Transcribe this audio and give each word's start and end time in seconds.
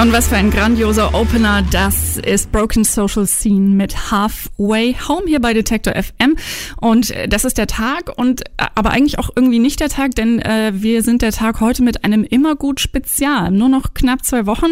Und 0.00 0.14
was 0.14 0.28
für 0.28 0.36
ein 0.36 0.50
grandioser 0.50 1.12
Opener, 1.12 1.62
das 1.70 2.16
ist 2.16 2.50
Broken 2.52 2.84
Social 2.84 3.26
Scene 3.26 3.74
mit 3.74 4.10
Halfway 4.10 4.96
Home 5.06 5.24
hier 5.26 5.42
bei 5.42 5.52
Detector 5.52 5.92
FM. 5.92 6.36
Und 6.80 7.10
äh, 7.10 7.28
das 7.28 7.44
ist 7.44 7.58
der 7.58 7.66
Tag 7.66 8.10
und 8.16 8.40
äh, 8.56 8.64
aber 8.76 8.92
eigentlich 8.92 9.18
auch 9.18 9.28
irgendwie 9.36 9.58
nicht 9.58 9.78
der 9.78 9.90
Tag, 9.90 10.14
denn 10.14 10.38
äh, 10.38 10.72
wir 10.74 11.02
sind 11.02 11.20
der 11.20 11.32
Tag 11.32 11.60
heute 11.60 11.82
mit 11.82 12.02
einem 12.02 12.24
Immergut 12.24 12.80
Spezial. 12.80 13.50
Nur 13.50 13.68
noch 13.68 13.92
knapp 13.92 14.24
zwei 14.24 14.46
Wochen, 14.46 14.68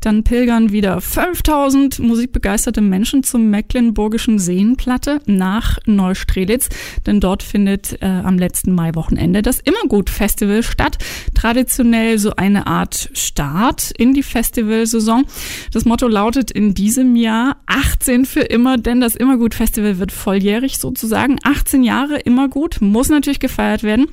dann 0.00 0.24
pilgern 0.24 0.72
wieder 0.72 1.02
5000 1.02 1.98
musikbegeisterte 1.98 2.80
Menschen 2.80 3.22
zum 3.22 3.50
Mecklenburgischen 3.50 4.38
Seenplatte 4.38 5.20
nach 5.26 5.76
Neustrelitz, 5.84 6.70
denn 7.04 7.20
dort 7.20 7.42
findet 7.42 8.00
äh, 8.00 8.06
am 8.06 8.38
letzten 8.38 8.74
Maiwochenende 8.74 9.42
das 9.42 9.60
Immergut 9.60 10.08
Festival 10.08 10.62
statt. 10.62 10.96
Traditionell 11.34 12.18
so 12.18 12.34
eine 12.36 12.66
Art 12.66 13.10
Start 13.12 13.90
in 13.90 14.14
die 14.14 14.22
Festival 14.22 14.69
Festivalsaison. 14.70 15.26
Das 15.72 15.84
Motto 15.84 16.08
lautet 16.08 16.50
in 16.50 16.74
diesem 16.74 17.16
Jahr 17.16 17.56
18 17.66 18.24
für 18.24 18.40
immer, 18.40 18.78
denn 18.78 19.00
das 19.00 19.14
Immergut 19.14 19.54
Festival 19.54 19.98
wird 19.98 20.12
volljährig 20.12 20.78
sozusagen. 20.78 21.38
18 21.42 21.82
Jahre 21.82 22.18
Immergut 22.18 22.80
muss 22.80 23.08
natürlich 23.08 23.40
gefeiert 23.40 23.82
werden. 23.82 24.06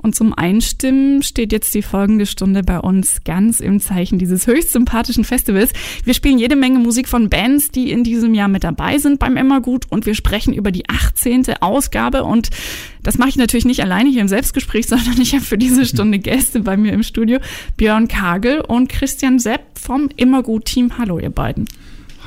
Und 0.00 0.14
zum 0.14 0.32
Einstimmen 0.32 1.22
steht 1.22 1.52
jetzt 1.52 1.74
die 1.74 1.82
folgende 1.82 2.26
Stunde 2.26 2.62
bei 2.62 2.78
uns 2.78 3.24
ganz 3.24 3.60
im 3.60 3.80
Zeichen 3.80 4.18
dieses 4.18 4.46
höchst 4.46 4.72
sympathischen 4.72 5.24
Festivals. 5.24 5.72
Wir 6.04 6.14
spielen 6.14 6.38
jede 6.38 6.56
Menge 6.56 6.78
Musik 6.78 7.08
von 7.08 7.28
Bands, 7.28 7.70
die 7.70 7.90
in 7.90 8.04
diesem 8.04 8.34
Jahr 8.34 8.48
mit 8.48 8.64
dabei 8.64 8.98
sind 8.98 9.18
beim 9.18 9.36
Immergut 9.36 9.86
und 9.90 10.06
wir 10.06 10.14
sprechen 10.14 10.54
über 10.54 10.70
die 10.70 10.88
18. 10.88 11.60
Ausgabe 11.60 12.24
und 12.24 12.50
das 13.02 13.18
mache 13.18 13.30
ich 13.30 13.36
natürlich 13.36 13.64
nicht 13.64 13.82
alleine 13.82 14.10
hier 14.10 14.20
im 14.20 14.28
Selbstgespräch, 14.28 14.86
sondern 14.88 15.20
ich 15.20 15.34
habe 15.34 15.44
für 15.44 15.58
diese 15.58 15.86
Stunde 15.86 16.18
Gäste 16.18 16.60
bei 16.60 16.76
mir 16.76 16.92
im 16.92 17.02
Studio. 17.02 17.38
Björn 17.76 18.08
Kagel 18.08 18.60
und 18.60 18.88
Christian 18.88 19.38
Sepp 19.38 19.78
vom 19.78 20.08
Immergut-Team. 20.16 20.98
Hallo, 20.98 21.18
ihr 21.18 21.30
beiden. 21.30 21.66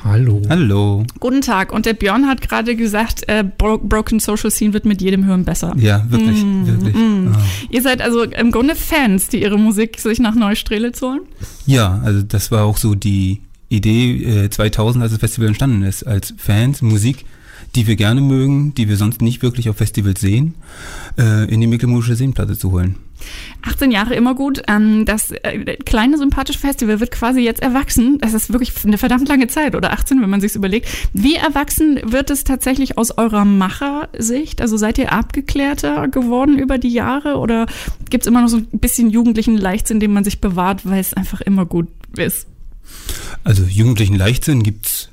Hallo. 0.04 0.42
Hallo. 0.48 1.04
Guten 1.20 1.42
Tag. 1.42 1.72
Und 1.72 1.86
der 1.86 1.94
Björn 1.94 2.26
hat 2.26 2.40
gerade 2.40 2.74
gesagt, 2.74 3.22
äh, 3.28 3.44
Bro 3.44 3.78
Broken 3.78 4.18
Social 4.18 4.50
Scene 4.50 4.72
wird 4.72 4.84
mit 4.84 5.00
jedem 5.00 5.24
Hören 5.24 5.44
besser. 5.44 5.74
Ja, 5.78 6.04
wirklich, 6.10 6.42
mm, 6.42 6.66
wirklich. 6.66 6.94
Mm. 6.94 7.32
Oh. 7.32 7.38
Ihr 7.70 7.82
seid 7.82 8.02
also 8.02 8.24
im 8.24 8.50
Grunde 8.50 8.74
Fans, 8.74 9.28
die 9.28 9.42
ihre 9.42 9.58
Musik 9.58 10.00
sich 10.00 10.18
nach 10.18 10.34
Neustrelitz 10.34 11.00
holen? 11.02 11.20
Ja, 11.66 12.00
also 12.04 12.22
das 12.22 12.50
war 12.50 12.64
auch 12.64 12.78
so 12.78 12.94
die 12.94 13.42
Idee 13.68 14.44
äh, 14.44 14.50
2000, 14.50 15.02
als 15.02 15.12
das 15.12 15.20
Festival 15.20 15.48
entstanden 15.48 15.82
ist, 15.82 16.04
als 16.04 16.34
Fans 16.36 16.82
Musik 16.82 17.24
die 17.74 17.86
wir 17.86 17.96
gerne 17.96 18.20
mögen, 18.20 18.74
die 18.74 18.88
wir 18.88 18.96
sonst 18.96 19.22
nicht 19.22 19.42
wirklich 19.42 19.68
auf 19.68 19.76
Festivals 19.76 20.20
sehen, 20.20 20.54
äh, 21.18 21.50
in 21.52 21.60
die 21.60 21.66
Mecklenburgische 21.66 22.16
Seenplatte 22.16 22.56
zu 22.56 22.70
holen. 22.70 22.96
18 23.62 23.90
Jahre 23.90 24.14
immer 24.14 24.34
gut. 24.34 24.62
Ähm, 24.68 25.04
das 25.04 25.30
äh, 25.30 25.76
kleine 25.84 26.18
sympathische 26.18 26.58
Festival 26.58 27.00
wird 27.00 27.10
quasi 27.10 27.40
jetzt 27.40 27.62
erwachsen. 27.62 28.18
Das 28.18 28.34
ist 28.34 28.52
wirklich 28.52 28.72
eine 28.84 28.98
verdammt 28.98 29.28
lange 29.28 29.46
Zeit 29.46 29.74
oder 29.74 29.92
18, 29.92 30.20
wenn 30.20 30.30
man 30.30 30.40
sich 30.40 30.54
überlegt. 30.54 30.88
Wie 31.12 31.36
erwachsen 31.36 32.00
wird 32.04 32.30
es 32.30 32.44
tatsächlich 32.44 32.98
aus 32.98 33.16
eurer 33.16 33.44
Machersicht? 33.44 34.60
Also 34.60 34.76
seid 34.76 34.98
ihr 34.98 35.12
abgeklärter 35.12 36.08
geworden 36.08 36.58
über 36.58 36.78
die 36.78 36.92
Jahre 36.92 37.36
oder 37.36 37.66
gibt 38.10 38.24
es 38.24 38.28
immer 38.28 38.42
noch 38.42 38.48
so 38.48 38.58
ein 38.58 38.68
bisschen 38.72 39.10
jugendlichen 39.10 39.56
Leichtsinn, 39.56 40.00
den 40.00 40.12
man 40.12 40.24
sich 40.24 40.40
bewahrt, 40.40 40.88
weil 40.88 41.00
es 41.00 41.14
einfach 41.14 41.40
immer 41.40 41.66
gut 41.66 41.88
ist? 42.16 42.46
Also 43.44 43.64
jugendlichen 43.64 44.16
Leichtsinn 44.16 44.62
gibt's 44.62 45.08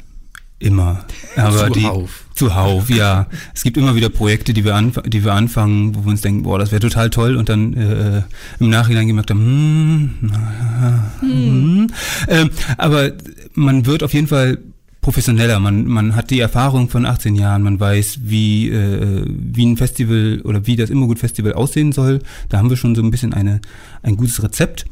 immer. 0.59 1.05
Aber 1.35 1.71
Zuhauf. 1.71 2.25
die 2.27 2.28
zuhauf, 2.39 2.89
ja. 2.89 3.27
Es 3.53 3.63
gibt 3.63 3.75
immer 3.77 3.95
wieder 3.95 4.09
Projekte, 4.09 4.53
die 4.53 4.63
wir, 4.63 4.75
anf 4.75 4.99
die 5.05 5.23
wir 5.23 5.33
anfangen, 5.33 5.93
wo 5.93 6.05
wir 6.05 6.11
uns 6.11 6.21
denken, 6.21 6.43
boah, 6.43 6.57
das 6.57 6.71
wäre 6.71 6.79
total 6.79 7.09
toll 7.09 7.35
und 7.35 7.49
dann 7.49 7.73
äh, 7.73 8.21
im 8.59 8.69
Nachhinein 8.69 9.07
gemerkt 9.07 9.29
haben, 9.29 9.39
hm, 9.39 10.29
naja, 10.29 11.11
hm. 11.19 11.29
hm. 11.29 11.87
Ähm, 12.29 12.49
aber 12.77 13.11
man 13.53 13.85
wird 13.85 14.03
auf 14.03 14.13
jeden 14.13 14.27
Fall 14.27 14.59
professioneller. 15.01 15.59
Man, 15.59 15.85
man 15.85 16.16
hat 16.16 16.29
die 16.29 16.39
Erfahrung 16.39 16.89
von 16.89 17.05
18 17.05 17.35
Jahren, 17.35 17.61
man 17.61 17.79
weiß, 17.79 18.19
wie, 18.23 18.69
äh, 18.69 19.25
wie 19.28 19.66
ein 19.66 19.78
Festival 19.78 20.41
oder 20.44 20.66
wie 20.66 20.78
das 20.78 20.89
Immergut-Festival 20.89 21.53
aussehen 21.53 21.91
soll. 21.91 22.19
Da 22.47 22.57
haben 22.57 22.69
wir 22.69 22.78
schon 22.78 22.95
so 22.95 23.01
ein 23.01 23.11
bisschen 23.11 23.33
eine, 23.33 23.59
ein 24.01 24.16
gutes 24.16 24.41
Rezept. 24.41 24.85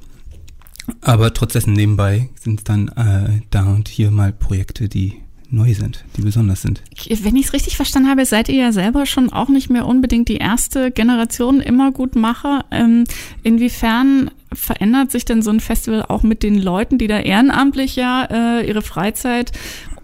Aber 1.02 1.34
trotzdem 1.34 1.74
nebenbei 1.74 2.30
sind 2.40 2.60
es 2.60 2.64
dann 2.64 2.88
äh, 2.90 3.42
da 3.50 3.66
und 3.66 3.90
hier 3.90 4.12
mal 4.12 4.32
Projekte, 4.32 4.88
die 4.88 5.22
neu 5.50 5.74
sind, 5.74 6.04
die 6.16 6.22
besonders 6.22 6.62
sind. 6.62 6.82
Wenn 7.08 7.36
ich 7.36 7.46
es 7.46 7.54
richtig 7.54 7.78
verstanden 7.78 8.10
habe, 8.10 8.26
seid 8.26 8.50
ihr 8.50 8.56
ja 8.56 8.72
selber 8.72 9.06
schon 9.06 9.32
auch 9.32 9.50
nicht 9.50 9.70
mehr 9.70 9.86
unbedingt 9.86 10.28
die 10.28 10.38
erste 10.38 10.92
Generation 10.92 11.62
immer 11.62 11.92
Gutmacher. 11.92 12.66
Ähm, 12.72 13.06
inwiefern 13.44 14.32
verändert 14.54 15.12
sich 15.12 15.26
denn 15.26 15.42
so 15.42 15.50
ein 15.50 15.60
Festival 15.60 16.04
auch 16.04 16.24
mit 16.24 16.44
den 16.44 16.62
Leuten, 16.62 16.98
die 16.98 17.08
da 17.08 17.20
ehrenamtlich 17.20 17.96
ja 17.96 18.26
äh, 18.60 18.68
ihre 18.68 18.82
Freizeit 18.82 19.52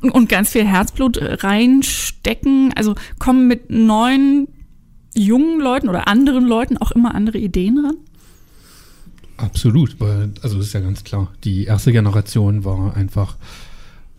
und 0.01 0.29
ganz 0.29 0.51
viel 0.51 0.65
Herzblut 0.65 1.19
reinstecken? 1.21 2.73
Also 2.75 2.95
kommen 3.19 3.47
mit 3.47 3.69
neuen 3.69 4.47
jungen 5.15 5.59
Leuten 5.59 5.89
oder 5.89 6.07
anderen 6.07 6.45
Leuten 6.45 6.77
auch 6.77 6.91
immer 6.91 7.15
andere 7.15 7.37
Ideen 7.37 7.85
ran? 7.85 7.97
Absolut, 9.37 9.99
weil, 9.99 10.31
also 10.41 10.57
das 10.57 10.67
ist 10.67 10.73
ja 10.73 10.79
ganz 10.79 11.03
klar. 11.03 11.31
Die 11.43 11.65
erste 11.65 11.91
Generation 11.91 12.63
war 12.63 12.95
einfach 12.95 13.35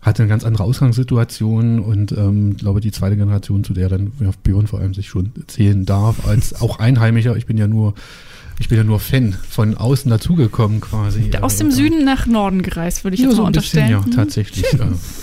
hatte 0.05 0.21
eine 0.21 0.29
ganz 0.29 0.43
andere 0.43 0.63
Ausgangssituation 0.63 1.79
und 1.79 2.11
ähm, 2.11 2.57
glaube 2.57 2.79
die 2.79 2.91
zweite 2.91 3.17
Generation, 3.17 3.63
zu 3.63 3.73
der 3.73 3.89
dann 3.89 4.11
ja, 4.19 4.29
Björn 4.43 4.67
vor 4.67 4.79
allem 4.79 4.93
sich 4.93 5.09
schon 5.09 5.31
zählen 5.47 5.85
darf, 5.85 6.27
als 6.27 6.53
auch 6.61 6.79
Einheimischer. 6.79 7.35
Ich 7.35 7.47
bin 7.47 7.57
ja 7.57 7.67
nur 7.67 7.95
ich 8.57 8.69
bin 8.69 8.77
ja 8.77 8.85
nur 8.85 9.01
Fan 9.01 9.33
von 9.33 9.75
außen 9.75 10.09
dazugekommen 10.09 10.79
quasi. 10.79 11.29
Aus 11.41 11.57
dem 11.57 11.71
Süden 11.71 12.05
nach 12.05 12.25
Norden 12.25 12.61
gereist, 12.61 13.03
würde 13.03 13.15
ich 13.15 13.21
ja, 13.21 13.27
jetzt 13.27 13.35
so 13.35 13.41
mal 13.41 13.47
unterstellen. 13.47 13.97
Bisschen, 13.97 14.11
ja, 14.11 14.15
tatsächlich. 14.15 14.65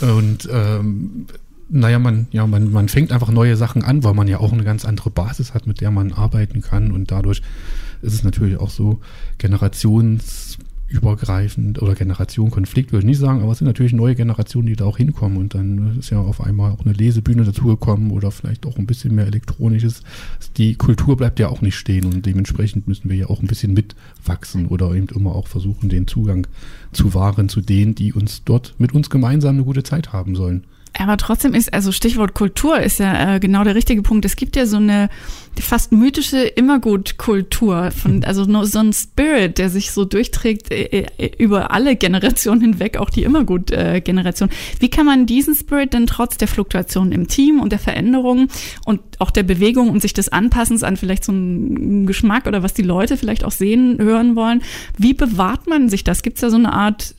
und 0.02 0.48
ähm, 0.52 1.26
naja, 1.70 1.98
man, 1.98 2.26
ja, 2.30 2.46
man, 2.46 2.70
man 2.70 2.90
fängt 2.90 3.10
einfach 3.10 3.30
neue 3.30 3.56
Sachen 3.56 3.82
an, 3.82 4.04
weil 4.04 4.12
man 4.12 4.28
ja 4.28 4.38
auch 4.38 4.52
eine 4.52 4.64
ganz 4.64 4.84
andere 4.84 5.08
Basis 5.08 5.54
hat, 5.54 5.66
mit 5.66 5.80
der 5.80 5.90
man 5.90 6.12
arbeiten 6.12 6.60
kann. 6.60 6.92
Und 6.92 7.10
dadurch 7.10 7.40
ist 8.02 8.12
es 8.12 8.22
natürlich 8.22 8.58
auch 8.58 8.68
so 8.68 9.00
generations 9.38 10.58
übergreifend 10.92 11.80
oder 11.80 11.94
Generationenkonflikt, 11.94 12.92
würde 12.92 13.04
ich 13.04 13.10
nicht 13.10 13.18
sagen, 13.18 13.42
aber 13.42 13.52
es 13.52 13.58
sind 13.58 13.66
natürlich 13.66 13.92
neue 13.92 14.14
Generationen, 14.14 14.66
die 14.66 14.76
da 14.76 14.84
auch 14.84 14.98
hinkommen 14.98 15.38
und 15.38 15.54
dann 15.54 15.98
ist 15.98 16.10
ja 16.10 16.20
auf 16.20 16.40
einmal 16.40 16.72
auch 16.72 16.84
eine 16.84 16.92
Lesebühne 16.92 17.44
dazugekommen 17.44 18.10
oder 18.10 18.30
vielleicht 18.30 18.66
auch 18.66 18.76
ein 18.76 18.86
bisschen 18.86 19.14
mehr 19.14 19.26
elektronisches. 19.26 20.02
Die 20.56 20.74
Kultur 20.74 21.16
bleibt 21.16 21.38
ja 21.38 21.48
auch 21.48 21.62
nicht 21.62 21.76
stehen 21.76 22.04
und 22.04 22.26
dementsprechend 22.26 22.86
müssen 22.86 23.08
wir 23.08 23.16
ja 23.16 23.26
auch 23.28 23.40
ein 23.40 23.46
bisschen 23.48 23.72
mitwachsen 23.72 24.66
oder 24.66 24.94
eben 24.94 25.08
immer 25.08 25.34
auch 25.34 25.48
versuchen, 25.48 25.88
den 25.88 26.06
Zugang 26.06 26.46
zu 26.92 27.14
wahren 27.14 27.48
zu 27.48 27.60
denen, 27.60 27.94
die 27.94 28.12
uns 28.12 28.44
dort 28.44 28.74
mit 28.78 28.94
uns 28.94 29.10
gemeinsam 29.10 29.56
eine 29.56 29.64
gute 29.64 29.82
Zeit 29.82 30.12
haben 30.12 30.36
sollen. 30.36 30.64
Aber 30.98 31.16
trotzdem 31.16 31.54
ist, 31.54 31.72
also 31.72 31.90
Stichwort 31.90 32.34
Kultur 32.34 32.78
ist 32.78 32.98
ja 32.98 33.36
äh, 33.36 33.40
genau 33.40 33.64
der 33.64 33.74
richtige 33.74 34.02
Punkt. 34.02 34.24
Es 34.24 34.36
gibt 34.36 34.56
ja 34.56 34.66
so 34.66 34.76
eine 34.76 35.08
fast 35.58 35.92
mythische 35.92 36.42
Immergut-Kultur, 36.42 37.90
von, 37.90 38.16
mhm. 38.16 38.24
also 38.24 38.44
so 38.64 38.78
ein 38.78 38.92
Spirit, 38.92 39.58
der 39.58 39.70
sich 39.70 39.90
so 39.90 40.04
durchträgt 40.04 40.70
äh, 40.70 41.06
äh, 41.18 41.30
über 41.38 41.70
alle 41.70 41.96
Generationen 41.96 42.60
hinweg, 42.60 42.98
auch 42.98 43.10
die 43.10 43.22
Immergut-Generation. 43.22 44.50
Wie 44.80 44.90
kann 44.90 45.06
man 45.06 45.26
diesen 45.26 45.54
Spirit 45.54 45.94
denn 45.94 46.06
trotz 46.06 46.36
der 46.36 46.48
Fluktuation 46.48 47.12
im 47.12 47.26
Team 47.26 47.60
und 47.60 47.72
der 47.72 47.78
Veränderungen 47.78 48.48
und 48.84 49.00
auch 49.18 49.30
der 49.30 49.44
Bewegung 49.44 49.88
und 49.88 50.02
sich 50.02 50.12
des 50.12 50.30
Anpassens 50.30 50.82
an 50.82 50.96
vielleicht 50.96 51.24
so 51.24 51.32
einen 51.32 52.06
Geschmack 52.06 52.46
oder 52.46 52.62
was 52.62 52.74
die 52.74 52.82
Leute 52.82 53.16
vielleicht 53.16 53.44
auch 53.44 53.52
sehen, 53.52 53.98
hören 53.98 54.36
wollen, 54.36 54.62
wie 54.98 55.14
bewahrt 55.14 55.66
man 55.66 55.88
sich 55.88 56.04
das? 56.04 56.22
Gibt 56.22 56.36
es 56.36 56.42
da 56.42 56.50
so 56.50 56.56
eine 56.56 56.72
Art 56.72 57.14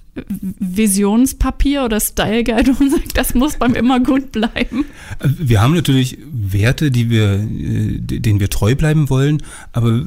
Visionspapier 0.60 1.86
oder 1.86 2.00
Style 2.00 2.44
Guide 2.44 2.76
und 2.80 2.92
sagt, 2.92 3.18
das 3.18 3.34
muss 3.34 3.58
beim 3.58 3.74
immer 3.74 4.00
gut 4.00 4.32
bleiben? 4.32 4.86
Wir 5.22 5.62
haben 5.62 5.74
natürlich 5.74 6.18
Werte, 6.32 6.92
die 6.92 7.10
wir, 7.10 7.34
äh, 7.34 8.00
denen 8.00 8.40
wir 8.40 8.50
treu 8.50 8.76
bleiben 8.76 9.10
wollen, 9.10 9.42
aber 9.72 10.06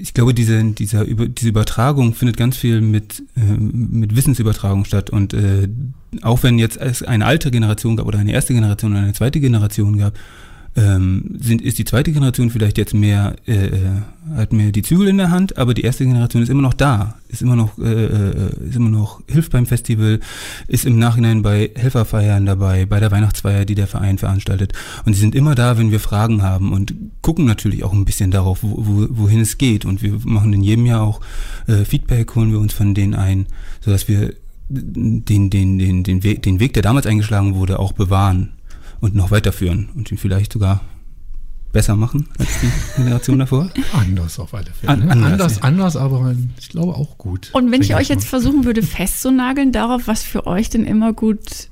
ich 0.00 0.14
glaube, 0.14 0.32
diese, 0.32 0.62
dieser, 0.64 1.04
diese 1.04 1.48
Übertragung 1.48 2.14
findet 2.14 2.36
ganz 2.36 2.56
viel 2.56 2.80
mit, 2.80 3.22
äh, 3.36 3.40
mit 3.40 4.16
Wissensübertragung 4.16 4.84
statt. 4.84 5.10
Und 5.10 5.34
äh, 5.34 5.68
auch 6.22 6.42
wenn 6.42 6.58
jetzt 6.58 6.78
es 6.78 7.02
eine 7.02 7.26
alte 7.26 7.50
Generation 7.50 7.96
gab 7.96 8.06
oder 8.06 8.18
eine 8.18 8.32
erste 8.32 8.54
Generation 8.54 8.92
oder 8.92 9.02
eine 9.02 9.12
zweite 9.12 9.40
Generation 9.40 9.98
gab, 9.98 10.14
ähm, 10.76 11.36
sind, 11.40 11.62
ist 11.62 11.78
die 11.78 11.84
zweite 11.84 12.12
Generation 12.12 12.50
vielleicht 12.50 12.78
jetzt 12.78 12.94
mehr, 12.94 13.34
äh, 13.46 13.66
äh, 13.66 13.80
hat 14.36 14.52
mehr 14.52 14.70
die 14.70 14.82
Zügel 14.82 15.08
in 15.08 15.18
der 15.18 15.30
Hand, 15.30 15.58
aber 15.58 15.74
die 15.74 15.82
erste 15.82 16.04
Generation 16.04 16.42
ist 16.42 16.48
immer 16.48 16.62
noch 16.62 16.74
da, 16.74 17.16
ist 17.28 17.42
immer 17.42 17.56
noch, 17.56 17.76
äh, 17.78 18.04
äh, 18.04 18.68
ist 18.68 18.76
immer 18.76 18.90
noch, 18.90 19.20
hilft 19.26 19.50
beim 19.50 19.66
Festival, 19.66 20.20
ist 20.68 20.86
im 20.86 20.98
Nachhinein 20.98 21.42
bei 21.42 21.70
Helferfeiern 21.74 22.46
dabei, 22.46 22.86
bei 22.86 23.00
der 23.00 23.10
Weihnachtsfeier, 23.10 23.64
die 23.64 23.74
der 23.74 23.88
Verein 23.88 24.18
veranstaltet. 24.18 24.72
Und 25.04 25.14
sie 25.14 25.20
sind 25.20 25.34
immer 25.34 25.56
da, 25.56 25.76
wenn 25.76 25.90
wir 25.90 26.00
Fragen 26.00 26.42
haben 26.42 26.72
und 26.72 26.94
gucken 27.20 27.46
natürlich 27.46 27.82
auch 27.82 27.92
ein 27.92 28.04
bisschen 28.04 28.30
darauf, 28.30 28.62
wo, 28.62 28.76
wo, 28.78 29.06
wohin 29.10 29.40
es 29.40 29.58
geht. 29.58 29.84
Und 29.84 30.02
wir 30.02 30.18
machen 30.24 30.52
in 30.52 30.62
jedem 30.62 30.86
Jahr 30.86 31.02
auch 31.02 31.20
äh, 31.66 31.84
Feedback, 31.84 32.34
holen 32.36 32.52
wir 32.52 32.60
uns 32.60 32.74
von 32.74 32.94
denen 32.94 33.14
ein, 33.14 33.46
sodass 33.80 34.06
wir 34.06 34.34
den, 34.68 35.24
den, 35.50 35.50
den, 35.50 36.04
den, 36.04 36.22
Weg, 36.22 36.42
den 36.42 36.60
Weg, 36.60 36.74
der 36.74 36.84
damals 36.84 37.06
eingeschlagen 37.06 37.56
wurde, 37.56 37.80
auch 37.80 37.92
bewahren 37.92 38.52
und 39.00 39.14
noch 39.14 39.30
weiterführen 39.30 39.88
und 39.94 40.10
ihn 40.10 40.18
vielleicht 40.18 40.52
sogar 40.52 40.82
besser 41.72 41.96
machen 41.96 42.28
als 42.38 42.48
die 42.60 42.70
Generation 42.96 43.38
davor. 43.38 43.70
Anders 43.92 44.38
auf 44.38 44.54
alle 44.54 44.70
Fälle. 44.72 44.92
An- 44.92 45.06
ne? 45.06 45.12
anders, 45.12 45.30
anders, 45.30 45.56
ja. 45.56 45.62
anders, 45.62 45.96
aber 45.96 46.34
ich 46.58 46.68
glaube 46.68 46.94
auch 46.94 47.16
gut. 47.18 47.50
Und 47.52 47.70
wenn 47.70 47.82
ich 47.82 47.94
euch 47.94 48.08
jetzt 48.08 48.26
versuchen 48.26 48.64
würde 48.64 48.82
festzunageln 48.82 49.72
darauf, 49.72 50.06
was 50.06 50.22
für 50.22 50.46
euch 50.46 50.68
denn 50.68 50.84
immer 50.84 51.12
gut 51.12 51.68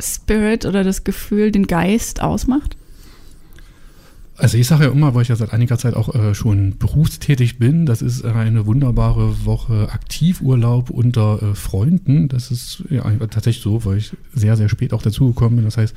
Spirit 0.00 0.64
oder 0.64 0.84
das 0.84 1.04
Gefühl, 1.04 1.52
den 1.52 1.66
Geist 1.66 2.20
ausmacht? 2.20 2.76
Also 4.36 4.56
ich 4.56 4.68
sage 4.68 4.84
ja 4.84 4.92
immer, 4.92 5.14
weil 5.16 5.22
ich 5.22 5.28
ja 5.28 5.36
seit 5.36 5.52
einiger 5.52 5.78
Zeit 5.78 5.94
auch 5.94 6.14
äh, 6.14 6.32
schon 6.32 6.78
berufstätig 6.78 7.58
bin, 7.58 7.86
das 7.86 8.02
ist 8.02 8.24
eine 8.24 8.66
wunderbare 8.66 9.44
Woche 9.44 9.88
Aktivurlaub 9.90 10.90
unter 10.90 11.42
äh, 11.42 11.54
Freunden. 11.56 12.28
Das 12.28 12.52
ist 12.52 12.84
ja 12.88 13.02
tatsächlich 13.26 13.64
so, 13.64 13.84
weil 13.84 13.98
ich 13.98 14.12
sehr, 14.32 14.56
sehr 14.56 14.68
spät 14.68 14.92
auch 14.92 15.02
dazugekommen 15.02 15.56
bin. 15.56 15.64
Das 15.64 15.76
heißt, 15.76 15.96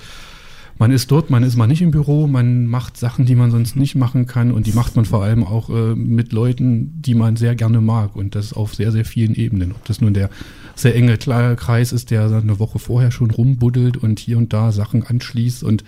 man 0.78 0.92
ist 0.92 1.12
dort, 1.12 1.30
man 1.30 1.44
ist 1.44 1.56
mal 1.56 1.68
nicht 1.68 1.82
im 1.82 1.92
Büro, 1.92 2.28
man 2.28 2.66
macht 2.66 2.98
Sachen, 2.98 3.26
die 3.26 3.36
man 3.36 3.52
sonst 3.52 3.76
nicht 3.76 3.96
machen 3.96 4.26
kann 4.26 4.52
und 4.52 4.66
die 4.66 4.74
macht 4.74 4.96
man 4.96 5.06
vor 5.06 5.24
allem 5.24 5.44
auch 5.44 5.70
äh, 5.70 5.96
mit 5.96 6.34
Leuten, 6.34 7.02
die 7.02 7.14
man 7.14 7.36
sehr 7.36 7.56
gerne 7.56 7.82
mag 7.82 8.16
und 8.16 8.36
das 8.36 8.54
auf 8.54 8.74
sehr, 8.74 8.92
sehr 8.92 9.06
vielen 9.06 9.36
Ebenen. 9.36 9.72
Ob 9.72 9.86
das 9.86 10.02
nun 10.02 10.14
der 10.14 10.30
sehr 10.76 10.96
enge 10.96 11.18
Kreis 11.18 11.92
ist, 11.92 12.12
der 12.12 12.26
eine 12.26 12.60
Woche 12.60 12.80
vorher 12.80 13.12
schon 13.12 13.32
rumbuddelt 13.32 13.98
und 13.98 14.20
hier 14.20 14.38
und 14.38 14.54
da 14.54 14.72
Sachen 14.72 15.04
anschließt 15.04 15.64
und 15.64 15.84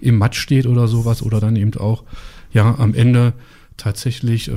im 0.00 0.18
Matsch 0.18 0.38
steht 0.38 0.66
oder 0.66 0.88
sowas 0.88 1.22
oder 1.22 1.40
dann 1.40 1.56
eben 1.56 1.74
auch, 1.74 2.04
ja, 2.52 2.76
am 2.78 2.94
Ende 2.94 3.32
tatsächlich 3.76 4.48
äh, 4.48 4.54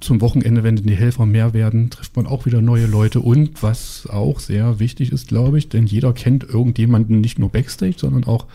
zum 0.00 0.20
Wochenende, 0.20 0.62
wenn 0.62 0.76
die 0.76 0.94
Helfer 0.94 1.26
mehr 1.26 1.52
werden, 1.52 1.90
trifft 1.90 2.16
man 2.16 2.26
auch 2.26 2.46
wieder 2.46 2.62
neue 2.62 2.86
Leute 2.86 3.20
und 3.20 3.62
was 3.62 4.06
auch 4.08 4.40
sehr 4.40 4.78
wichtig 4.80 5.12
ist, 5.12 5.28
glaube 5.28 5.58
ich, 5.58 5.68
denn 5.68 5.86
jeder 5.86 6.12
kennt 6.12 6.44
irgendjemanden 6.44 7.20
nicht 7.20 7.38
nur 7.38 7.50
Backstage, 7.50 7.96
sondern 7.98 8.24
auch 8.24 8.46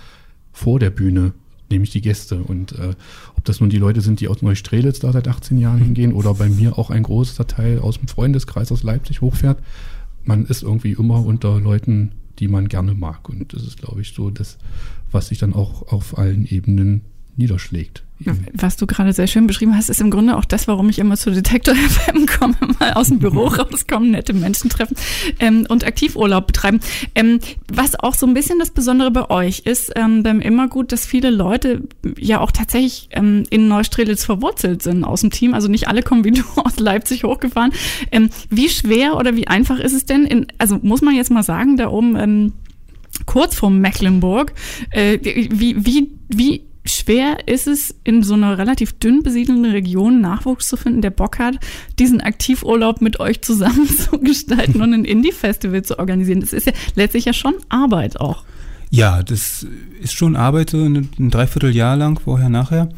vor 0.52 0.80
der 0.80 0.90
Bühne, 0.90 1.34
nämlich 1.70 1.92
die 1.92 2.02
Gäste. 2.02 2.44
Und 2.44 2.74
äh, 2.74 2.96
ob 3.36 3.46
das 3.46 3.60
nun 3.60 3.70
die 3.70 3.78
Leute 3.78 4.02
sind, 4.02 4.20
die 4.20 4.28
aus 4.28 4.42
Neustrelitz 4.42 5.00
da 5.00 5.12
seit 5.12 5.28
18 5.28 5.58
Jahren 5.58 5.80
hingehen 5.80 6.14
oder 6.14 6.34
bei 6.34 6.50
mir 6.50 6.78
auch 6.78 6.90
ein 6.90 7.04
großer 7.04 7.48
Teil 7.48 7.80
aus 7.80 8.00
dem 8.00 8.08
Freundeskreis 8.08 8.72
aus 8.72 8.84
Leipzig 8.84 9.22
hochfährt, 9.22 9.62
man 10.24 10.46
ist 10.46 10.64
irgendwie 10.64 10.92
immer 10.92 11.26
unter 11.26 11.60
Leuten, 11.60 12.12
die 12.40 12.48
man 12.48 12.68
gerne 12.68 12.94
mag. 12.94 13.30
Und 13.30 13.54
das 13.54 13.64
ist, 13.64 13.78
glaube 13.78 14.02
ich, 14.02 14.14
so 14.14 14.30
das, 14.30 14.58
was 15.12 15.28
sich 15.28 15.40
dann 15.40 15.54
auch 15.54 15.92
auf 15.92 16.18
allen 16.18 16.46
Ebenen 16.46 17.02
niederschlägt. 17.36 18.04
Was 18.54 18.76
du 18.76 18.86
gerade 18.86 19.14
sehr 19.14 19.28
schön 19.28 19.48
beschrieben 19.48 19.78
hast, 19.78 19.90
ist 19.90 20.02
im 20.02 20.12
Grunde 20.12 20.36
auch 20.36 20.44
das, 20.44 20.68
warum 20.68 20.90
ich 20.90 21.00
immer 21.00 21.16
zu 21.16 21.32
Detektor 21.32 21.74
FM 21.76 22.26
komme, 22.26 22.56
mal 22.80 22.94
aus 22.94 23.08
dem 23.08 23.20
Büro 23.20 23.46
rauskommen, 23.46 24.12
nette 24.12 24.34
Menschen 24.34 24.70
treffen 24.70 24.98
ähm, 25.40 25.66
und 25.70 25.86
Aktivurlaub 25.86 26.48
betreiben. 26.48 26.82
Ähm, 27.16 27.40
was 27.72 27.98
auch 27.98 28.16
so 28.16 28.28
ein 28.28 28.34
bisschen 28.34 28.60
das 28.60 28.72
Besondere 28.72 29.12
bei 29.12 29.30
euch 29.30 29.60
ist, 29.60 29.94
ähm, 29.96 30.24
beim 30.24 30.42
Immergut, 30.42 30.92
dass 30.92 31.06
viele 31.06 31.30
Leute 31.30 31.84
ja 32.18 32.42
auch 32.42 32.52
tatsächlich 32.52 33.08
ähm, 33.12 33.44
in 33.50 33.70
Neustrelitz 33.70 34.26
verwurzelt 34.26 34.84
sind 34.84 35.06
aus 35.06 35.22
dem 35.22 35.32
Team. 35.32 35.54
Also 35.54 35.70
nicht 35.70 35.88
alle 35.88 36.04
kommen 36.04 36.26
wie 36.26 36.32
du 36.32 36.44
aus 36.58 36.78
Leipzig 36.78 37.24
hochgefahren. 37.24 37.72
Ähm, 38.12 38.30
wie 38.50 38.68
schwer 38.68 39.16
oder 39.16 39.38
wie 39.38 39.48
einfach 39.48 39.80
ist 39.80 39.94
es 39.94 40.06
denn, 40.06 40.26
in, 40.26 40.48
also 40.58 40.78
muss 40.82 41.02
man 41.02 41.16
jetzt 41.16 41.32
mal 41.32 41.44
sagen, 41.44 41.78
da 41.78 41.90
oben 41.90 42.18
ähm, 42.18 42.54
kurz 43.26 43.56
vor 43.56 43.70
Mecklenburg, 43.70 44.54
äh, 44.92 45.20
wie, 45.22 45.86
wie, 45.86 46.12
wie 46.28 46.69
schwer 46.86 47.48
ist 47.48 47.68
es, 47.68 47.96
in 48.04 48.24
so 48.24 48.34
einer 48.34 48.58
relativ 48.58 48.94
dünn 48.94 49.24
besiedelten 49.24 49.66
Region 49.66 50.22
Nachwuchs 50.22 50.68
zu 50.68 50.78
finden, 50.78 51.02
der 51.02 51.10
Bock 51.10 51.40
hat, 51.40 51.56
diesen 51.98 52.22
Aktivurlaub 52.22 53.02
mit 53.02 53.20
euch 53.20 53.42
zusammen 53.42 53.88
zu 53.98 54.20
gestalten 54.20 54.82
und 54.82 54.94
ein 54.94 55.06
Indie-Festival 55.06 55.84
zu 55.84 56.00
organisieren. 56.00 56.42
Das 56.42 56.54
ist 56.54 56.68
ja 56.68 56.74
letztlich 56.96 57.26
ja 57.26 57.34
schon 57.34 57.56
Arbeit 57.70 58.20
auch. 58.20 58.44
Ja, 58.92 59.22
das 59.22 59.68
ist 60.02 60.14
schon 60.14 60.36
Arbeit, 60.36 60.72
so 60.72 60.78
ein, 60.78 61.10
ein 61.20 61.30
Dreivierteljahr 61.30 61.96
lang, 61.96 62.20
vorher, 62.20 62.50
nachher. 62.50 62.90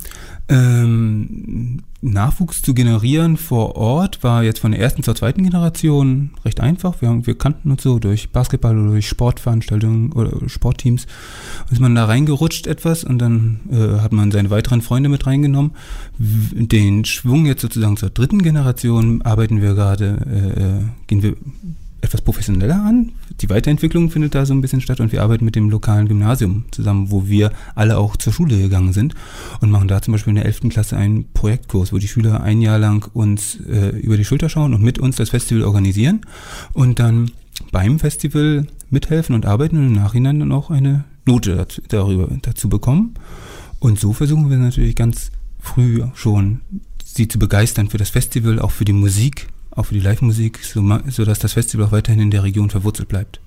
Ähm, 0.49 1.83
Nachwuchs 2.01 2.63
zu 2.63 2.73
generieren 2.73 3.37
vor 3.37 3.75
Ort 3.75 4.23
war 4.23 4.43
jetzt 4.43 4.59
von 4.59 4.71
der 4.71 4.81
ersten 4.81 5.03
zur 5.03 5.15
zweiten 5.15 5.43
Generation 5.43 6.31
recht 6.43 6.59
einfach. 6.59 6.99
Wir, 6.99 7.09
haben, 7.09 7.27
wir 7.27 7.37
kannten 7.37 7.69
uns 7.69 7.83
so 7.83 7.99
durch 7.99 8.31
Basketball 8.31 8.77
oder 8.77 8.91
durch 8.91 9.07
Sportveranstaltungen 9.07 10.11
oder 10.11 10.49
Sportteams. 10.49 11.05
Ist 11.69 11.79
man 11.79 11.93
da 11.93 12.05
reingerutscht 12.05 12.65
etwas 12.65 13.03
und 13.03 13.19
dann 13.19 13.59
äh, 13.71 14.01
hat 14.01 14.13
man 14.13 14.31
seine 14.31 14.49
weiteren 14.49 14.81
Freunde 14.81 15.09
mit 15.09 15.27
reingenommen. 15.27 15.71
Den 16.17 17.05
Schwung 17.05 17.45
jetzt 17.45 17.61
sozusagen 17.61 17.97
zur 17.97 18.09
dritten 18.09 18.41
Generation 18.41 19.21
arbeiten 19.21 19.61
wir 19.61 19.75
gerade, 19.75 20.17
äh, 20.25 20.61
äh, 20.63 20.81
gehen 21.05 21.21
wir 21.21 21.35
etwas 22.01 22.21
professioneller 22.21 22.83
an. 22.83 23.11
Die 23.41 23.49
Weiterentwicklung 23.49 24.09
findet 24.09 24.35
da 24.35 24.45
so 24.45 24.53
ein 24.53 24.61
bisschen 24.61 24.81
statt 24.81 24.99
und 24.99 25.11
wir 25.11 25.21
arbeiten 25.21 25.45
mit 25.45 25.55
dem 25.55 25.69
lokalen 25.69 26.07
Gymnasium 26.07 26.65
zusammen, 26.71 27.11
wo 27.11 27.27
wir 27.27 27.51
alle 27.75 27.97
auch 27.97 28.17
zur 28.17 28.33
Schule 28.33 28.57
gegangen 28.57 28.93
sind 28.93 29.15
und 29.61 29.71
machen 29.71 29.87
da 29.87 30.01
zum 30.01 30.13
Beispiel 30.13 30.31
in 30.31 30.35
der 30.35 30.45
11. 30.45 30.69
Klasse 30.69 30.97
einen 30.97 31.31
Projektkurs, 31.33 31.93
wo 31.93 31.97
die 31.97 32.07
Schüler 32.07 32.41
ein 32.41 32.61
Jahr 32.61 32.79
lang 32.79 33.09
uns 33.13 33.59
äh, 33.67 33.89
über 33.99 34.17
die 34.17 34.25
Schulter 34.25 34.49
schauen 34.49 34.73
und 34.73 34.81
mit 34.81 34.99
uns 34.99 35.15
das 35.15 35.29
Festival 35.29 35.63
organisieren 35.63 36.21
und 36.73 36.99
dann 36.99 37.31
beim 37.71 37.99
Festival 37.99 38.65
mithelfen 38.89 39.35
und 39.35 39.45
arbeiten 39.45 39.77
und 39.77 39.87
im 39.87 39.93
Nachhinein 39.93 40.39
dann 40.39 40.51
auch 40.51 40.71
eine 40.71 41.05
Note 41.25 41.55
dazu, 41.55 41.81
darüber, 41.87 42.27
dazu 42.41 42.67
bekommen. 42.67 43.13
Und 43.79 43.99
so 43.99 44.13
versuchen 44.13 44.49
wir 44.49 44.57
natürlich 44.57 44.95
ganz 44.95 45.31
früh 45.59 46.03
schon 46.15 46.61
sie 47.03 47.27
zu 47.27 47.39
begeistern 47.39 47.89
für 47.89 47.97
das 47.97 48.09
Festival, 48.09 48.59
auch 48.59 48.71
für 48.71 48.85
die 48.85 48.93
Musik, 48.93 49.47
auch 49.71 49.85
für 49.85 49.93
die 49.93 49.99
Live-Musik, 50.01 50.59
sodass 50.63 51.39
das 51.39 51.53
Festival 51.53 51.87
auch 51.87 51.91
weiterhin 51.91 52.21
in 52.21 52.31
der 52.31 52.43
Region 52.43 52.69
verwurzelt 52.69 53.09
bleibt. 53.09 53.39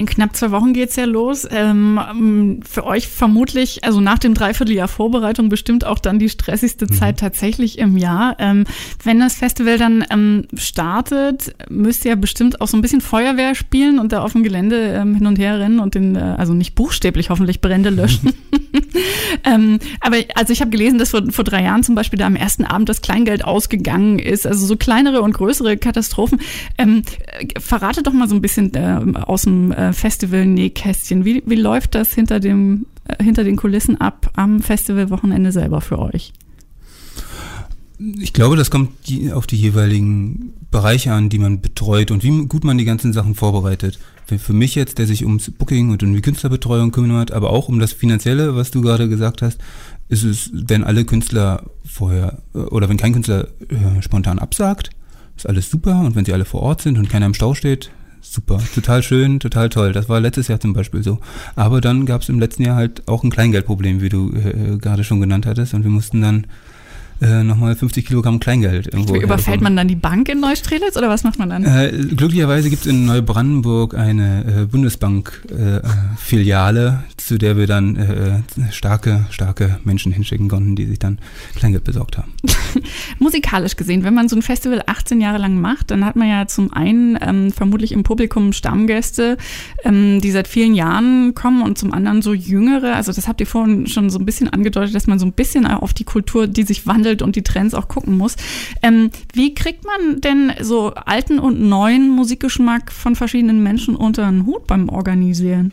In 0.00 0.06
knapp 0.06 0.34
zwei 0.34 0.50
Wochen 0.50 0.72
geht's 0.72 0.96
ja 0.96 1.04
los. 1.04 1.46
Ähm, 1.50 2.60
für 2.66 2.86
euch 2.86 3.06
vermutlich, 3.06 3.84
also 3.84 4.00
nach 4.00 4.18
dem 4.18 4.32
Dreivierteljahr 4.32 4.88
Vorbereitung, 4.88 5.50
bestimmt 5.50 5.84
auch 5.84 5.98
dann 5.98 6.18
die 6.18 6.30
stressigste 6.30 6.86
Zeit 6.86 7.18
tatsächlich 7.18 7.78
im 7.78 7.98
Jahr. 7.98 8.34
Ähm, 8.38 8.64
wenn 9.04 9.20
das 9.20 9.34
Festival 9.34 9.76
dann 9.76 10.02
ähm, 10.10 10.46
startet, 10.56 11.54
müsst 11.68 12.06
ihr 12.06 12.12
ja 12.12 12.14
bestimmt 12.14 12.62
auch 12.62 12.68
so 12.68 12.78
ein 12.78 12.80
bisschen 12.80 13.02
Feuerwehr 13.02 13.54
spielen 13.54 13.98
und 13.98 14.12
da 14.12 14.22
auf 14.22 14.32
dem 14.32 14.42
Gelände 14.42 14.94
ähm, 14.94 15.16
hin 15.16 15.26
und 15.26 15.38
her 15.38 15.60
rennen 15.60 15.80
und 15.80 15.94
den, 15.94 16.16
äh, 16.16 16.34
also 16.38 16.54
nicht 16.54 16.74
buchstäblich 16.74 17.28
hoffentlich 17.28 17.60
Brände 17.60 17.90
löschen. 17.90 18.32
ähm, 19.44 19.80
aber 20.00 20.16
also 20.34 20.54
ich 20.54 20.62
habe 20.62 20.70
gelesen, 20.70 20.98
dass 20.98 21.10
vor, 21.10 21.30
vor 21.30 21.44
drei 21.44 21.62
Jahren 21.62 21.82
zum 21.82 21.94
Beispiel 21.94 22.18
da 22.18 22.24
am 22.24 22.36
ersten 22.36 22.64
Abend 22.64 22.88
das 22.88 23.02
Kleingeld 23.02 23.44
ausgegangen 23.44 24.18
ist. 24.18 24.46
Also 24.46 24.64
so 24.64 24.76
kleinere 24.76 25.20
und 25.20 25.34
größere 25.34 25.76
Katastrophen. 25.76 26.40
Ähm, 26.78 27.02
äh, 27.38 27.60
verrate 27.60 28.02
doch 28.02 28.14
mal 28.14 28.30
so 28.30 28.34
ein 28.34 28.40
bisschen 28.40 28.72
äh, 28.72 29.00
aus 29.30 29.42
dem 29.42 29.70
äh, 29.70 29.92
Festival 29.92 30.44
Nähkästchen. 30.44 31.24
Wie, 31.24 31.42
wie 31.46 31.54
läuft 31.54 31.94
das 31.94 32.12
hinter 32.12 32.40
dem 32.40 32.86
äh, 33.04 33.22
hinter 33.22 33.44
den 33.44 33.56
Kulissen 33.56 34.00
ab 34.00 34.30
am 34.34 34.60
Festivalwochenende 34.60 35.52
selber 35.52 35.80
für 35.80 36.00
euch? 36.00 36.32
Ich 38.18 38.32
glaube, 38.32 38.56
das 38.56 38.70
kommt 38.70 38.90
die, 39.06 39.30
auf 39.30 39.46
die 39.46 39.56
jeweiligen 39.56 40.54
Bereiche 40.70 41.12
an, 41.12 41.28
die 41.28 41.38
man 41.38 41.60
betreut 41.60 42.10
und 42.10 42.24
wie 42.24 42.46
gut 42.46 42.64
man 42.64 42.78
die 42.78 42.84
ganzen 42.84 43.12
Sachen 43.12 43.34
vorbereitet. 43.34 44.00
Für, 44.26 44.38
für 44.38 44.52
mich 44.52 44.74
jetzt, 44.74 44.98
der 44.98 45.06
sich 45.06 45.24
ums 45.24 45.50
Booking 45.50 45.90
und 45.90 46.02
um 46.02 46.12
die 46.12 46.22
Künstlerbetreuung 46.22 46.90
kümmert, 46.90 47.30
aber 47.30 47.50
auch 47.50 47.68
um 47.68 47.78
das 47.78 47.92
Finanzielle, 47.92 48.56
was 48.56 48.70
du 48.72 48.80
gerade 48.80 49.08
gesagt 49.08 49.42
hast, 49.42 49.60
ist 50.08 50.24
es, 50.24 50.50
wenn 50.52 50.82
alle 50.82 51.04
Künstler 51.04 51.70
vorher 51.84 52.42
äh, 52.52 52.58
oder 52.58 52.88
wenn 52.88 52.96
kein 52.96 53.12
Künstler 53.12 53.46
äh, 53.68 54.02
spontan 54.02 54.40
absagt, 54.40 54.90
ist 55.36 55.48
alles 55.48 55.70
super 55.70 56.00
und 56.00 56.16
wenn 56.16 56.24
sie 56.24 56.32
alle 56.32 56.44
vor 56.46 56.62
Ort 56.62 56.82
sind 56.82 56.98
und 56.98 57.08
keiner 57.08 57.26
im 57.26 57.34
Stau 57.34 57.54
steht, 57.54 57.90
super, 58.20 58.60
total 58.74 59.02
schön, 59.02 59.40
total 59.40 59.68
toll. 59.68 59.92
Das 59.92 60.08
war 60.08 60.20
letztes 60.20 60.48
Jahr 60.48 60.60
zum 60.60 60.72
Beispiel 60.72 61.02
so. 61.02 61.18
Aber 61.56 61.80
dann 61.80 62.06
gab 62.06 62.22
es 62.22 62.28
im 62.28 62.40
letzten 62.40 62.64
Jahr 62.64 62.76
halt 62.76 63.08
auch 63.08 63.24
ein 63.24 63.30
Kleingeldproblem, 63.30 64.00
wie 64.00 64.08
du 64.08 64.32
äh, 64.32 64.76
gerade 64.78 65.04
schon 65.04 65.20
genannt 65.20 65.46
hattest 65.46 65.74
und 65.74 65.84
wir 65.84 65.90
mussten 65.90 66.20
dann 66.20 66.46
äh, 67.20 67.44
nochmal 67.44 67.76
50 67.76 68.06
Kilogramm 68.06 68.40
Kleingeld 68.40 68.86
irgendwo. 68.86 69.16
Überfällt 69.16 69.60
man 69.60 69.76
dann 69.76 69.86
die 69.88 69.96
Bank 69.96 70.28
in 70.28 70.40
Neustrelitz 70.40 70.96
oder 70.96 71.08
was 71.08 71.24
macht 71.24 71.38
man 71.38 71.50
dann? 71.50 71.64
Äh, 71.64 71.92
glücklicherweise 72.16 72.70
gibt 72.70 72.82
es 72.82 72.88
in 72.88 73.04
Neubrandenburg 73.04 73.94
eine 73.94 74.44
äh, 74.44 74.66
Bundesbank-Filiale, 74.66 77.04
zu 77.16 77.38
der 77.38 77.56
wir 77.56 77.66
dann 77.66 77.96
äh, 77.96 78.42
starke, 78.72 79.26
starke 79.30 79.78
Menschen 79.84 80.12
hinschicken 80.12 80.48
konnten, 80.48 80.76
die 80.76 80.86
sich 80.86 80.98
dann 80.98 81.18
Kleingeld 81.56 81.84
besorgt 81.84 82.18
haben. 82.18 82.32
Musikalisch 83.18 83.76
gesehen, 83.76 84.04
wenn 84.04 84.14
man 84.14 84.28
so 84.28 84.36
ein 84.36 84.42
Festival 84.42 84.82
18 84.86 85.20
Jahre 85.20 85.38
lang 85.38 85.60
macht, 85.60 85.90
dann 85.90 86.04
hat 86.04 86.16
man 86.16 86.28
ja 86.28 86.46
zum 86.46 86.72
einen 86.72 87.18
ähm, 87.20 87.52
vermutlich 87.52 87.92
im 87.92 88.02
Publikum 88.02 88.52
Stammgäste, 88.52 89.36
ähm, 89.84 90.20
die 90.20 90.30
seit 90.30 90.48
vielen 90.48 90.74
Jahren 90.74 91.34
kommen 91.34 91.62
und 91.62 91.78
zum 91.78 91.92
anderen 91.92 92.22
so 92.22 92.32
jüngere. 92.32 92.94
Also 92.94 93.12
das 93.12 93.28
habt 93.28 93.40
ihr 93.40 93.46
vorhin 93.46 93.86
schon 93.86 94.10
so 94.10 94.18
ein 94.18 94.24
bisschen 94.24 94.48
angedeutet, 94.48 94.94
dass 94.94 95.06
man 95.06 95.18
so 95.18 95.26
ein 95.26 95.32
bisschen 95.32 95.66
auf 95.66 95.92
die 95.92 96.04
Kultur, 96.04 96.46
die 96.46 96.62
sich 96.62 96.86
wandelt 96.86 97.09
und 97.22 97.36
die 97.36 97.42
Trends 97.42 97.74
auch 97.74 97.88
gucken 97.88 98.16
muss. 98.16 98.36
Ähm, 98.82 99.10
wie 99.32 99.54
kriegt 99.54 99.84
man 99.84 100.20
denn 100.20 100.52
so 100.60 100.94
alten 100.94 101.38
und 101.38 101.60
neuen 101.60 102.08
Musikgeschmack 102.10 102.92
von 102.92 103.16
verschiedenen 103.16 103.62
Menschen 103.62 103.96
unter 103.96 104.26
einen 104.26 104.46
Hut 104.46 104.66
beim 104.66 104.88
Organisieren? 104.88 105.72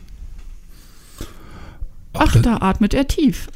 Ach, 2.20 2.42
da 2.42 2.58
atmet 2.58 2.94
er 2.94 3.08
tief. 3.08 3.48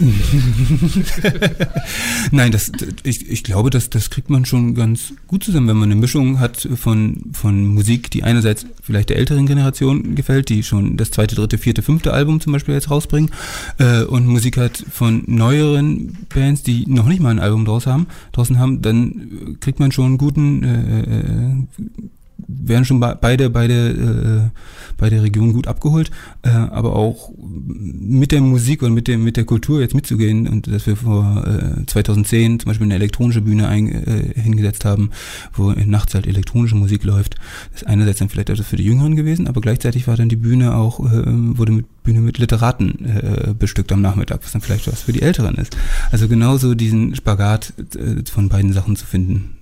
Nein, 2.30 2.52
das, 2.52 2.72
ich, 3.02 3.28
ich 3.28 3.44
glaube, 3.44 3.70
das, 3.70 3.90
das 3.90 4.10
kriegt 4.10 4.30
man 4.30 4.44
schon 4.44 4.74
ganz 4.74 5.12
gut 5.26 5.44
zusammen, 5.44 5.68
wenn 5.68 5.76
man 5.76 5.90
eine 5.90 6.00
Mischung 6.00 6.40
hat 6.40 6.68
von, 6.76 7.22
von 7.32 7.66
Musik, 7.66 8.10
die 8.10 8.22
einerseits 8.22 8.66
vielleicht 8.82 9.10
der 9.10 9.16
älteren 9.16 9.46
Generation 9.46 10.14
gefällt, 10.14 10.48
die 10.48 10.62
schon 10.62 10.96
das 10.96 11.10
zweite, 11.10 11.34
dritte, 11.34 11.58
vierte, 11.58 11.82
fünfte 11.82 12.12
Album 12.12 12.40
zum 12.40 12.52
Beispiel 12.52 12.74
jetzt 12.74 12.90
rausbringen, 12.90 13.30
äh, 13.78 14.02
und 14.02 14.26
Musik 14.26 14.56
hat 14.56 14.84
von 14.90 15.22
neueren 15.26 16.26
Bands, 16.32 16.62
die 16.62 16.86
noch 16.86 17.06
nicht 17.06 17.20
mal 17.20 17.30
ein 17.30 17.38
Album 17.38 17.64
draußen 17.64 17.92
haben, 17.92 18.06
draußen 18.32 18.58
haben, 18.58 18.82
dann 18.82 19.56
kriegt 19.60 19.80
man 19.80 19.92
schon 19.92 20.06
einen 20.06 20.18
guten 20.18 20.64
äh, 20.64 22.00
werden 22.48 22.84
schon 22.84 23.00
beide, 23.00 23.50
beide, 23.50 24.50
äh, 24.52 24.58
beide 24.96 25.22
Regionen 25.22 25.52
gut 25.52 25.66
abgeholt, 25.66 26.10
äh, 26.42 26.48
aber 26.50 26.96
auch 26.96 27.32
mit 27.38 28.32
der 28.32 28.40
Musik 28.40 28.82
und 28.82 28.94
mit 28.94 29.08
der, 29.08 29.18
mit 29.18 29.36
der 29.36 29.44
Kultur 29.44 29.80
jetzt 29.80 29.94
mitzugehen 29.94 30.48
und 30.48 30.66
dass 30.66 30.86
wir 30.86 30.96
vor 30.96 31.44
äh, 31.46 31.86
2010 31.86 32.60
zum 32.60 32.68
Beispiel 32.68 32.86
eine 32.86 32.94
elektronische 32.94 33.40
Bühne 33.40 33.68
ein, 33.68 33.88
äh, 33.88 34.40
hingesetzt 34.40 34.84
haben, 34.84 35.10
wo 35.52 35.70
nachts 35.72 36.14
halt 36.14 36.26
elektronische 36.26 36.76
Musik 36.76 37.04
läuft. 37.04 37.36
Das 37.72 37.82
ist 37.82 37.88
einerseits 37.88 38.18
dann 38.18 38.28
vielleicht 38.28 38.50
etwas 38.50 38.66
für 38.66 38.76
die 38.76 38.84
Jüngeren 38.84 39.16
gewesen, 39.16 39.48
aber 39.48 39.60
gleichzeitig 39.60 40.06
war 40.06 40.16
dann 40.16 40.28
die 40.28 40.36
Bühne 40.36 40.74
auch, 40.74 41.00
äh, 41.00 41.24
wurde 41.26 41.72
mit 41.72 41.86
Bühne 42.02 42.20
mit 42.20 42.38
Literaten 42.38 43.04
äh, 43.04 43.54
bestückt 43.58 43.92
am 43.92 44.00
Nachmittag, 44.00 44.40
was 44.42 44.52
dann 44.52 44.62
vielleicht 44.62 44.86
was 44.86 45.02
für 45.02 45.12
die 45.12 45.22
Älteren 45.22 45.56
ist. 45.56 45.76
Also 46.10 46.28
genauso 46.28 46.74
diesen 46.74 47.14
Spagat 47.14 47.74
äh, 47.94 48.22
von 48.30 48.48
beiden 48.48 48.72
Sachen 48.72 48.96
zu 48.96 49.06
finden. 49.06 49.56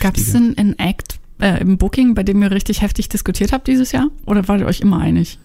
Gab 0.00 0.16
es 0.16 0.32
denn 0.32 0.56
ein 0.58 0.78
Act, 0.78 1.20
äh, 1.42 1.60
im 1.60 1.76
Booking, 1.76 2.14
bei 2.14 2.22
dem 2.22 2.40
ihr 2.42 2.50
richtig 2.50 2.80
heftig 2.80 3.08
diskutiert 3.08 3.52
habt 3.52 3.66
dieses 3.66 3.92
Jahr? 3.92 4.08
Oder 4.24 4.46
wart 4.48 4.60
ihr 4.60 4.66
euch 4.66 4.80
immer 4.80 4.98
einig? 4.98 5.38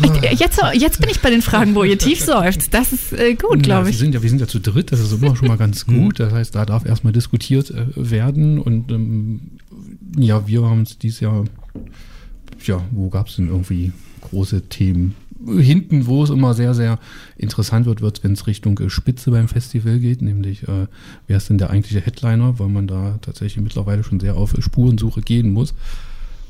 Ich, 0.00 0.40
jetzt, 0.40 0.60
jetzt 0.74 1.00
bin 1.00 1.10
ich 1.10 1.20
bei 1.20 1.28
den 1.28 1.42
Fragen, 1.42 1.74
wo 1.74 1.84
ihr 1.84 1.98
tief 1.98 2.20
seufzt. 2.24 2.72
Das 2.72 2.92
ist 2.92 3.12
äh, 3.12 3.34
gut, 3.34 3.62
glaube 3.62 3.90
ich. 3.90 3.96
Wir 3.96 3.98
sind, 3.98 4.14
ja, 4.14 4.22
wir 4.22 4.30
sind 4.30 4.40
ja 4.40 4.46
zu 4.46 4.58
dritt, 4.58 4.92
das 4.92 5.00
ist 5.00 5.12
immer 5.12 5.36
schon 5.36 5.48
mal 5.48 5.58
ganz 5.58 5.86
gut. 5.86 6.20
Das 6.20 6.32
heißt, 6.32 6.54
da 6.54 6.64
darf 6.64 6.86
erstmal 6.86 7.12
diskutiert 7.12 7.70
äh, 7.70 7.86
werden. 7.96 8.58
Und 8.58 8.90
ähm, 8.90 9.40
ja, 10.16 10.46
wir 10.46 10.62
haben 10.62 10.82
es 10.82 10.98
dieses 10.98 11.20
Jahr, 11.20 11.44
ja, 12.64 12.80
wo 12.90 13.10
gab 13.10 13.28
es 13.28 13.36
denn 13.36 13.48
irgendwie 13.48 13.92
große 14.22 14.62
Themen? 14.68 15.14
Hinten, 15.46 16.06
wo 16.06 16.22
es 16.22 16.30
immer 16.30 16.54
sehr, 16.54 16.74
sehr 16.74 16.98
interessant 17.36 17.86
wird, 17.86 18.00
wird, 18.00 18.22
wenn 18.24 18.32
es 18.32 18.46
Richtung 18.46 18.78
äh, 18.78 18.90
Spitze 18.90 19.30
beim 19.30 19.48
Festival 19.48 19.98
geht, 19.98 20.22
nämlich 20.22 20.66
äh, 20.68 20.86
wer 21.26 21.36
ist 21.36 21.48
denn 21.48 21.58
der 21.58 21.70
eigentliche 21.70 22.00
Headliner, 22.00 22.58
weil 22.58 22.68
man 22.68 22.86
da 22.86 23.18
tatsächlich 23.22 23.62
mittlerweile 23.62 24.04
schon 24.04 24.20
sehr 24.20 24.36
auf 24.36 24.54
Spurensuche 24.58 25.22
gehen 25.22 25.50
muss, 25.50 25.74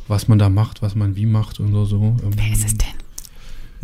was 0.09 0.29
man 0.29 0.39
da 0.39 0.49
macht, 0.49 0.83
was 0.83 0.95
man 0.95 1.17
wie 1.17 1.27
macht 1.27 1.61
und 1.61 1.73
so. 1.73 1.85
so. 1.85 2.17
Ähm, 2.23 2.31
wer 2.37 2.53
ist 2.53 2.67
es 2.67 2.77
denn? 2.77 3.12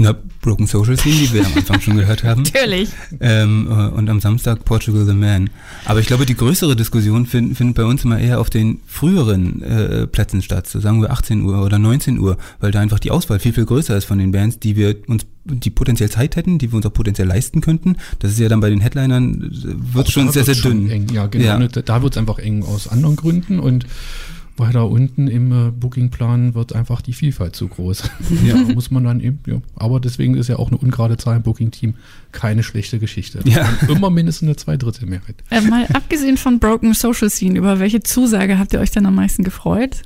Na, 0.00 0.14
Broken 0.42 0.68
Social 0.68 0.96
Scene, 0.96 1.16
die 1.16 1.32
wir 1.32 1.44
am 1.44 1.52
Anfang 1.56 1.80
schon 1.80 1.96
gehört 1.96 2.22
haben. 2.22 2.42
Natürlich. 2.54 2.90
Ähm, 3.18 3.66
äh, 3.68 3.88
und 3.88 4.08
am 4.08 4.20
Samstag 4.20 4.64
Portugal 4.64 5.04
the 5.04 5.12
Man. 5.12 5.50
Aber 5.86 5.98
ich 5.98 6.06
glaube, 6.06 6.24
die 6.24 6.36
größere 6.36 6.76
Diskussion 6.76 7.26
findet 7.26 7.56
find 7.58 7.74
bei 7.74 7.84
uns 7.84 8.04
immer 8.04 8.18
eher 8.18 8.40
auf 8.40 8.48
den 8.48 8.80
früheren 8.86 9.60
äh, 9.62 10.06
Plätzen 10.06 10.40
statt, 10.40 10.68
so 10.68 10.78
sagen 10.78 11.02
wir 11.02 11.10
18 11.10 11.42
Uhr 11.42 11.64
oder 11.64 11.80
19 11.80 12.20
Uhr, 12.20 12.38
weil 12.60 12.70
da 12.70 12.78
einfach 12.78 13.00
die 13.00 13.10
Auswahl 13.10 13.40
viel, 13.40 13.52
viel 13.52 13.66
größer 13.66 13.96
ist 13.96 14.04
von 14.04 14.18
den 14.18 14.30
Bands, 14.30 14.60
die 14.60 14.76
wir 14.76 14.94
uns 15.08 15.26
die 15.44 15.70
potenziell 15.70 16.10
Zeit 16.10 16.36
hätten, 16.36 16.58
die 16.58 16.70
wir 16.70 16.76
uns 16.76 16.86
auch 16.86 16.92
potenziell 16.92 17.26
leisten 17.26 17.60
könnten. 17.60 17.96
Das 18.20 18.30
ist 18.30 18.38
ja 18.38 18.48
dann 18.48 18.60
bei 18.60 18.70
den 18.70 18.80
Headlinern, 18.80 19.50
äh, 19.50 19.94
wird 19.94 20.12
schon 20.12 20.30
sehr, 20.30 20.44
sehr 20.44 20.54
dünn. 20.54 20.88
Eng. 20.90 21.08
Ja, 21.12 21.26
genau. 21.26 21.58
Ja. 21.58 21.68
Da 21.68 22.02
wird 22.02 22.12
es 22.12 22.18
einfach 22.18 22.38
eng 22.38 22.62
aus 22.62 22.86
anderen 22.86 23.16
Gründen 23.16 23.58
und 23.58 23.84
weiter 24.58 24.88
unten 24.88 25.28
im 25.28 25.52
äh, 25.52 25.70
Bookingplan 25.70 26.54
wird 26.54 26.74
einfach 26.74 27.00
die 27.00 27.12
Vielfalt 27.12 27.56
zu 27.56 27.68
groß. 27.68 28.10
ja, 28.44 28.56
muss 28.56 28.90
man 28.90 29.04
dann 29.04 29.20
eben, 29.20 29.40
ja. 29.46 29.60
Aber 29.76 30.00
deswegen 30.00 30.34
ist 30.34 30.48
ja 30.48 30.56
auch 30.56 30.68
eine 30.68 30.78
ungerade 30.78 31.16
Zahl 31.16 31.36
im 31.36 31.42
Booking-Team 31.42 31.94
keine 32.32 32.62
schlechte 32.62 32.98
Geschichte. 32.98 33.40
Ja. 33.44 33.68
Immer 33.88 34.10
mindestens 34.10 34.48
eine 34.48 34.56
Zweidrittelmehrheit. 34.56 35.36
Äh, 35.50 35.62
mal 35.62 35.86
abgesehen 35.92 36.36
von 36.36 36.58
Broken 36.58 36.94
Social 36.94 37.30
Scene, 37.30 37.58
über 37.58 37.78
welche 37.78 38.02
Zusage 38.02 38.58
habt 38.58 38.72
ihr 38.72 38.80
euch 38.80 38.90
dann 38.90 39.06
am 39.06 39.14
meisten 39.14 39.44
gefreut? 39.44 40.02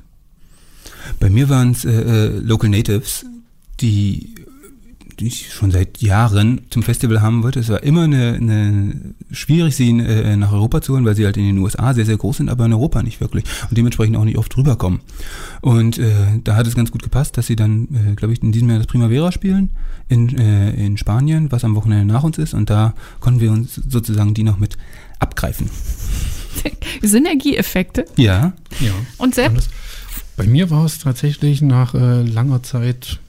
Bei 1.19 1.29
mir 1.29 1.49
waren 1.49 1.71
es 1.71 1.85
äh, 1.85 1.91
äh, 1.91 2.39
Local 2.39 2.69
Natives, 2.69 3.25
die 3.81 4.35
die 5.19 5.27
ich 5.27 5.53
schon 5.53 5.71
seit 5.71 6.01
Jahren 6.01 6.61
zum 6.69 6.83
Festival 6.83 7.21
haben 7.21 7.43
wollte. 7.43 7.59
Es 7.59 7.69
war 7.69 7.83
immer 7.83 8.03
eine, 8.03 8.33
eine 8.33 9.15
schwierig, 9.31 9.75
sie 9.75 9.89
äh, 9.89 10.35
nach 10.35 10.51
Europa 10.51 10.81
zu 10.81 10.93
holen, 10.93 11.05
weil 11.05 11.15
sie 11.15 11.25
halt 11.25 11.37
in 11.37 11.45
den 11.45 11.57
USA 11.59 11.93
sehr, 11.93 12.05
sehr 12.05 12.17
groß 12.17 12.37
sind, 12.37 12.49
aber 12.49 12.65
in 12.65 12.73
Europa 12.73 13.03
nicht 13.03 13.21
wirklich 13.21 13.43
und 13.69 13.77
dementsprechend 13.77 14.17
auch 14.17 14.25
nicht 14.25 14.37
oft 14.37 14.55
rüberkommen. 14.57 15.01
Und 15.61 15.97
äh, 15.97 16.11
da 16.43 16.55
hat 16.55 16.67
es 16.67 16.75
ganz 16.75 16.91
gut 16.91 17.03
gepasst, 17.03 17.37
dass 17.37 17.47
sie 17.47 17.55
dann, 17.55 17.87
äh, 18.11 18.15
glaube 18.15 18.33
ich, 18.33 18.43
in 18.43 18.51
diesem 18.51 18.69
Jahr 18.69 18.79
das 18.79 18.87
Primavera 18.87 19.31
spielen 19.31 19.69
in, 20.09 20.37
äh, 20.37 20.71
in 20.71 20.97
Spanien, 20.97 21.51
was 21.51 21.63
am 21.63 21.75
Wochenende 21.75 22.11
nach 22.11 22.23
uns 22.23 22.37
ist 22.37 22.53
und 22.53 22.69
da 22.69 22.93
konnten 23.19 23.39
wir 23.39 23.51
uns 23.51 23.75
sozusagen 23.75 24.33
die 24.33 24.43
noch 24.43 24.59
mit 24.59 24.77
abgreifen. 25.19 25.69
Synergieeffekte? 27.01 28.05
Ja. 28.17 28.53
ja. 28.79 28.91
Und 29.17 29.35
selbst? 29.35 29.69
Bei 30.35 30.47
mir 30.47 30.69
war 30.69 30.85
es 30.85 30.99
tatsächlich 30.99 31.61
nach 31.61 31.93
äh, 31.93 32.23
langer 32.23 32.63
Zeit 32.63 33.19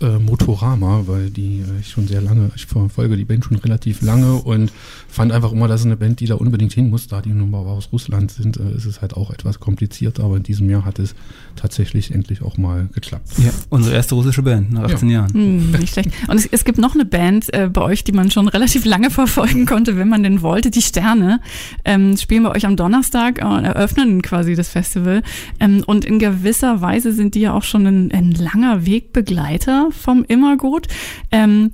äh, 0.00 0.18
Motorama, 0.18 1.02
weil 1.06 1.30
die 1.30 1.60
äh, 1.60 1.80
ich 1.80 1.88
schon 1.88 2.06
sehr 2.06 2.20
lange, 2.20 2.50
ich 2.54 2.66
verfolge 2.66 3.16
die 3.16 3.24
Band 3.24 3.44
schon 3.44 3.56
relativ 3.56 4.02
lange 4.02 4.34
und 4.34 4.72
fand 5.08 5.32
einfach 5.32 5.52
immer, 5.52 5.68
das 5.68 5.80
ist 5.80 5.86
eine 5.86 5.96
Band, 5.96 6.20
die 6.20 6.26
da 6.26 6.34
unbedingt 6.34 6.72
hin 6.72 6.90
muss, 6.90 7.06
da 7.06 7.20
die 7.20 7.30
nun 7.30 7.50
mal 7.50 7.58
aus 7.58 7.90
Russland 7.92 8.30
sind, 8.30 8.58
äh, 8.58 8.76
ist 8.76 8.84
es 8.84 9.00
halt 9.00 9.14
auch 9.14 9.30
etwas 9.30 9.60
kompliziert, 9.60 10.20
aber 10.20 10.36
in 10.36 10.42
diesem 10.42 10.70
Jahr 10.70 10.84
hat 10.84 10.98
es 10.98 11.14
tatsächlich 11.56 12.12
endlich 12.12 12.42
auch 12.42 12.56
mal 12.56 12.88
geklappt. 12.92 13.28
Ja, 13.38 13.50
unsere 13.70 13.94
erste 13.94 14.14
russische 14.14 14.42
Band 14.42 14.72
nach 14.72 14.84
18 14.84 15.08
ja. 15.08 15.20
Jahren. 15.20 15.34
Hm, 15.34 15.70
nicht 15.72 15.92
schlecht. 15.92 16.10
Und 16.28 16.36
es, 16.36 16.46
es, 16.46 16.64
gibt 16.64 16.78
noch 16.78 16.94
eine 16.94 17.04
Band 17.04 17.52
äh, 17.52 17.68
bei 17.68 17.82
euch, 17.82 18.04
die 18.04 18.12
man 18.12 18.30
schon 18.30 18.48
relativ 18.48 18.84
lange 18.84 19.10
verfolgen 19.18 19.66
konnte, 19.66 19.96
wenn 19.96 20.08
man 20.08 20.22
denn 20.22 20.42
wollte, 20.42 20.70
die 20.70 20.82
Sterne, 20.82 21.40
ähm, 21.84 22.16
spielen 22.16 22.44
bei 22.44 22.50
euch 22.50 22.66
am 22.66 22.76
Donnerstag 22.76 23.40
und 23.44 23.64
eröffnen 23.64 24.22
quasi 24.22 24.54
das 24.54 24.68
Festival 24.68 25.22
ähm, 25.60 25.82
und 25.86 26.04
in 26.04 26.18
gewisser 26.18 26.80
Weise 26.80 27.12
sind 27.12 27.34
die 27.34 27.40
ja 27.40 27.52
auch 27.52 27.62
schon 27.62 27.86
ein, 27.86 28.12
ein 28.12 28.32
langer 28.32 28.86
Wegbegleiter 28.86 29.87
vom 29.92 30.24
Immergut. 30.24 30.88
Ähm, 31.30 31.70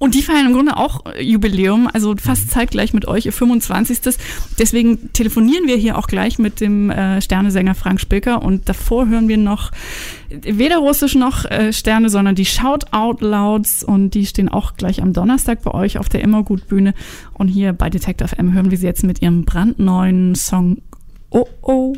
und 0.00 0.14
die 0.14 0.22
feiern 0.22 0.46
im 0.46 0.52
Grunde 0.52 0.76
auch 0.76 1.04
Jubiläum, 1.20 1.88
also 1.92 2.14
fast 2.16 2.46
mhm. 2.46 2.50
zeitgleich 2.50 2.94
mit 2.94 3.08
euch, 3.08 3.26
ihr 3.26 3.32
25. 3.32 3.98
Deswegen 4.56 5.12
telefonieren 5.12 5.66
wir 5.66 5.76
hier 5.76 5.98
auch 5.98 6.06
gleich 6.06 6.38
mit 6.38 6.60
dem 6.60 6.90
äh, 6.90 7.20
Sternesänger 7.20 7.74
Frank 7.74 8.00
Spilker 8.00 8.42
und 8.42 8.68
davor 8.68 9.08
hören 9.08 9.26
wir 9.26 9.38
noch 9.38 9.72
weder 10.30 10.78
Russisch 10.78 11.16
noch 11.16 11.44
äh, 11.46 11.72
Sterne, 11.72 12.10
sondern 12.10 12.36
die 12.36 12.44
Shout-Out 12.44 13.22
Louds 13.22 13.82
und 13.82 14.10
die 14.10 14.26
stehen 14.26 14.48
auch 14.48 14.76
gleich 14.76 15.02
am 15.02 15.12
Donnerstag 15.12 15.62
bei 15.64 15.72
euch 15.72 15.98
auf 15.98 16.08
der 16.08 16.20
Immergut-Bühne. 16.20 16.94
Und 17.34 17.48
hier 17.48 17.72
bei 17.72 17.90
Detective 17.90 18.38
M 18.38 18.52
hören 18.52 18.70
wir 18.70 18.78
sie 18.78 18.86
jetzt 18.86 19.02
mit 19.02 19.20
ihrem 19.20 19.44
brandneuen 19.44 20.36
Song 20.36 20.78
Oh 21.30 21.46
Oh. 21.60 21.94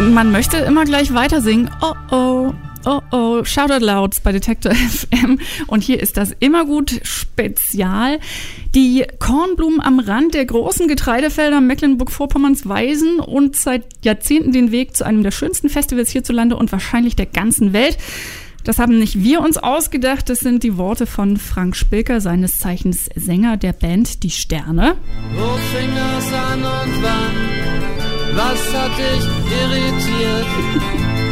Man 0.00 0.32
möchte 0.32 0.56
immer 0.56 0.84
gleich 0.84 1.12
weiter 1.12 1.42
singen. 1.42 1.70
Oh 1.82 1.92
oh. 2.10 2.54
Oh 2.86 3.02
oh, 3.12 3.44
Shoutout 3.44 3.84
Louds 3.84 4.22
bei 4.22 4.32
Detector 4.32 4.72
FM. 4.74 5.38
Und 5.66 5.82
hier 5.82 6.00
ist 6.00 6.16
das 6.16 6.34
Immergut 6.40 7.00
Spezial. 7.02 8.18
Die 8.74 9.04
Kornblumen 9.18 9.82
am 9.82 10.00
Rand 10.00 10.32
der 10.32 10.46
großen 10.46 10.88
Getreidefelder 10.88 11.60
Mecklenburg-Vorpommerns 11.60 12.66
weisen 12.66 13.20
und 13.20 13.54
seit 13.56 13.84
Jahrzehnten 14.02 14.52
den 14.52 14.72
Weg 14.72 14.96
zu 14.96 15.04
einem 15.04 15.22
der 15.22 15.30
schönsten 15.30 15.68
Festivals 15.68 16.08
hierzulande 16.08 16.56
und 16.56 16.72
wahrscheinlich 16.72 17.16
der 17.16 17.26
ganzen 17.26 17.74
Welt. 17.74 17.98
Das 18.64 18.78
haben 18.78 18.98
nicht 18.98 19.22
wir 19.22 19.42
uns 19.42 19.58
ausgedacht, 19.58 20.30
das 20.30 20.38
sind 20.38 20.62
die 20.62 20.78
Worte 20.78 21.06
von 21.06 21.36
Frank 21.36 21.76
Spilker, 21.76 22.22
seines 22.22 22.58
Zeichens 22.58 23.10
Sänger 23.14 23.58
der 23.58 23.74
Band 23.74 24.22
Die 24.22 24.30
Sterne. 24.30 24.96
Wo 25.34 25.56
fing 25.76 25.90
es 26.18 26.32
an 26.32 26.62
und 26.62 27.02
wann? 27.02 27.49
Was 28.34 28.74
hat 28.74 28.92
dich 28.98 29.24
irritiert? 29.60 30.46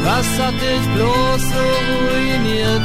Was 0.05 0.39
hat 0.39 0.55
dich 0.55 0.95
bloß 0.95 1.43
so 1.43 1.65
ruiniert? 2.05 2.83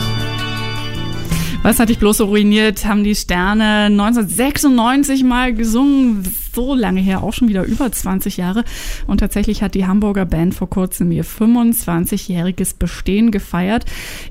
Was 1.63 1.79
hat 1.79 1.89
dich 1.89 1.99
bloß 1.99 2.17
so 2.17 2.25
ruiniert? 2.25 2.85
Haben 2.85 3.03
die 3.03 3.15
Sterne 3.15 3.85
1996 3.85 5.23
mal 5.23 5.53
gesungen 5.53 6.23
so 6.53 6.75
lange 6.75 7.01
her, 7.01 7.23
auch 7.23 7.33
schon 7.33 7.49
wieder 7.49 7.63
über 7.63 7.91
20 7.91 8.37
Jahre. 8.37 8.63
Und 9.07 9.19
tatsächlich 9.19 9.61
hat 9.61 9.75
die 9.75 9.85
Hamburger 9.85 10.25
Band 10.25 10.53
vor 10.53 10.69
kurzem 10.69 11.11
ihr 11.11 11.25
25-jähriges 11.25 12.77
Bestehen 12.77 13.31
gefeiert. 13.31 13.85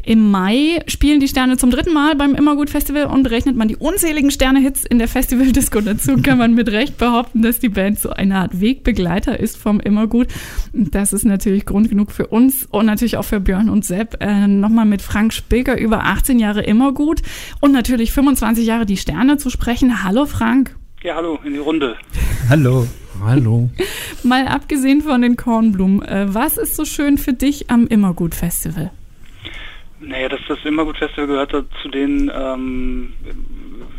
Im 0.05 0.31
Mai 0.31 0.83
spielen 0.87 1.21
die 1.21 1.29
Sterne 1.29 1.57
zum 1.57 1.71
dritten 1.71 1.93
Mal 1.93 2.17
beim 2.17 2.35
Immergut 2.35 2.71
Festival 2.71 3.07
und 3.07 3.23
berechnet 3.23 3.57
man 3.57 3.69
die 3.69 3.77
unzähligen 3.77 4.31
Sterne-Hits 4.31 4.85
in 4.85 4.99
der 4.99 5.09
Festival-Disco 5.09 5.81
dazu, 5.81 6.17
kann 6.23 6.39
man 6.39 6.55
mit 6.55 6.71
Recht 6.71 6.99
behaupten, 6.99 7.43
dass 7.43 7.59
die 7.59 7.69
Band 7.69 7.99
so 7.99 8.11
eine 8.11 8.37
Art 8.37 8.61
Wegbegleiter 8.61 9.39
ist 9.39 9.57
vom 9.57 9.81
Immergut. 9.81 10.29
Das 10.73 11.13
ist 11.13 11.25
natürlich 11.25 11.67
Grund 11.67 11.89
genug 11.89 12.13
für 12.13 12.29
uns 12.29 12.67
und 12.71 12.87
natürlich 12.87 13.17
auch 13.17 13.25
für 13.25 13.41
Björn 13.41 13.69
und 13.69 13.85
Sepp, 13.85 14.17
äh, 14.21 14.47
nochmal 14.47 14.87
mit 14.87 15.03
Frank 15.03 15.33
Spilker 15.33 15.79
über 15.79 16.05
18 16.05 16.39
Jahre 16.39 16.63
Immergut 16.63 17.23
und 17.61 17.73
natürlich 17.73 18.13
25 18.13 18.67
Jahre 18.67 18.87
die 18.87 18.97
Sterne 18.97 19.37
zu 19.37 19.51
sprechen. 19.51 20.05
Hallo 20.05 20.27
Frank. 20.27 20.77
Ja, 21.03 21.17
hallo 21.17 21.41
in 21.45 21.55
die 21.55 21.59
Runde. 21.59 21.97
Hallo. 22.49 22.87
Hallo. 23.25 23.69
Mal 24.23 24.47
abgesehen 24.47 25.01
von 25.01 25.23
den 25.23 25.37
Kornblumen, 25.37 26.01
äh, 26.03 26.27
was 26.29 26.57
ist 26.57 26.77
so 26.77 26.85
schön 26.85 27.19
für 27.19 27.33
dich 27.33 27.71
am 27.71 27.89
Immergut 27.89 28.37
Festival? 28.37 28.93
Naja, 29.99 30.29
das, 30.29 30.39
das 30.47 30.59
Immergut 30.65 30.99
Festival 30.99 31.27
gehört 31.27 31.67
zu 31.83 31.89
den 31.89 32.31
ähm, 32.33 33.15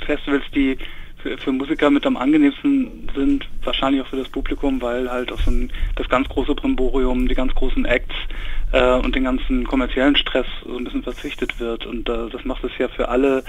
Festivals, 0.06 0.46
die 0.56 0.78
für, 1.18 1.38
für, 1.38 1.52
Musiker 1.52 1.90
mit 1.90 2.06
am 2.06 2.16
angenehmsten 2.16 3.10
sind, 3.14 3.50
wahrscheinlich 3.66 4.02
auch 4.02 4.08
für 4.08 4.18
das 4.18 4.30
Publikum, 4.30 4.82
weil 4.82 5.12
halt 5.12 5.30
auf 5.34 5.42
so 5.42 5.52
ein, 5.52 5.72
das 5.98 6.08
ganz 6.08 6.30
große 6.30 6.56
Brimborium, 6.56 7.28
die 7.28 7.36
ganz 7.36 7.54
großen 7.54 7.84
Acts 7.84 8.16
äh, 8.72 8.96
und 9.00 9.14
den 9.14 9.26
ganzen 9.26 9.66
kommerziellen 9.66 10.16
Stress 10.16 10.48
so 10.66 10.78
ein 10.78 10.86
bisschen 10.86 11.04
verzichtet 11.04 11.60
wird. 11.60 11.86
Und 11.86 12.08
äh, 12.08 12.30
das 12.30 12.46
macht 12.46 12.64
es 12.64 12.72
ja 12.78 12.88
für 12.88 13.10
alle 13.10 13.44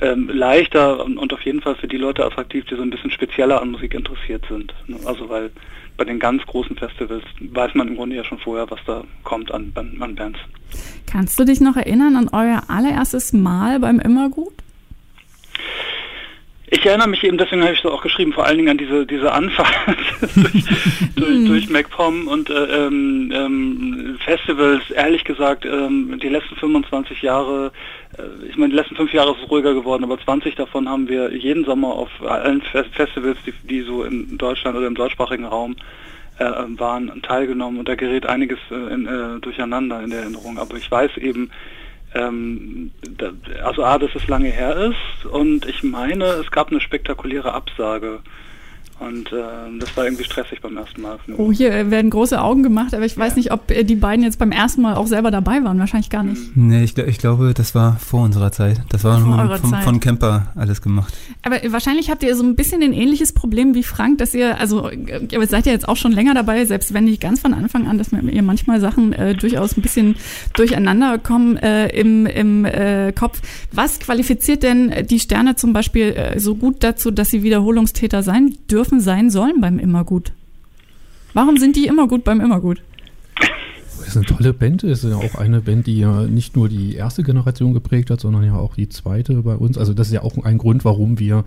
ähm, 0.00 0.28
leichter 0.28 1.04
und, 1.04 1.18
und, 1.18 1.32
auf 1.32 1.42
jeden 1.42 1.60
Fall 1.60 1.76
für 1.76 1.88
die 1.88 1.96
Leute 1.96 2.24
attraktiv, 2.24 2.64
die 2.66 2.74
so 2.74 2.82
ein 2.82 2.90
bisschen 2.90 3.10
spezieller 3.10 3.62
an 3.62 3.70
Musik 3.70 3.94
interessiert 3.94 4.44
sind. 4.48 4.74
Ne? 4.86 4.96
Also 5.04 5.28
weil 5.28 5.50
bei 5.96 6.04
den 6.04 6.18
ganz 6.18 6.42
großen 6.46 6.76
Festivals 6.76 7.24
weiß 7.40 7.74
man 7.74 7.88
im 7.88 7.96
Grunde 7.96 8.16
ja 8.16 8.24
schon 8.24 8.38
vorher, 8.38 8.68
was 8.70 8.80
da 8.86 9.04
kommt 9.22 9.52
an, 9.52 9.72
an 10.00 10.14
Bands. 10.14 10.40
Kannst 11.06 11.38
du 11.38 11.44
dich 11.44 11.60
noch 11.60 11.76
erinnern 11.76 12.16
an 12.16 12.28
euer 12.32 12.62
allererstes 12.68 13.32
Mal 13.32 13.78
beim 13.78 14.00
Immergut? 14.00 14.54
Ich 16.84 16.90
erinnere 16.90 17.08
mich 17.08 17.24
eben, 17.24 17.38
deswegen 17.38 17.62
habe 17.62 17.72
ich 17.72 17.82
es 17.82 17.90
auch 17.90 18.02
geschrieben, 18.02 18.34
vor 18.34 18.44
allen 18.44 18.58
Dingen 18.58 18.68
an 18.68 18.76
diese, 18.76 19.06
diese 19.06 19.32
Anfahrt 19.32 19.72
durch, 20.36 20.64
durch, 21.16 21.30
mhm. 21.30 21.46
durch 21.46 21.70
MacPom 21.70 22.28
und 22.28 22.50
äh, 22.50 22.52
ähm, 22.52 23.32
ähm, 23.34 24.18
Festivals. 24.22 24.90
Ehrlich 24.90 25.24
gesagt, 25.24 25.64
ähm, 25.64 26.20
die 26.22 26.28
letzten 26.28 26.56
25 26.56 27.22
Jahre, 27.22 27.72
äh, 28.18 28.48
ich 28.50 28.58
meine, 28.58 28.72
die 28.72 28.76
letzten 28.76 28.96
fünf 28.96 29.14
Jahre 29.14 29.30
ist 29.30 29.38
es 29.42 29.50
ruhiger 29.50 29.72
geworden, 29.72 30.04
aber 30.04 30.20
20 30.20 30.56
davon 30.56 30.86
haben 30.86 31.08
wir 31.08 31.34
jeden 31.34 31.64
Sommer 31.64 31.88
auf 31.94 32.10
allen 32.20 32.60
Festivals, 32.60 33.38
die, 33.46 33.54
die 33.62 33.80
so 33.80 34.04
in 34.04 34.36
Deutschland 34.36 34.76
oder 34.76 34.86
im 34.86 34.94
deutschsprachigen 34.94 35.46
Raum 35.46 35.76
äh, 36.38 36.44
waren, 36.44 37.22
teilgenommen 37.22 37.78
und 37.78 37.88
da 37.88 37.94
gerät 37.94 38.26
einiges 38.26 38.58
äh, 38.70 38.92
in, 38.92 39.06
äh, 39.06 39.40
durcheinander 39.40 40.02
in 40.02 40.10
der 40.10 40.20
Erinnerung. 40.20 40.58
Aber 40.58 40.76
ich 40.76 40.90
weiß 40.90 41.16
eben, 41.16 41.50
ähm, 42.14 42.92
da, 43.18 43.32
also 43.64 43.84
A, 43.84 43.98
dass 43.98 44.14
es 44.14 44.26
lange 44.28 44.48
her 44.48 44.76
ist 44.76 45.26
und 45.26 45.66
ich 45.66 45.82
meine, 45.82 46.24
es 46.24 46.50
gab 46.50 46.70
eine 46.70 46.80
spektakuläre 46.80 47.52
Absage 47.52 48.20
und 49.00 49.32
äh, 49.32 49.42
das 49.80 49.96
war 49.96 50.04
irgendwie 50.04 50.22
stressig 50.22 50.60
beim 50.60 50.76
ersten 50.76 51.02
Mal. 51.02 51.18
Oh, 51.36 51.50
hier 51.50 51.90
werden 51.90 52.10
große 52.10 52.40
Augen 52.40 52.62
gemacht, 52.62 52.94
aber 52.94 53.04
ich 53.04 53.16
weiß 53.16 53.34
nicht, 53.34 53.50
ob 53.50 53.66
die 53.66 53.96
beiden 53.96 54.24
jetzt 54.24 54.38
beim 54.38 54.52
ersten 54.52 54.82
Mal 54.82 54.94
auch 54.94 55.08
selber 55.08 55.32
dabei 55.32 55.64
waren. 55.64 55.80
Wahrscheinlich 55.80 56.10
gar 56.10 56.22
nicht. 56.22 56.56
Mhm. 56.56 56.68
Nee, 56.68 56.84
ich, 56.84 56.96
ich 56.96 57.18
glaube, 57.18 57.54
das 57.54 57.74
war 57.74 57.96
vor 57.98 58.22
unserer 58.22 58.52
Zeit. 58.52 58.80
Das 58.90 59.02
war 59.02 59.20
von, 59.20 59.58
von, 59.58 59.82
von, 59.82 60.00
Camper 60.00 60.52
alles 60.54 60.80
gemacht. 60.80 61.12
Aber 61.42 61.56
wahrscheinlich 61.72 62.08
habt 62.08 62.22
ihr 62.22 62.36
so 62.36 62.44
ein 62.44 62.54
bisschen 62.54 62.82
ein 62.82 62.92
ähnliches 62.92 63.32
Problem 63.32 63.74
wie 63.74 63.82
Frank, 63.82 64.18
dass 64.18 64.32
ihr, 64.32 64.60
also 64.60 64.88
ihr 64.88 65.46
seid 65.48 65.66
ja 65.66 65.72
jetzt 65.72 65.88
auch 65.88 65.96
schon 65.96 66.12
länger 66.12 66.34
dabei, 66.34 66.64
selbst 66.64 66.94
wenn 66.94 67.04
nicht 67.04 67.20
ganz 67.20 67.40
von 67.40 67.52
Anfang 67.52 67.88
an, 67.88 67.98
dass 67.98 68.12
ihr 68.12 68.42
manchmal 68.42 68.80
Sachen 68.80 69.12
äh, 69.12 69.34
durchaus 69.34 69.76
ein 69.76 69.82
bisschen 69.82 70.14
durcheinander 70.52 71.18
kommen 71.18 71.56
äh, 71.56 71.88
im, 71.88 72.26
im 72.26 72.64
äh, 72.64 73.12
Kopf. 73.12 73.40
Was 73.72 73.98
qualifiziert 73.98 74.62
denn 74.62 75.06
die 75.10 75.18
Sterne 75.18 75.56
zum 75.56 75.72
Beispiel 75.72 76.12
äh, 76.12 76.38
so 76.38 76.54
gut 76.54 76.84
dazu, 76.84 77.10
dass 77.10 77.30
sie 77.30 77.42
Wiederholungstäter 77.42 78.22
sein 78.22 78.54
dürfen? 78.70 78.83
Dürfen, 78.84 79.00
sein 79.00 79.30
sollen 79.30 79.62
beim 79.62 79.78
Immergut? 79.78 80.32
Warum 81.32 81.56
sind 81.56 81.74
die 81.74 81.86
immer 81.86 82.06
gut 82.06 82.22
beim 82.22 82.40
Immergut? 82.40 82.82
Das 83.98 84.08
ist 84.08 84.16
eine 84.16 84.26
tolle 84.26 84.52
Band. 84.52 84.84
Es 84.84 85.02
ist 85.02 85.10
ja 85.10 85.16
auch 85.16 85.36
eine 85.36 85.62
Band, 85.62 85.86
die 85.86 85.98
ja 85.98 86.24
nicht 86.24 86.54
nur 86.54 86.68
die 86.68 86.94
erste 86.94 87.22
Generation 87.22 87.72
geprägt 87.72 88.10
hat, 88.10 88.20
sondern 88.20 88.44
ja 88.44 88.56
auch 88.56 88.74
die 88.74 88.90
zweite 88.90 89.34
bei 89.36 89.56
uns. 89.56 89.78
Also 89.78 89.94
das 89.94 90.08
ist 90.08 90.12
ja 90.12 90.22
auch 90.22 90.36
ein 90.44 90.58
Grund, 90.58 90.84
warum 90.84 91.18
wir 91.18 91.44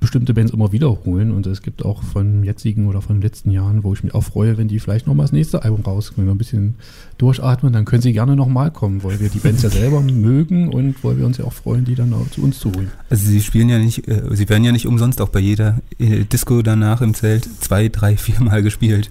bestimmte 0.00 0.32
Bands 0.32 0.52
immer 0.52 0.72
wiederholen 0.72 1.30
und 1.30 1.46
es 1.46 1.60
gibt 1.60 1.84
auch 1.84 2.02
von 2.02 2.42
jetzigen 2.42 2.88
oder 2.88 3.02
von 3.02 3.20
letzten 3.20 3.50
Jahren, 3.50 3.84
wo 3.84 3.92
ich 3.92 4.02
mich 4.02 4.14
auch 4.14 4.24
freue, 4.24 4.56
wenn 4.56 4.66
die 4.66 4.80
vielleicht 4.80 5.06
nochmal 5.06 5.24
das 5.24 5.32
nächste 5.32 5.62
Album 5.62 5.82
rauskommen, 5.82 6.30
ein 6.30 6.38
bisschen 6.38 6.76
durchatmen, 7.18 7.72
dann 7.72 7.84
können 7.84 8.00
sie 8.00 8.14
gerne 8.14 8.34
nochmal 8.34 8.70
kommen, 8.70 9.04
weil 9.04 9.20
wir 9.20 9.28
die 9.28 9.38
Bands 9.38 9.62
ja 9.62 9.68
selber 9.68 10.00
mögen 10.00 10.70
und 10.70 11.04
weil 11.04 11.18
wir 11.18 11.26
uns 11.26 11.36
ja 11.36 11.44
auch 11.44 11.52
freuen, 11.52 11.84
die 11.84 11.94
dann 11.94 12.14
auch 12.14 12.28
zu 12.30 12.42
uns 12.42 12.58
zu 12.58 12.72
holen. 12.72 12.90
Also 13.10 13.28
sie 13.28 13.42
spielen 13.42 13.68
ja 13.68 13.78
nicht, 13.78 14.08
äh, 14.08 14.22
sie 14.32 14.48
werden 14.48 14.64
ja 14.64 14.72
nicht 14.72 14.86
umsonst 14.86 15.20
auch 15.20 15.28
bei 15.28 15.40
jeder 15.40 15.80
äh, 15.98 16.24
Disco 16.24 16.62
danach 16.62 17.02
im 17.02 17.12
Zelt 17.12 17.48
zwei, 17.60 17.88
drei, 17.88 18.16
viermal 18.16 18.62
gespielt. 18.62 19.10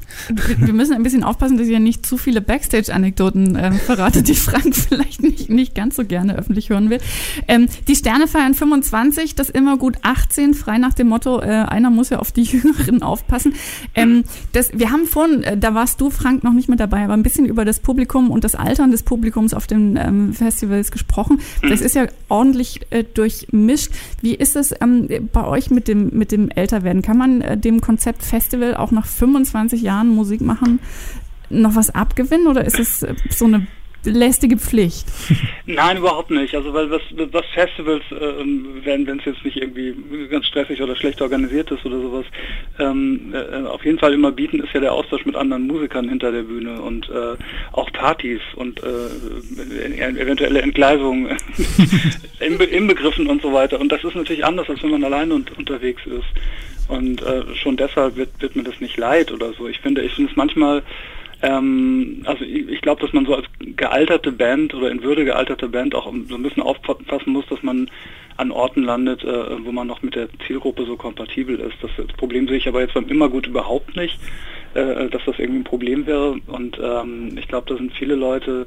Wir 0.58 0.74
müssen 0.74 0.94
ein 0.94 1.04
bisschen 1.04 1.24
aufpassen, 1.24 1.58
dass 1.58 1.68
ihr 1.68 1.80
nicht 1.80 2.04
zu 2.06 2.18
viele 2.18 2.42
Backstage-Anekdoten 2.42 3.56
äh, 3.56 3.72
verratet, 3.86 4.28
die 4.28 4.34
Frank 4.34 4.76
vielleicht 4.76 5.22
nicht, 5.22 5.50
nicht 5.50 5.76
ganz 5.76 5.98
so 5.98 6.04
gerne 6.04 6.36
öffentlich 6.36 6.72
hören 6.72 6.90
will. 6.90 7.00
Ähm, 7.48 7.68
die 7.88 7.96
Sterne 7.96 8.28
feiern 8.28 8.56
25, 8.56 9.36
das 9.36 9.50
immer 9.52 9.78
gut 9.78 9.98
18, 10.02 10.56
frei 10.56 10.79
nach 10.80 10.94
dem 10.94 11.08
Motto, 11.08 11.42
äh, 11.42 11.46
einer 11.46 11.90
muss 11.90 12.10
ja 12.10 12.20
auf 12.20 12.32
die 12.32 12.44
Jüngeren 12.44 13.04
aufpassen. 13.04 13.54
Ähm, 13.96 14.24
das, 14.54 14.72
wir 14.74 14.92
haben 14.92 15.06
vorhin, 15.06 15.44
äh, 15.44 15.58
da 15.58 15.74
warst 15.74 16.02
du, 16.02 16.10
Frank, 16.10 16.44
noch 16.44 16.54
nicht 16.54 16.70
mit 16.70 16.80
dabei, 16.80 17.04
aber 17.04 17.14
ein 17.14 17.24
bisschen 17.24 17.46
über 17.46 17.66
das 17.66 17.80
Publikum 17.80 18.32
und 18.32 18.44
das 18.44 18.56
Altern 18.56 18.92
des 18.92 19.04
Publikums 19.04 19.54
auf 19.54 19.68
den 19.68 19.98
ähm, 19.98 20.34
Festivals 20.34 20.92
gesprochen. 20.92 21.40
Das 21.68 21.82
ist 21.82 21.96
ja 21.96 22.08
ordentlich 22.28 22.82
äh, 22.90 23.04
durchmischt. 23.04 23.92
Wie 24.22 24.36
ist 24.36 24.56
es 24.56 24.74
ähm, 24.82 25.08
bei 25.32 25.46
euch 25.46 25.70
mit 25.70 25.88
dem, 25.88 26.10
mit 26.14 26.32
dem 26.32 26.50
Älterwerden? 26.50 27.02
Kann 27.02 27.18
man 27.18 27.42
äh, 27.42 27.58
dem 27.58 27.82
Konzept 27.82 28.24
Festival 28.24 28.76
auch 28.76 28.92
nach 28.92 29.06
25 29.06 29.82
Jahren 29.82 30.10
Musik 30.10 30.42
machen 30.42 30.80
noch 31.50 31.76
was 31.76 31.90
abgewinnen 31.90 32.48
oder 32.48 32.64
ist 32.64 32.80
es 32.80 33.04
äh, 33.04 33.16
so 33.30 33.46
eine 33.46 33.68
lästige 34.04 34.58
Pflicht. 34.58 35.08
Nein, 35.66 35.98
überhaupt 35.98 36.32
nicht. 36.32 36.56
Also 36.56 36.74
weil 36.74 36.90
was, 36.90 37.02
was 37.12 37.46
Festivals, 37.54 38.04
äh, 38.12 38.44
wenn 38.84 39.08
es 39.20 39.26
jetzt 39.26 39.44
nicht 39.44 39.58
irgendwie 39.58 39.94
ganz 40.30 40.46
stressig 40.46 40.82
oder 40.82 40.96
schlecht 40.96 41.22
organisiert 41.22 41.72
ist 41.72 41.86
oder 41.86 42.00
sowas, 42.00 42.26
ähm, 42.80 43.34
äh, 43.34 43.68
auf 43.68 43.84
jeden 43.86 44.00
Fall 44.00 44.14
immer 44.14 44.32
bieten, 44.32 44.60
ist 44.60 44.74
ja 44.74 44.80
der 44.80 44.94
Austausch 44.94 45.26
mit 45.26 45.36
anderen 45.36 45.68
Musikern 45.68 46.10
hinter 46.10 46.32
der 46.32 46.44
Bühne 46.44 46.82
und 46.82 47.10
äh, 47.10 47.36
auch 47.74 47.92
Partys 47.92 48.42
und 48.56 48.82
äh, 48.84 50.20
eventuelle 50.20 50.62
Entgleisungen 50.62 51.38
im, 52.40 52.60
Inbegriffen 52.60 53.28
und 53.28 53.42
so 53.42 53.54
weiter. 53.54 53.80
Und 53.80 53.92
das 53.92 54.04
ist 54.04 54.16
natürlich 54.16 54.46
anders, 54.46 54.70
als 54.70 54.82
wenn 54.82 54.92
man 54.92 55.04
alleine 55.04 55.34
und, 55.34 55.58
unterwegs 55.58 56.02
ist. 56.06 56.28
Und 56.88 57.22
äh, 57.22 57.44
schon 57.56 57.78
deshalb 57.78 58.16
wird, 58.16 58.30
wird 58.40 58.56
mir 58.56 58.64
das 58.64 58.80
nicht 58.80 58.98
leid 58.98 59.32
oder 59.32 59.54
so. 59.54 59.68
Ich 59.68 59.80
finde, 59.80 60.02
ich 60.02 60.14
finde 60.14 60.32
es 60.32 60.38
manchmal 60.38 60.82
ähm, 61.42 62.22
also 62.26 62.44
ich, 62.44 62.68
ich 62.68 62.82
glaube, 62.82 63.02
dass 63.02 63.14
man 63.14 63.26
so 63.26 63.36
als 63.36 63.46
gealterte 63.60 64.32
Band 64.32 64.74
oder 64.74 64.92
in 64.92 65.04
Würde 65.04 65.26
gealterte 65.26 65.70
Band 65.70 65.96
auch 65.96 66.12
so 66.28 66.36
ein 66.36 66.44
bisschen 66.44 66.64
aufpassen 66.64 67.32
muss, 67.32 67.46
dass 67.48 67.64
man 67.64 67.90
an 68.38 68.52
Orten 68.52 68.84
landet, 68.84 69.24
äh, 69.24 69.66
wo 69.66 69.72
man 69.72 69.88
noch 69.88 70.02
mit 70.02 70.16
der 70.16 70.30
Zielgruppe 70.48 70.86
so 70.86 70.96
kompatibel 70.96 71.60
ist. 71.60 71.76
Das, 71.82 71.92
das 71.98 72.08
Problem 72.18 72.48
sehe 72.48 72.58
ich 72.58 72.68
aber 72.68 72.82
jetzt 72.82 72.94
beim 72.94 73.08
Immergut 73.08 73.48
überhaupt 73.48 73.96
nicht, 73.96 74.18
äh, 74.74 75.10
dass 75.10 75.24
das 75.26 75.40
irgendwie 75.40 75.60
ein 75.60 75.66
Problem 75.66 76.06
wäre. 76.06 76.38
Und 76.48 76.80
ähm, 76.82 77.38
ich 77.38 77.48
glaube, 77.48 77.68
da 77.70 77.78
sind 77.78 77.94
viele 77.94 78.16
Leute, 78.16 78.66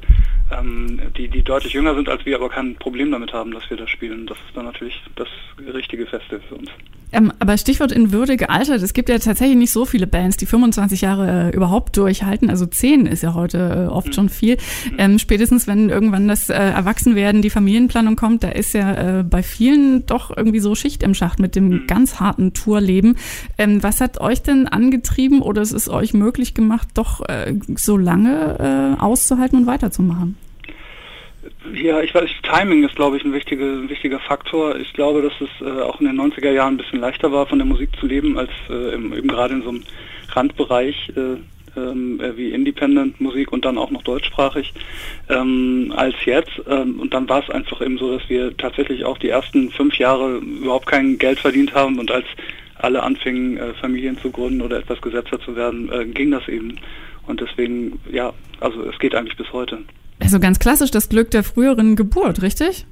ähm, 0.59 1.01
die, 1.17 1.29
die 1.29 1.43
deutlich 1.43 1.73
jünger 1.73 1.95
sind 1.95 2.09
als 2.09 2.25
wir, 2.25 2.37
aber 2.37 2.49
kein 2.49 2.77
Problem 2.77 3.11
damit 3.11 3.33
haben, 3.33 3.53
dass 3.53 3.69
wir 3.71 3.77
das 3.77 3.91
spielen. 3.91 4.27
Das 4.27 4.39
ist 4.39 4.57
dann 4.57 4.65
natürlich 4.65 5.01
das 5.17 5.29
richtige 5.75 6.07
Feste 6.07 6.41
für 6.41 6.57
uns. 6.57 6.71
Ähm, 7.13 7.31
aber 7.39 7.59
Stichwort 7.59 7.93
in 7.93 8.11
Würde 8.11 8.37
gealtert. 8.37 8.83
Es 8.83 8.95
gibt 8.95 9.11
ja 9.11 9.19
tatsächlich 9.19 9.57
nicht 9.57 9.71
so 9.71 9.85
viele 9.85 10.07
Bands, 10.07 10.39
die 10.39 10.47
25 10.47 11.03
Jahre 11.03 11.51
äh, 11.53 11.55
überhaupt 11.57 11.97
durchhalten. 11.97 12.49
Also 12.49 12.65
10 12.65 13.07
ist 13.07 13.23
ja 13.23 13.35
heute 13.35 13.87
äh, 13.89 13.93
oft 13.93 14.09
mhm. 14.09 14.13
schon 14.13 14.29
viel. 14.31 14.57
Ähm, 14.97 15.19
spätestens, 15.19 15.67
wenn 15.67 15.91
irgendwann 15.91 16.27
das 16.27 16.49
äh, 16.49 16.55
Erwachsenwerden, 16.55 17.43
die 17.43 17.51
Familienplanung 17.51 18.17
kommt, 18.17 18.43
da 18.43 18.49
ist 18.49 18.73
ja 18.73 19.19
äh, 19.19 19.23
bei 19.25 19.43
vielen 19.43 20.07
doch 20.07 20.35
irgendwie 20.35 20.61
so 20.61 20.75
Schicht 20.75 21.03
im 21.03 21.15
Schacht 21.15 21.39
mit 21.39 21.55
dem 21.55 21.69
mhm. 21.69 21.87
ganz 21.87 22.19
harten 22.19 22.55
Tourleben. 22.55 23.17
Ähm, 23.59 23.83
was 23.83 24.01
hat 24.01 24.21
euch 24.21 24.43
denn 24.43 24.67
angetrieben 24.67 25.43
oder 25.43 25.61
es 25.61 25.73
ist 25.73 25.91
euch 25.91 26.15
möglich 26.15 26.55
gemacht, 26.55 26.89
doch 26.95 27.21
äh, 27.29 27.55
so 27.77 27.99
lange 27.99 28.97
äh, 28.99 29.03
auszuhalten 29.03 29.59
und 29.59 29.67
weiterzumachen? 29.67 30.37
Ja, 31.73 32.03
ich 32.03 32.15
weiß, 32.15 32.29
Timing 32.43 32.85
ist, 32.85 32.97
glaube 32.97 33.17
ich, 33.17 33.25
ein, 33.25 33.33
wichtige, 33.33 33.65
ein 33.65 33.89
wichtiger 33.89 34.21
Faktor. 34.21 34.77
Ich 34.77 34.93
glaube, 34.93 35.23
dass 35.23 35.33
es 35.41 35.67
äh, 35.67 35.81
auch 35.81 36.01
in 36.01 36.07
den 36.07 36.21
90er 36.21 36.51
Jahren 36.51 36.75
ein 36.75 36.77
bisschen 36.77 37.01
leichter 37.01 37.33
war, 37.33 37.47
von 37.47 37.59
der 37.59 37.67
Musik 37.67 37.89
zu 37.99 38.07
leben, 38.07 38.37
als 38.39 38.51
äh, 38.69 38.95
im, 38.95 39.15
eben 39.15 39.29
gerade 39.29 39.55
in 39.55 39.63
so 39.63 39.71
einem 39.71 39.83
Randbereich 40.29 41.13
äh, 41.17 41.37
ähm, 41.79 42.21
äh, 42.21 42.37
wie 42.37 42.51
Independent-Musik 42.51 43.53
und 43.53 43.65
dann 43.65 43.79
auch 43.79 43.91
noch 43.91 44.03
deutschsprachig 44.03 44.75
ähm, 45.31 45.95
als 45.97 46.15
jetzt. 46.27 46.61
Ähm, 46.69 47.01
und 47.01 47.15
dann 47.15 47.27
war 47.31 47.43
es 47.43 47.49
einfach 47.49 47.81
eben 47.81 47.97
so, 47.97 48.19
dass 48.19 48.29
wir 48.29 48.55
tatsächlich 48.55 49.07
auch 49.07 49.17
die 49.17 49.31
ersten 49.31 49.71
fünf 49.71 49.97
Jahre 49.97 50.39
überhaupt 50.39 50.87
kein 50.87 51.17
Geld 51.17 51.39
verdient 51.39 51.75
haben 51.75 51.99
und 51.99 52.11
als 52.11 52.27
alle 52.75 53.03
anfingen, 53.03 53.57
äh, 53.57 53.73
Familien 53.75 54.19
zu 54.19 54.31
gründen 54.31 54.61
oder 54.61 54.79
etwas 54.79 55.01
gesetzter 55.01 55.41
zu 55.41 55.57
werden, 55.57 55.91
äh, 55.91 56.05
ging 56.05 56.33
das 56.33 56.47
eben. 56.49 56.77
Und 57.27 57.41
deswegen, 57.41 57.99
ja, 58.11 58.35
also 58.61 58.85
es 58.85 58.99
geht 58.99 59.15
eigentlich 59.15 59.39
bis 59.39 59.51
heute. 59.55 59.79
Also 60.33 60.41
ganz 60.41 60.59
klassisch 60.59 60.91
das 60.91 61.11
Glück 61.11 61.31
der 61.31 61.45
früheren 61.45 61.95
Geburt, 61.95 62.41
richtig? 62.41 62.87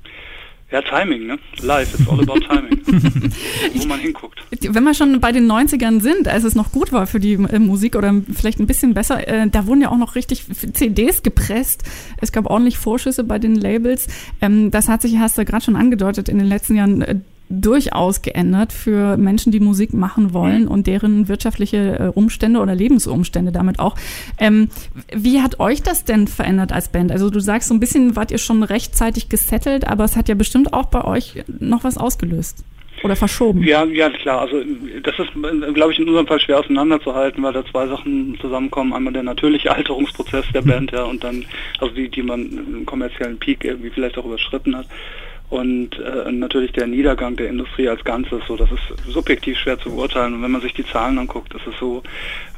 Ja, 0.71 0.83
Timing, 0.83 1.27
ne? 1.27 1.39
Life, 1.63 1.97
it's 1.97 2.07
all 2.07 2.21
about 2.21 2.41
timing. 2.41 2.83
Wo 3.77 3.87
man 3.87 3.99
hinguckt. 3.99 4.43
Wenn 4.61 4.85
wir 4.85 4.93
schon 4.93 5.21
bei 5.21 5.33
den 5.33 5.51
90ern 5.51 6.03
sind, 6.03 6.29
als 6.29 6.45
es 6.45 6.55
noch 6.55 6.71
gut 6.71 6.93
war 6.93 7.07
für 7.07 7.19
die 7.19 7.33
äh, 7.33 7.59
Musik 7.59 7.97
oder 7.97 8.13
vielleicht 8.31 8.61
ein 8.61 8.67
bisschen 8.67 8.93
besser, 8.93 9.27
äh, 9.27 9.49
da 9.49 9.67
wurden 9.67 9.81
ja 9.81 9.91
auch 9.91 9.97
noch 9.97 10.17
richtig 10.17 10.45
CDs 10.75 11.23
gepresst. 11.23 11.83
Es 12.21 12.31
gab 12.31 12.45
ordentlich 12.45 12.77
Vorschüsse 12.77 13.25
bei 13.25 13.39
den 13.39 13.55
Labels. 13.55 14.07
Ähm, 14.43 14.71
das 14.71 14.89
hat 14.89 15.01
sich, 15.01 15.17
hast 15.17 15.39
du 15.39 15.47
gerade 15.47 15.65
schon 15.65 15.77
angedeutet, 15.77 16.29
in 16.29 16.37
den 16.37 16.47
letzten 16.47 16.77
Jahren 16.77 17.01
äh, 17.01 17.17
durchaus 17.51 18.23
geändert 18.23 18.73
für 18.73 19.17
Menschen, 19.17 19.51
die 19.51 19.61
Musik 19.61 19.93
machen 19.93 20.33
wollen 20.33 20.69
und 20.69 20.87
deren 20.87 21.29
wirtschaftliche 21.29 21.99
äh, 21.99 22.19
Umstände 22.19 22.61
oder 22.61 22.75
Lebensumstände 22.75 23.51
damit 23.51 23.81
auch. 23.81 23.97
Ähm, 24.39 24.69
wie 25.13 25.43
hat 25.43 25.59
euch 25.59 25.83
das 25.83 26.05
denn 26.05 26.29
verändert 26.29 26.73
als 26.73 26.89
Band? 26.89 27.11
Also 27.11 27.29
du 27.29 27.41
sagst, 27.41 27.69
so 27.69 27.75
ein 27.75 27.81
bisschen 27.81 28.15
wart 28.15 28.31
ihr 28.31 28.39
schon 28.39 28.63
rechtzeitig 28.63 29.29
gesettelt, 29.29 29.87
aber 29.87 30.05
es 30.05 30.17
hat 30.17 30.29
ja 30.29 30.37
bestimmt 30.37 30.73
auch 30.73 30.87
bei 30.87 31.05
euch 31.05 31.43
noch 31.59 31.83
was 31.83 31.99
ausgelöst. 31.99 32.65
Oder 33.03 33.17
verschoben? 33.17 33.63
Ja, 33.63 33.85
ja, 33.85 34.11
klar. 34.11 34.43
Also 34.43 34.63
das 35.03 35.19
ist, 35.19 35.33
glaube 35.75 35.93
ich, 35.93 35.99
in 35.99 36.07
unserem 36.07 36.27
Fall 36.27 36.39
schwer 36.39 36.59
auseinanderzuhalten, 36.59 37.43
weil 37.43 37.55
da 37.55 37.65
zwei 37.65 37.87
Sachen 37.87 38.39
zusammenkommen. 38.41 38.93
Einmal 38.93 39.13
der 39.13 39.23
natürliche 39.23 39.73
Alterungsprozess 39.75 40.45
der 40.53 40.63
Band, 40.63 40.93
ja, 40.93 41.05
und 41.05 41.25
dann, 41.25 41.47
also 41.81 41.95
die, 41.95 42.09
die 42.09 42.23
man 42.23 42.43
im 42.43 42.87
kommerziellen 42.87 43.39
Peak 43.39 43.65
irgendwie 43.65 43.91
vielleicht 43.91 44.19
auch 44.19 44.27
überschritten 44.27 44.77
hat 44.77 44.87
und 45.51 45.99
äh, 45.99 46.31
natürlich 46.31 46.71
der 46.73 46.87
Niedergang 46.87 47.37
der 47.37 47.49
Industrie 47.49 47.89
als 47.89 48.05
Ganzes. 48.05 48.41
So, 48.47 48.57
das 48.57 48.71
ist 48.71 49.13
subjektiv 49.13 49.59
schwer 49.59 49.79
zu 49.79 49.91
beurteilen. 49.91 50.35
Und 50.35 50.43
wenn 50.43 50.53
man 50.53 50.61
sich 50.61 50.73
die 50.75 50.87
Zahlen 50.87 51.19
anguckt, 51.19 51.53
ist 51.55 51.67
es 51.67 51.77
so 51.79 52.03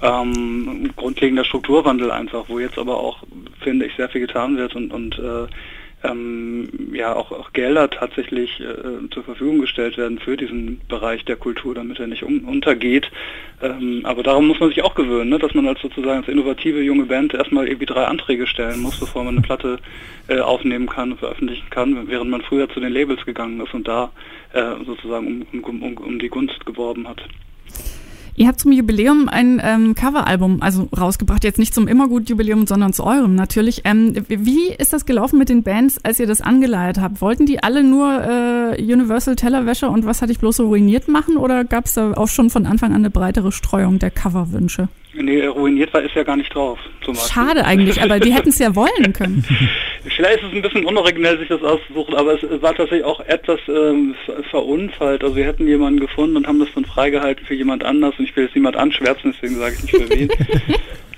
ähm, 0.02 0.90
grundlegender 0.94 1.44
Strukturwandel 1.44 2.10
einfach, 2.10 2.44
wo 2.48 2.58
jetzt 2.58 2.76
aber 2.76 2.98
auch, 2.98 3.22
finde 3.60 3.86
ich, 3.86 3.96
sehr 3.96 4.10
viel 4.10 4.20
getan 4.20 4.58
wird 4.58 4.76
und, 4.76 4.92
und 4.92 5.18
äh, 5.18 5.46
ähm, 6.04 6.68
ja 6.92 7.14
auch, 7.14 7.30
auch 7.32 7.52
Gelder 7.52 7.88
tatsächlich 7.90 8.60
äh, 8.60 9.08
zur 9.10 9.22
Verfügung 9.24 9.60
gestellt 9.60 9.96
werden 9.96 10.18
für 10.18 10.36
diesen 10.36 10.80
Bereich 10.88 11.24
der 11.24 11.36
Kultur, 11.36 11.74
damit 11.74 12.00
er 12.00 12.06
nicht 12.06 12.24
un 12.24 12.40
untergeht. 12.40 13.10
Ähm, 13.62 14.00
aber 14.04 14.22
darum 14.22 14.48
muss 14.48 14.60
man 14.60 14.70
sich 14.70 14.82
auch 14.82 14.94
gewöhnen, 14.94 15.30
ne? 15.30 15.38
dass 15.38 15.54
man 15.54 15.68
als 15.68 15.80
sozusagen 15.80 16.18
als 16.18 16.28
innovative 16.28 16.80
junge 16.82 17.06
Band 17.06 17.34
erstmal 17.34 17.66
irgendwie 17.66 17.86
drei 17.86 18.04
Anträge 18.04 18.46
stellen 18.46 18.80
muss, 18.80 18.98
bevor 18.98 19.24
man 19.24 19.36
eine 19.36 19.46
Platte 19.46 19.78
äh, 20.28 20.40
aufnehmen 20.40 20.88
kann 20.88 21.12
und 21.12 21.18
veröffentlichen 21.18 21.70
kann, 21.70 22.08
während 22.08 22.30
man 22.30 22.42
früher 22.42 22.68
zu 22.68 22.80
den 22.80 22.92
Labels 22.92 23.24
gegangen 23.24 23.60
ist 23.60 23.74
und 23.74 23.86
da 23.86 24.10
äh, 24.52 24.84
sozusagen 24.84 25.46
um, 25.52 25.64
um, 25.64 25.82
um, 25.82 25.96
um 25.98 26.18
die 26.18 26.28
Gunst 26.28 26.66
geworben 26.66 27.08
hat. 27.08 27.22
Ihr 28.42 28.48
habt 28.48 28.58
zum 28.58 28.72
Jubiläum 28.72 29.28
ein 29.28 29.62
ähm, 29.62 29.94
Coveralbum 29.94 30.62
also 30.62 30.88
rausgebracht, 30.98 31.44
jetzt 31.44 31.60
nicht 31.60 31.72
zum 31.72 31.86
Immergut-Jubiläum, 31.86 32.66
sondern 32.66 32.92
zu 32.92 33.04
eurem 33.04 33.36
natürlich. 33.36 33.82
Ähm, 33.84 34.14
wie 34.26 34.72
ist 34.72 34.92
das 34.92 35.06
gelaufen 35.06 35.38
mit 35.38 35.48
den 35.48 35.62
Bands, 35.62 36.04
als 36.04 36.18
ihr 36.18 36.26
das 36.26 36.40
angeleiert 36.40 36.98
habt? 36.98 37.20
Wollten 37.20 37.46
die 37.46 37.62
alle 37.62 37.84
nur 37.84 38.20
äh, 38.20 38.82
Universal 38.82 39.36
Tellerwäsche 39.36 39.88
und 39.88 40.06
was 40.06 40.22
hatte 40.22 40.32
ich 40.32 40.40
bloß 40.40 40.56
so 40.56 40.66
ruiniert 40.66 41.06
machen 41.06 41.36
oder 41.36 41.62
gab 41.62 41.86
es 41.86 41.94
da 41.94 42.14
auch 42.14 42.26
schon 42.26 42.50
von 42.50 42.66
Anfang 42.66 42.90
an 42.90 42.96
eine 42.96 43.10
breitere 43.10 43.52
Streuung 43.52 44.00
der 44.00 44.10
Coverwünsche? 44.10 44.88
Nee, 45.14 45.44
ruiniert 45.46 45.92
war 45.92 46.02
ist 46.02 46.14
ja 46.14 46.22
gar 46.22 46.36
nicht 46.36 46.54
drauf. 46.54 46.78
Schade 47.30 47.64
eigentlich, 47.64 48.00
aber 48.00 48.18
die 48.18 48.32
hätten 48.32 48.48
es 48.48 48.58
ja 48.58 48.74
wollen 48.74 49.12
können. 49.12 49.44
Vielleicht 50.16 50.42
ist 50.42 50.48
es 50.48 50.54
ein 50.54 50.62
bisschen 50.62 50.84
unoriginell, 50.84 51.38
sich 51.38 51.48
das 51.48 51.62
auszusuchen, 51.62 52.14
aber 52.14 52.34
es 52.34 52.62
war 52.62 52.74
tatsächlich 52.74 53.04
auch 53.04 53.20
etwas 53.20 53.60
ähm, 53.68 54.14
verunfallt. 54.50 55.22
Also 55.22 55.36
wir 55.36 55.44
hätten 55.44 55.66
jemanden 55.66 56.00
gefunden 56.00 56.36
und 56.36 56.46
haben 56.46 56.58
das 56.58 56.68
dann 56.74 56.84
freigehalten 56.84 57.44
für 57.44 57.54
jemand 57.54 57.84
anders 57.84 58.14
und 58.18 58.24
ich 58.24 58.34
will 58.34 58.44
jetzt 58.44 58.54
niemand 58.54 58.76
anschwärzen, 58.76 59.32
deswegen 59.32 59.58
sage 59.58 59.74
ich 59.76 59.82
nicht 59.82 59.96
für 59.96 60.10
wen. 60.10 60.30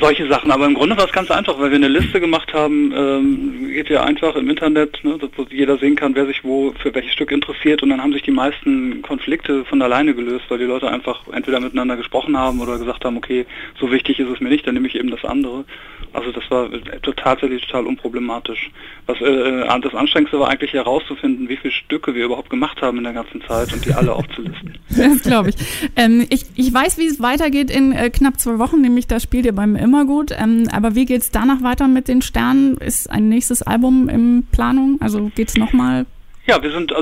solche 0.00 0.28
Sachen. 0.28 0.50
Aber 0.50 0.66
im 0.66 0.74
Grunde 0.74 0.96
war 0.96 1.04
es 1.04 1.12
ganz 1.12 1.30
einfach, 1.30 1.58
weil 1.58 1.70
wir 1.70 1.76
eine 1.76 1.88
Liste 1.88 2.20
gemacht 2.20 2.52
haben, 2.52 2.92
ähm, 2.94 3.68
geht 3.68 3.88
ja 3.88 4.04
einfach 4.04 4.34
im 4.36 4.50
Internet, 4.50 5.02
ne, 5.04 5.18
wo 5.36 5.46
jeder 5.50 5.78
sehen 5.78 5.96
kann, 5.96 6.14
wer 6.14 6.26
sich 6.26 6.44
wo 6.44 6.72
für 6.82 6.94
welches 6.94 7.12
Stück 7.12 7.30
interessiert 7.30 7.82
und 7.82 7.90
dann 7.90 8.02
haben 8.02 8.12
sich 8.12 8.22
die 8.22 8.30
meisten 8.30 9.02
Konflikte 9.02 9.64
von 9.64 9.80
alleine 9.82 10.14
gelöst, 10.14 10.44
weil 10.48 10.58
die 10.58 10.64
Leute 10.64 10.90
einfach 10.90 11.20
entweder 11.32 11.60
miteinander 11.60 11.96
gesprochen 11.96 12.36
haben 12.36 12.60
oder 12.60 12.78
gesagt 12.78 13.04
haben, 13.04 13.16
okay, 13.16 13.46
so 13.80 13.90
wichtig 13.90 14.18
ist 14.18 14.28
es 14.28 14.40
mir 14.40 14.48
nicht, 14.48 14.66
dann 14.66 14.74
nehme 14.74 14.88
ich 14.88 14.94
eben 14.94 15.10
das 15.10 15.24
andere. 15.24 15.64
Also 16.12 16.32
das 16.32 16.50
war 16.50 16.68
tatsächlich 17.16 17.66
total 17.66 17.86
unproblematisch. 17.86 18.70
Was 19.06 19.20
äh, 19.20 19.80
das 19.80 19.94
Anstrengendste 19.94 20.40
war 20.40 20.48
eigentlich 20.48 20.72
herauszufinden, 20.72 21.48
wie 21.48 21.56
viele 21.56 21.72
Stücke 21.72 22.14
wir 22.14 22.24
überhaupt 22.24 22.50
gemacht 22.50 22.80
haben 22.80 22.98
in 22.98 23.04
der 23.04 23.12
ganzen 23.12 23.42
Zeit 23.42 23.72
und 23.72 23.84
die 23.84 23.92
alle 23.92 24.12
aufzulisten. 24.12 24.78
Das 24.98 25.22
glaube 25.22 25.50
ich. 25.50 25.56
Ähm, 25.96 26.26
ich. 26.28 26.46
Ich 26.56 26.74
weiß, 26.74 26.98
wie 26.98 27.06
es 27.06 27.20
weitergeht 27.20 27.70
in 27.70 27.92
äh, 27.92 28.10
knapp 28.10 28.40
zwei 28.40 28.58
Wochen, 28.58 28.80
nämlich 28.80 29.06
da 29.06 29.20
spielt 29.20 29.46
ihr 29.46 29.54
beim 29.54 29.76
immer 29.78 30.04
gut. 30.04 30.32
Ähm, 30.36 30.68
aber 30.72 30.94
wie 30.94 31.06
geht 31.06 31.22
es 31.22 31.30
danach 31.30 31.62
weiter 31.62 31.88
mit 31.88 32.08
den 32.08 32.22
Sternen? 32.22 32.76
Ist 32.76 33.10
ein 33.10 33.28
nächstes 33.28 33.62
Album 33.62 34.08
in 34.08 34.46
Planung? 34.50 34.98
Also 35.00 35.30
geht 35.34 35.48
es 35.48 35.56
nochmal? 35.56 36.06
Ja, 36.48 36.62
wir 36.62 36.70
sind 36.70 36.90
äh, 36.92 36.96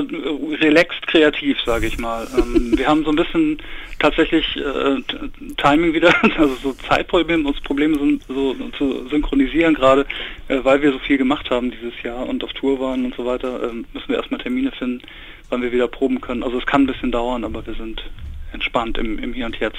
relaxed 0.61 1.07
kreativ, 1.07 1.57
sage 1.65 1.87
ich 1.87 1.97
mal. 1.97 2.27
Ähm, 2.37 2.73
wir 2.77 2.85
haben 2.85 3.05
so 3.05 3.11
ein 3.11 3.15
bisschen 3.15 3.57
tatsächlich 3.97 4.45
äh, 4.57 5.01
Timing 5.55 5.93
wieder, 5.93 6.13
also 6.37 6.55
so 6.55 6.73
Zeitprobleme, 6.73 7.47
uns 7.47 7.61
Probleme 7.61 7.97
sind 7.97 8.23
so 8.27 8.53
zu 8.77 9.07
synchronisieren 9.07 9.73
gerade, 9.73 10.05
äh, 10.49 10.59
weil 10.63 10.81
wir 10.81 10.91
so 10.91 10.99
viel 10.99 11.17
gemacht 11.17 11.49
haben 11.49 11.71
dieses 11.71 11.93
Jahr 12.03 12.27
und 12.27 12.43
auf 12.43 12.51
Tour 12.53 12.77
waren 12.81 13.05
und 13.05 13.15
so 13.15 13.25
weiter, 13.25 13.63
äh, 13.63 13.73
müssen 13.73 14.09
wir 14.09 14.17
erstmal 14.17 14.41
Termine 14.41 14.71
finden, 14.71 15.01
wann 15.49 15.61
wir 15.61 15.71
wieder 15.71 15.87
proben 15.87 16.19
können. 16.19 16.43
Also 16.43 16.57
es 16.57 16.65
kann 16.65 16.83
ein 16.83 16.87
bisschen 16.87 17.13
dauern, 17.13 17.45
aber 17.45 17.65
wir 17.65 17.75
sind 17.75 18.03
entspannt 18.51 18.97
im, 18.97 19.17
im 19.17 19.33
Hier 19.33 19.45
und 19.45 19.57
Jetzt. 19.61 19.77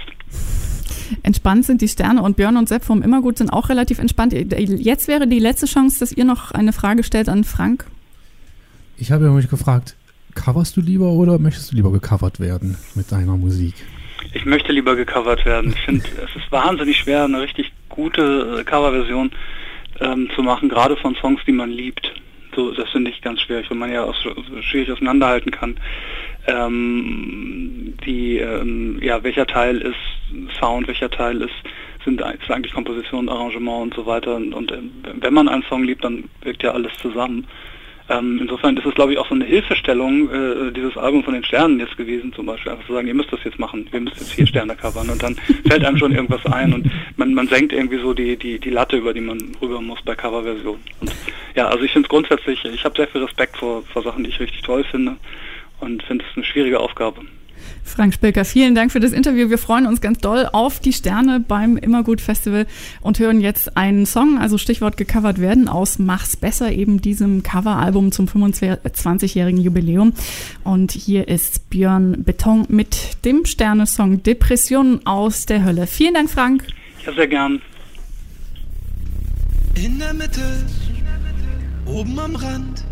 Entspannt 1.23 1.64
sind 1.64 1.81
die 1.81 1.88
Sterne 1.88 2.23
und 2.23 2.37
Björn 2.37 2.57
und 2.57 2.68
Sepp 2.68 2.85
vom 2.85 3.03
Immergut 3.03 3.38
sind 3.38 3.51
auch 3.51 3.68
relativ 3.68 3.99
entspannt. 3.99 4.33
Jetzt 4.33 5.09
wäre 5.09 5.27
die 5.27 5.38
letzte 5.38 5.66
Chance, 5.66 6.01
dass 6.01 6.12
ihr 6.12 6.25
noch 6.25 6.51
eine 6.53 6.73
Frage 6.73 7.03
stellt 7.03 7.29
an 7.29 7.44
Frank. 7.44 7.87
Ich 8.97 9.12
habe 9.12 9.31
mich 9.31 9.49
gefragt, 9.49 9.94
coverst 10.35 10.77
du 10.77 10.81
lieber 10.81 11.11
oder 11.11 11.38
möchtest 11.38 11.73
du 11.73 11.77
lieber 11.77 11.92
gecovert 11.92 12.40
werden 12.40 12.77
mit 12.94 13.11
deiner 13.12 13.37
Musik? 13.37 13.75
Ich 14.35 14.44
möchte 14.44 14.73
lieber 14.73 14.97
gecovert 14.97 15.44
werden. 15.44 15.73
Ich 15.73 15.81
finde, 15.83 16.05
es 16.16 16.37
ist 16.37 16.51
wahnsinnig 16.51 16.97
schwer, 16.97 17.25
eine 17.25 17.40
richtig 17.40 17.73
gute 17.88 18.59
äh, 18.61 18.64
Coverversion 18.64 19.31
ähm, 20.01 20.29
zu 20.35 20.42
machen, 20.42 20.68
gerade 20.68 20.97
von 20.97 21.16
Songs, 21.21 21.40
die 21.47 21.53
man 21.53 21.71
liebt. 21.71 22.12
So, 22.59 22.73
das 22.73 22.90
finde 22.90 23.12
ich 23.12 23.23
ganz 23.23 23.40
schwierig, 23.40 23.71
weil 23.71 23.77
man 23.77 23.92
ja 23.92 24.03
auch 24.03 24.16
schwierig 24.62 24.90
auseinanderhalten 24.90 25.53
kann 25.53 25.79
ähm, 26.49 27.94
die, 28.05 28.38
ähm, 28.38 28.99
ja, 29.01 29.23
welcher 29.23 29.47
Teil 29.47 29.79
ist 29.79 30.59
Sound, 30.59 30.88
welcher 30.88 31.09
Teil 31.09 31.42
ist, 31.42 31.55
sind 32.05 32.21
ist 32.21 32.51
eigentlich 32.51 32.73
Komposition, 32.73 33.29
Arrangement 33.29 33.83
und 33.83 33.94
so 33.94 34.07
weiter. 34.07 34.35
Und, 34.35 34.55
und 34.55 34.73
äh, 34.73 34.81
wenn 35.21 35.35
man 35.35 35.49
einen 35.49 35.62
Song 35.68 35.85
liebt, 35.85 36.03
dann 36.03 36.25
wirkt 36.42 36.64
ja 36.64 36.73
alles 36.73 36.92
zusammen. 36.99 37.47
Ähm, 38.11 38.38
insofern 38.40 38.77
ist 38.77 38.87
es, 38.87 38.94
glaube 38.94 39.12
ich, 39.12 39.18
auch 39.18 39.29
so 39.29 39.35
eine 39.35 39.44
Hilfestellung, 39.44 40.31
äh, 40.31 40.73
dieses 40.73 40.97
Album 40.97 41.23
von 41.25 41.35
den 41.35 41.44
Sternen 41.44 41.79
jetzt 41.79 41.97
gewesen, 41.97 42.33
zum 42.33 42.47
Beispiel, 42.47 42.73
einfach 42.73 42.87
zu 42.87 42.94
sagen, 42.94 43.07
ihr 43.07 43.14
müsst 43.14 43.33
das 43.33 43.44
jetzt 43.44 43.59
machen, 43.59 43.87
wir 43.90 44.01
müssen 44.01 44.16
jetzt 44.18 44.33
vier 44.33 44.47
Sterne 44.47 44.75
covern. 44.77 45.11
Und 45.11 45.23
dann 45.23 45.35
fällt 45.68 45.85
einem 45.85 45.99
schon 45.99 46.12
irgendwas 46.12 46.44
ein. 46.47 46.73
Und 46.73 46.90
man, 47.16 47.35
man 47.35 47.49
senkt 47.49 47.73
irgendwie 47.73 47.99
so 47.99 48.14
die, 48.14 48.37
die, 48.37 48.59
die 48.59 48.71
Latte, 48.71 48.97
über 48.97 49.12
die 49.12 49.21
man 49.21 49.38
rüber 49.61 49.81
muss 49.83 50.01
bei 50.03 50.14
Coverversion. 50.14 50.79
Und 51.01 51.14
ja, 51.55 51.68
also 51.68 51.85
ich 51.85 51.92
finde 51.92 52.07
es 52.07 52.11
grundsätzlich, 52.11 52.64
ich 52.64 52.85
habe 52.85 52.97
sehr 52.97 53.09
viel 53.09 53.23
Respekt 53.23 53.59
vor, 53.59 53.83
vor 53.83 54.03
Sachen, 54.03 54.25
die 54.25 54.31
ich 54.31 54.40
richtig 54.40 54.62
toll 54.62 54.85
finde. 54.85 55.16
Und 55.81 56.03
finde 56.03 56.25
es 56.29 56.37
eine 56.37 56.44
schwierige 56.44 56.81
Aufgabe. 56.81 57.21
Frank 57.85 58.14
Spilker, 58.14 58.44
vielen 58.44 58.75
Dank 58.75 58.92
für 58.92 59.01
das 59.01 59.12
Interview. 59.12 59.51
Wir 59.51 59.59
freuen 59.59 59.87
uns 59.87 60.01
ganz 60.01 60.18
doll 60.18 60.49
auf 60.53 60.81
die 60.81 60.92
Sterne 60.92 61.40
beim 61.40 61.77
Immergut 61.77 62.21
Festival 62.21 62.66
und 63.01 63.18
hören 63.18 63.40
jetzt 63.40 63.77
einen 63.77 64.07
Song, 64.07 64.38
also 64.38 64.59
Stichwort 64.59 64.97
gecovert 64.97 65.40
werden, 65.40 65.68
aus 65.68 65.99
Mach's 65.99 66.37
Besser, 66.37 66.73
eben 66.73 67.01
diesem 67.01 67.42
Coveralbum 67.42 68.12
zum 68.12 68.27
25-jährigen 68.27 69.61
Jubiläum. 69.61 70.12
Und 70.64 70.92
hier 70.92 71.29
ist 71.29 71.71
Björn 71.71 72.25
Beton 72.25 72.66
mit 72.68 73.25
dem 73.25 73.44
Sternesong 73.44 74.23
Depressionen 74.23 75.07
aus 75.07 75.47
der 75.47 75.64
Hölle. 75.64 75.87
Vielen 75.87 76.14
Dank, 76.14 76.31
Frank. 76.31 76.64
Ja, 77.05 77.12
sehr 77.12 77.29
gern. 77.29 77.61
In 79.75 79.99
der 79.99 80.12
Mitte, 80.12 80.66
oben 81.87 82.18
am 82.18 82.35
Rand, 82.35 82.85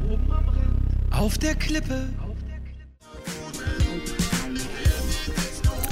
auf 1.10 1.38
der 1.38 1.54
Klippe 1.54 2.08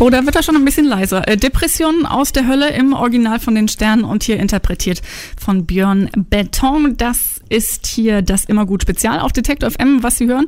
Oh, 0.00 0.11
da 0.11 0.26
wird 0.26 0.35
er 0.35 0.42
schon 0.42 0.57
ein 0.57 0.64
bisschen 0.64 0.87
leiser. 0.87 1.26
Äh, 1.28 1.37
Depressionen 1.37 2.04
aus 2.04 2.33
der 2.33 2.48
Hölle 2.48 2.70
im 2.70 2.92
Original 2.94 3.38
von 3.38 3.54
den 3.54 3.68
Sternen 3.68 4.02
und 4.02 4.24
hier 4.24 4.38
interpretiert 4.38 5.02
von 5.38 5.66
Björn 5.66 6.11
Beton. 6.16 6.96
Das 6.96 7.40
ist 7.48 7.87
hier 7.87 8.22
das 8.22 8.44
immer 8.44 8.66
gut 8.66 8.83
Spezial 8.83 9.20
auf 9.20 9.33
Detector 9.33 9.70
FM, 9.70 10.02
was 10.02 10.18
Sie 10.18 10.26
hören. 10.26 10.46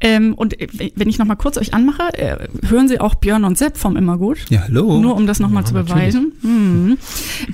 Ähm, 0.00 0.34
und 0.34 0.60
äh, 0.60 0.90
wenn 0.96 1.08
ich 1.08 1.18
noch 1.18 1.26
mal 1.26 1.36
kurz 1.36 1.58
euch 1.58 1.74
anmache, 1.74 2.12
äh, 2.14 2.48
hören 2.66 2.88
Sie 2.88 2.98
auch 2.98 3.14
Björn 3.14 3.44
und 3.44 3.56
Sepp 3.56 3.76
vom 3.76 3.96
Immergut. 3.96 4.38
Ja, 4.48 4.62
hallo. 4.62 4.98
Nur 4.98 5.14
um 5.14 5.26
das 5.28 5.38
nochmal 5.38 5.62
ja, 5.62 5.68
zu 5.68 5.74
beweisen. 5.74 6.32
Hm. 6.42 6.98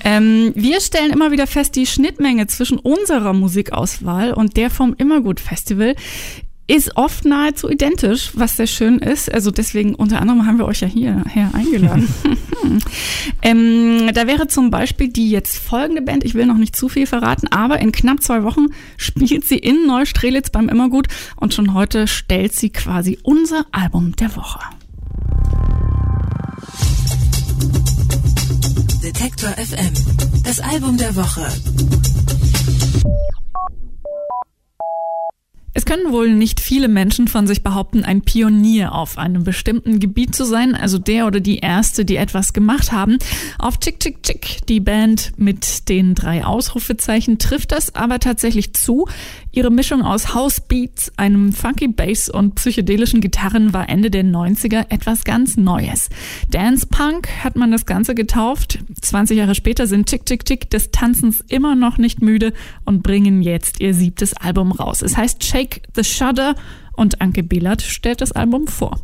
Ähm, 0.03 0.53
wir 0.55 0.81
stellen 0.81 1.13
immer 1.13 1.31
wieder 1.31 1.47
fest, 1.47 1.77
die 1.77 1.87
Schnittmenge 1.87 2.47
zwischen 2.47 2.79
unserer 2.79 3.35
Musikauswahl 3.35 4.33
und 4.33 4.57
der 4.57 4.71
vom 4.71 4.95
Immergut 4.97 5.41
Festival 5.41 5.95
ist 6.67 6.97
oft 6.97 7.25
nahezu 7.25 7.69
identisch, 7.69 8.31
was 8.35 8.57
sehr 8.57 8.67
schön 8.67 8.99
ist. 8.99 9.33
Also 9.33 9.51
deswegen 9.51 9.95
unter 9.95 10.21
anderem 10.21 10.47
haben 10.47 10.59
wir 10.59 10.67
euch 10.67 10.81
ja 10.81 10.89
hierher 10.89 11.51
eingeladen. 11.53 12.09
ähm, 13.43 14.11
da 14.15 14.27
wäre 14.27 14.49
zum 14.49 14.71
Beispiel 14.71 15.09
die 15.09 15.31
jetzt 15.31 15.57
folgende 15.57 16.03
Band, 16.03 16.25
ich 16.25 16.35
will 16.35 16.47
noch 16.47 16.57
nicht 16.57 16.77
zu 16.77 16.89
viel 16.89 17.07
verraten, 17.07 17.49
aber 17.49 17.81
in 17.81 17.93
knapp 17.93 18.23
zwei 18.23 18.43
Wochen 18.43 18.67
spielt 18.97 19.45
sie 19.45 19.59
in 19.59 19.87
Neustrelitz 19.87 20.51
beim 20.51 20.69
Immergut 20.69 21.09
und 21.37 21.55
schon 21.55 21.75
heute 21.75 22.07
stellt 22.07 22.55
sie 22.55 22.71
quasi 22.71 23.19
unser 23.23 23.67
Album 23.73 24.17
der 24.17 24.35
Woche. 24.37 24.61
Detektor 29.03 29.51
FM, 29.51 30.43
das 30.45 30.61
Album 30.61 30.97
der 30.97 31.15
Woche. 31.15 31.47
Können 35.85 36.13
wohl 36.13 36.33
nicht 36.33 36.61
viele 36.61 36.87
Menschen 36.87 37.27
von 37.27 37.49
sich 37.49 37.65
behaupten, 37.65 38.05
ein 38.05 38.23
Pionier 38.23 38.93
auf 38.93 39.19
einem 39.19 39.43
bestimmten 39.43 39.99
Gebiet 39.99 40.35
zu 40.35 40.45
sein, 40.45 40.77
also 40.77 40.99
der 40.99 41.27
oder 41.27 41.41
die 41.41 41.59
Erste, 41.59 42.05
die 42.05 42.17
etwas 42.17 42.53
gemacht 42.53 42.93
haben. 42.93 43.19
Auf 43.59 43.81
Chick 43.81 43.99
Chick 43.99 44.23
Chick, 44.23 44.59
die 44.69 44.81
Band 44.81 45.33
mit 45.37 45.89
den 45.89 46.15
drei 46.15 46.45
Ausrufezeichen, 46.45 47.39
trifft 47.39 47.73
das 47.73 47.95
aber 47.95 48.21
tatsächlich 48.21 48.73
zu. 48.75 49.09
Ihre 49.55 49.71
Mischung 49.71 50.03
aus 50.03 50.35
House 50.35 50.61
Beats, 50.61 51.13
einem 51.17 51.53
funky 51.53 51.87
Bass 51.87 52.29
und 52.29 52.57
psychedelischen 52.57 53.21
Gitarren 53.21 53.73
war 53.73 53.89
Ende 53.89 54.11
der 54.11 54.25
90er 54.25 54.87
etwas 54.91 55.23
ganz 55.23 55.57
Neues. 55.57 56.09
Dance 56.51 56.89
Punk 56.89 57.29
hat 57.45 57.55
man 57.55 57.71
das 57.71 57.87
Ganze 57.87 58.17
getauft. 58.17 58.81
20 59.01 59.39
Jahre 59.39 59.55
später 59.55 59.87
sind 59.87 60.09
Chick 60.09 60.27
Chick 60.27 60.45
Chick 60.45 60.71
des 60.71 60.91
Tanzens 60.91 61.45
immer 61.47 61.77
noch 61.77 61.99
nicht 61.99 62.21
müde 62.21 62.53
und 62.85 63.05
bringen 63.05 63.43
jetzt 63.43 63.81
ihr 63.81 63.95
siebtes 63.95 64.37
Album 64.37 64.73
raus. 64.73 65.03
Es 65.03 65.17
heißt 65.17 65.45
Shake 65.45 65.83
the 65.95 66.03
Shudder 66.03 66.57
und 66.95 67.21
Anke 67.21 67.45
Bielert 67.45 67.83
stellt 67.83 68.23
das 68.23 68.33
Album 68.33 68.67
vor. 68.67 68.99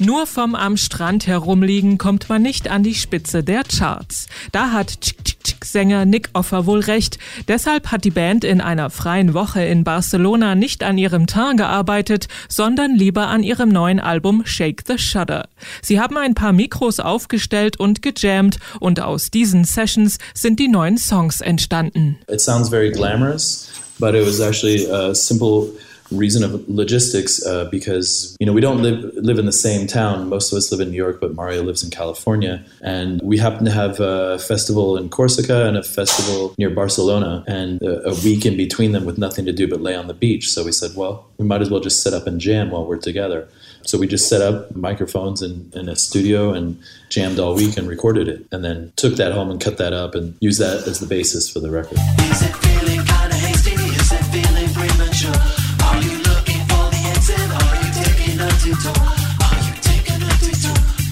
Nur 0.00 0.26
vom 0.26 0.54
am 0.54 0.76
Strand 0.76 1.26
herumliegen 1.26 1.98
kommt 1.98 2.28
man 2.28 2.42
nicht 2.42 2.68
an 2.68 2.82
die 2.82 2.94
Spitze 2.94 3.44
der 3.44 3.62
Charts. 3.64 4.26
Da 4.50 4.72
hat 4.72 4.98
Chick-Chick-Sänger 5.44 6.04
Nick 6.06 6.30
Offer 6.32 6.66
wohl 6.66 6.80
recht. 6.80 7.18
Deshalb 7.48 7.92
hat 7.92 8.04
die 8.04 8.10
Band 8.10 8.44
in 8.44 8.60
einer 8.60 8.90
freien 8.90 9.34
Woche 9.34 9.62
in 9.62 9.84
Barcelona 9.84 10.54
nicht 10.54 10.82
an 10.82 10.98
ihrem 10.98 11.26
Teint 11.26 11.58
gearbeitet, 11.58 12.28
sondern 12.48 12.96
lieber 12.96 13.28
an 13.28 13.42
ihrem 13.42 13.68
neuen 13.68 14.00
Album 14.00 14.42
Shake 14.46 14.82
the 14.86 14.98
Shudder. 14.98 15.48
Sie 15.82 16.00
haben 16.00 16.16
ein 16.16 16.34
paar 16.34 16.52
Mikros 16.52 17.00
aufgestellt 17.00 17.78
und 17.78 18.02
gejammt 18.02 18.58
und 18.80 19.00
aus 19.00 19.30
diesen 19.30 19.64
Sessions 19.64 20.18
sind 20.32 20.58
die 20.58 20.68
neuen 20.68 20.96
Songs 20.96 21.40
entstanden. 21.40 22.18
It 22.28 22.40
sounds 22.40 22.68
very 22.70 22.90
glamorous, 22.90 23.70
but 23.98 24.14
it 24.14 24.26
was 24.26 24.40
actually 24.40 24.86
a 24.90 25.14
simple 25.14 25.68
reason 26.16 26.42
of 26.44 26.68
logistics 26.68 27.44
uh, 27.46 27.66
because 27.66 28.36
you 28.40 28.46
know 28.46 28.52
we 28.52 28.60
don't 28.60 28.82
live 28.82 29.14
live 29.14 29.38
in 29.38 29.46
the 29.46 29.52
same 29.52 29.86
town. 29.86 30.28
Most 30.28 30.52
of 30.52 30.56
us 30.56 30.70
live 30.70 30.80
in 30.80 30.90
New 30.90 30.96
York, 30.96 31.20
but 31.20 31.34
Mario 31.34 31.62
lives 31.62 31.82
in 31.82 31.90
California, 31.90 32.64
and 32.82 33.20
we 33.22 33.38
happen 33.38 33.64
to 33.64 33.70
have 33.70 34.00
a 34.00 34.38
festival 34.38 34.96
in 34.96 35.08
Corsica 35.08 35.66
and 35.66 35.76
a 35.76 35.82
festival 35.82 36.54
near 36.58 36.70
Barcelona, 36.70 37.44
and 37.46 37.80
a, 37.82 38.10
a 38.10 38.14
week 38.24 38.46
in 38.46 38.56
between 38.56 38.92
them 38.92 39.04
with 39.04 39.18
nothing 39.18 39.44
to 39.46 39.52
do 39.52 39.68
but 39.68 39.80
lay 39.80 39.94
on 39.94 40.06
the 40.06 40.14
beach. 40.14 40.50
So 40.50 40.64
we 40.64 40.72
said, 40.72 40.92
well, 40.96 41.26
we 41.38 41.44
might 41.44 41.62
as 41.62 41.70
well 41.70 41.80
just 41.80 42.02
set 42.02 42.12
up 42.12 42.26
and 42.26 42.40
jam 42.40 42.70
while 42.70 42.86
we're 42.86 42.96
together. 42.98 43.48
So 43.82 43.98
we 43.98 44.06
just 44.06 44.28
set 44.28 44.40
up 44.40 44.74
microphones 44.74 45.42
in, 45.42 45.70
in 45.74 45.88
a 45.88 45.96
studio 45.96 46.52
and 46.54 46.80
jammed 47.10 47.38
all 47.38 47.54
week 47.54 47.76
and 47.76 47.86
recorded 47.86 48.28
it, 48.28 48.46
and 48.50 48.64
then 48.64 48.92
took 48.96 49.16
that 49.16 49.32
home 49.32 49.50
and 49.50 49.60
cut 49.60 49.76
that 49.78 49.92
up 49.92 50.14
and 50.14 50.36
used 50.40 50.60
that 50.60 50.86
as 50.88 51.00
the 51.00 51.06
basis 51.06 51.50
for 51.50 51.60
the 51.60 51.70
record. 51.70 51.98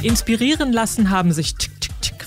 Inspirieren 0.03 0.73
lassen 0.73 1.11
haben 1.11 1.33
sich 1.33 1.55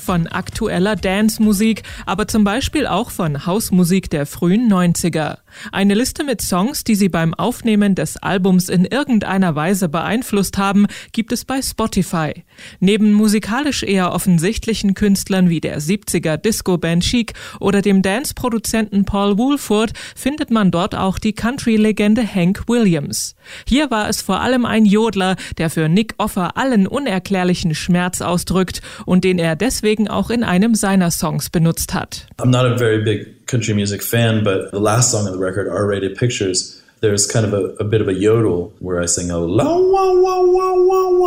von 0.06 0.28
aktueller 0.28 0.96
Dance-Musik, 0.96 1.84
aber 2.06 2.28
zum 2.28 2.44
Beispiel 2.44 2.86
auch 2.86 3.10
von 3.10 3.46
Hausmusik 3.46 4.10
der 4.10 4.26
frühen 4.26 4.72
90er. 4.72 5.40
Eine 5.72 5.94
Liste 5.94 6.24
mit 6.24 6.42
Songs, 6.42 6.84
die 6.84 6.96
sie 6.96 7.10
beim 7.10 7.34
Aufnehmen 7.34 7.96
des 7.96 8.18
Albums 8.18 8.70
in 8.70 8.86
irgendeiner 8.86 9.56
Weise 9.56 9.90
beeinflusst 9.90 10.58
haben, 10.58 10.88
gibt 11.12 11.32
es 11.32 11.46
bei 11.46 11.62
Spotify. 11.62 12.44
Neben 12.80 13.14
musikalisch 13.14 13.84
eher 13.84 14.14
offensichtlichen 14.14 14.94
Künstlern 14.94 15.50
wie 15.50 15.62
der 15.62 15.80
70er 15.80 16.38
Disco-Band 16.38 17.04
Chic 17.04 17.34
oder 17.60 17.82
dem 17.82 18.02
Dance-Produzenten 18.02 19.06
Paul 19.06 19.38
Woolford 19.38 19.94
findet 20.16 20.52
man 20.52 20.72
dort 20.72 20.96
auch 20.96 21.20
die 21.20 21.34
Country-Legende 21.34 22.26
Hank 22.26 22.68
Williams. 22.68 23.36
Hier 23.68 23.92
war 23.92 24.10
es 24.10 24.22
vor 24.22 24.42
allem 24.42 24.66
ein 24.66 24.86
Jodler, 24.86 25.36
der 25.58 25.70
für 25.70 25.90
Nick 25.90 26.16
Offer 26.18 26.58
allen 26.58 26.88
unerklärlichen 26.88 27.76
Schmerz 27.76 28.22
ausdrückt 28.22 28.82
und 29.06 29.24
den 29.24 29.40
er 29.40 29.56
deswegen 29.56 30.08
auch 30.08 30.30
in 30.30 30.44
einem 30.44 30.76
seiner 30.76 31.12
Songs 31.12 31.50
benutzt 31.50 31.94
hat. 31.94 32.28
I'm 32.38 32.48
not 32.48 32.66
a 32.66 32.78
very 32.78 33.04
big 33.04 33.35
country 33.56 33.74
music 33.74 34.04
fan, 34.04 34.44
but 34.44 34.70
the 34.72 34.82
last 34.82 35.10
song 35.10 35.26
on 35.28 35.32
the 35.32 35.38
record, 35.38 35.70
R-Rated 35.70 36.18
Pictures, 36.18 36.84
there's 37.00 37.26
kind 37.26 37.46
of 37.46 37.54
a, 37.54 37.68
a, 37.76 37.86
bit 37.86 38.02
of 38.02 38.10
a 38.10 38.14
yodel 38.14 38.74
where 38.80 39.02
I 39.02 39.06
sing 39.06 39.32
a 39.32 39.38
low, 39.38 39.82
wow, 39.92 40.14
wow, 40.22 40.46
wow, 40.46 40.75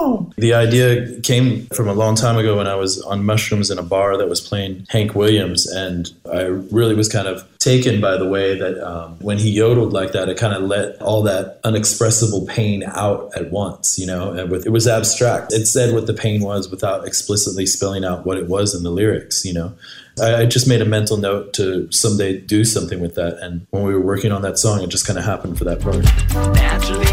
wow, 0.09 0.17
wow. 0.17 0.33
The 0.37 0.55
idea 0.55 1.21
came 1.21 1.67
from 1.67 1.89
a 1.89 1.95
long 1.95 2.15
time 2.15 2.37
ago 2.37 2.57
when 2.57 2.67
I 2.67 2.75
was 2.75 3.01
on 3.03 3.25
mushrooms 3.25 3.71
in 3.71 3.79
a 3.79 3.83
bar 3.83 4.17
that 4.17 4.29
was 4.29 4.41
playing 4.41 4.87
Hank 4.89 5.15
Williams, 5.15 5.67
and 5.67 6.11
I 6.33 6.43
really 6.43 6.95
was 6.95 7.09
kind 7.09 7.29
of 7.29 7.47
taken 7.59 8.01
by 8.01 8.17
the 8.17 8.29
way 8.29 8.57
that 8.59 8.79
um, 8.87 9.19
when 9.19 9.39
he 9.39 9.51
yodeled 9.51 9.93
like 9.93 10.13
that, 10.13 10.29
it 10.29 10.39
kind 10.39 10.55
of 10.55 10.63
let 10.63 11.01
all 11.03 11.23
that 11.23 11.61
unexpressible 11.65 12.47
pain 12.47 12.85
out 12.85 13.31
at 13.37 13.51
once, 13.51 13.99
you 13.99 14.07
know, 14.07 14.33
and 14.33 14.51
with, 14.51 14.67
it 14.67 14.71
was 14.71 14.87
abstract. 14.87 15.53
It 15.53 15.67
said 15.67 15.95
what 15.95 16.07
the 16.07 16.15
pain 16.15 16.41
was 16.41 16.71
without 16.71 17.07
explicitly 17.07 17.67
spelling 17.67 18.05
out 18.05 18.25
what 18.25 18.39
it 18.39 18.49
was 18.49 18.75
in 18.75 18.83
the 18.85 18.91
lyrics, 18.91 19.45
you 19.45 19.53
know. 19.53 19.75
I, 20.21 20.43
I 20.43 20.47
just 20.47 20.69
made 20.69 20.81
a 20.81 20.85
mental 20.85 21.17
note 21.17 21.53
to 21.55 21.91
someday 21.93 22.39
do 22.41 22.65
something 22.65 23.01
with 23.01 23.15
that. 23.17 23.39
And 23.39 23.67
when 23.71 23.85
we 23.85 23.95
were 23.95 24.01
working 24.01 24.33
on 24.33 24.43
that 24.43 24.59
song, 24.59 24.83
it 24.83 24.89
just 24.89 25.07
kind 25.07 25.19
of 25.19 25.25
happened 25.25 25.59
for 25.59 25.65
that 25.65 25.81
part. 25.81 26.03
Naturally, 26.55 27.07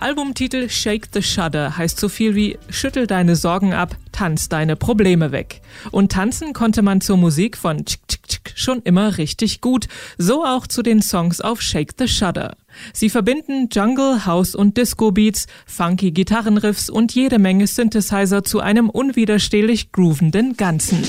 Albumtitel 0.00 0.70
Shake 0.70 1.08
the 1.12 1.22
Shudder 1.22 1.76
heißt 1.76 2.00
so 2.00 2.08
viel 2.08 2.34
wie 2.34 2.58
Schüttel 2.70 3.06
deine 3.06 3.36
Sorgen 3.36 3.74
ab, 3.74 3.96
tanz 4.12 4.48
deine 4.48 4.74
Probleme 4.74 5.30
weg. 5.30 5.60
Und 5.90 6.12
tanzen 6.12 6.54
konnte 6.54 6.80
man 6.80 7.02
zur 7.02 7.18
Musik 7.18 7.58
von 7.58 7.84
Chick 7.84 8.08
Chick 8.08 8.26
Chick 8.26 8.52
schon 8.54 8.80
immer 8.82 9.18
richtig 9.18 9.60
gut, 9.60 9.88
so 10.16 10.44
auch 10.44 10.66
zu 10.66 10.82
den 10.82 11.02
Songs 11.02 11.42
auf 11.42 11.60
Shake 11.60 11.92
the 11.98 12.08
Shudder. 12.08 12.56
Sie 12.94 13.10
verbinden 13.10 13.68
Jungle, 13.70 14.24
House 14.24 14.54
und 14.54 14.78
Disco 14.78 15.10
Beats, 15.10 15.46
funky 15.66 16.12
Gitarrenriffs 16.12 16.88
und 16.88 17.14
jede 17.14 17.38
Menge 17.38 17.66
Synthesizer 17.66 18.42
zu 18.42 18.60
einem 18.60 18.88
unwiderstehlich 18.88 19.92
groovenden 19.92 20.56
Ganzen. 20.56 21.02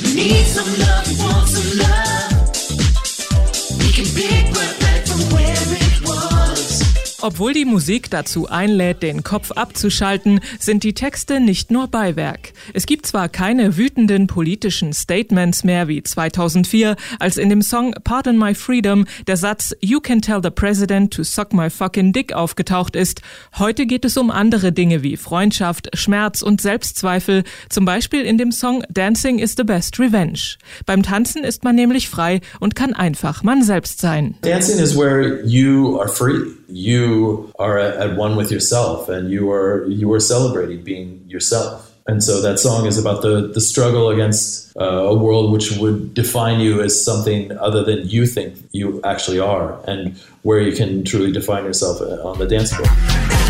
Obwohl 7.24 7.54
die 7.54 7.66
Musik 7.66 8.10
dazu 8.10 8.50
einlädt, 8.50 9.04
den 9.04 9.24
Kopf 9.24 9.52
abzuschalten, 9.52 10.40
sind 10.60 10.84
die 10.84 10.94
Texte 10.94 11.40
nicht 11.40 11.70
nur 11.70 11.88
Beiwerk. 11.88 12.54
Es 12.74 12.88
gibt 12.88 13.06
zwar 13.06 13.30
keine 13.30 13.78
wütenden 13.78 14.26
politischen 14.26 14.92
Statements 14.92 15.64
mehr 15.64 15.88
wie 15.88 16.02
2004, 16.02 16.96
als 17.20 17.38
in 17.38 17.50
dem 17.50 17.62
Song 17.62 17.94
Pardon 18.04 18.40
My 18.40 18.56
Freedom 18.56 19.06
der 19.28 19.38
Satz 19.38 19.76
You 19.82 20.00
can 20.00 20.22
tell 20.22 20.40
the 20.42 20.50
president 20.50 21.14
to 21.14 21.24
suck 21.24 21.54
my 21.54 21.70
fucking 21.70 22.12
dick 22.12 22.34
aufgetaucht 22.34 22.96
ist. 22.96 23.22
Heute 23.60 23.86
geht 23.86 24.04
es 24.04 24.18
um 24.18 24.32
andere 24.32 24.72
Dinge 24.72 25.04
wie 25.04 25.16
Freundschaft, 25.16 25.90
Schmerz 25.94 26.42
und 26.42 26.60
Selbstzweifel, 26.60 27.44
zum 27.70 27.86
Beispiel 27.86 28.22
in 28.22 28.40
dem 28.40 28.52
Song 28.52 28.84
Dancing 28.90 29.38
is 29.38 29.54
the 29.56 29.64
best 29.64 30.00
revenge. 30.00 30.58
Beim 30.88 31.04
Tanzen 31.04 31.44
ist 31.44 31.64
man 31.64 31.76
nämlich 31.76 32.10
frei 32.10 32.42
und 32.60 32.76
kann 32.76 32.94
einfach 32.96 33.44
man 33.44 33.62
selbst 33.62 34.00
sein. 34.02 34.36
Dancing 34.42 34.80
is 34.80 34.98
where 34.98 35.46
you 35.46 36.00
are 36.00 36.10
free. 36.10 36.61
You 36.72 37.52
are 37.60 37.78
at 37.78 38.16
one 38.18 38.36
with 38.36 38.52
yourself 38.52 39.10
and 39.10 39.30
you 39.30 39.52
are 39.52 39.86
you 39.88 40.12
are 40.14 40.20
celebrating 40.20 40.84
being 40.84 41.24
yourself. 41.28 41.92
And 42.08 42.24
so 42.24 42.42
that 42.42 42.60
song 42.60 42.88
is 42.88 42.98
about 42.98 43.22
the, 43.22 43.48
the 43.54 43.62
struggle 43.62 44.10
against 44.10 44.76
uh, 44.76 44.84
a 44.84 45.16
world 45.16 45.52
which 45.52 45.72
would 45.78 46.14
define 46.14 46.60
you 46.60 46.82
as 46.82 47.04
something 47.04 47.56
other 47.60 47.84
than 47.84 48.10
you 48.10 48.26
think 48.26 48.58
you 48.72 49.00
actually 49.04 49.40
are, 49.40 49.80
and 49.88 50.18
where 50.42 50.60
you 50.60 50.76
can 50.76 51.06
truly 51.06 51.32
define 51.32 51.64
yourself 51.64 52.02
on 52.02 52.40
the 52.40 52.48
dance 52.48 52.74
floor. 52.74 53.41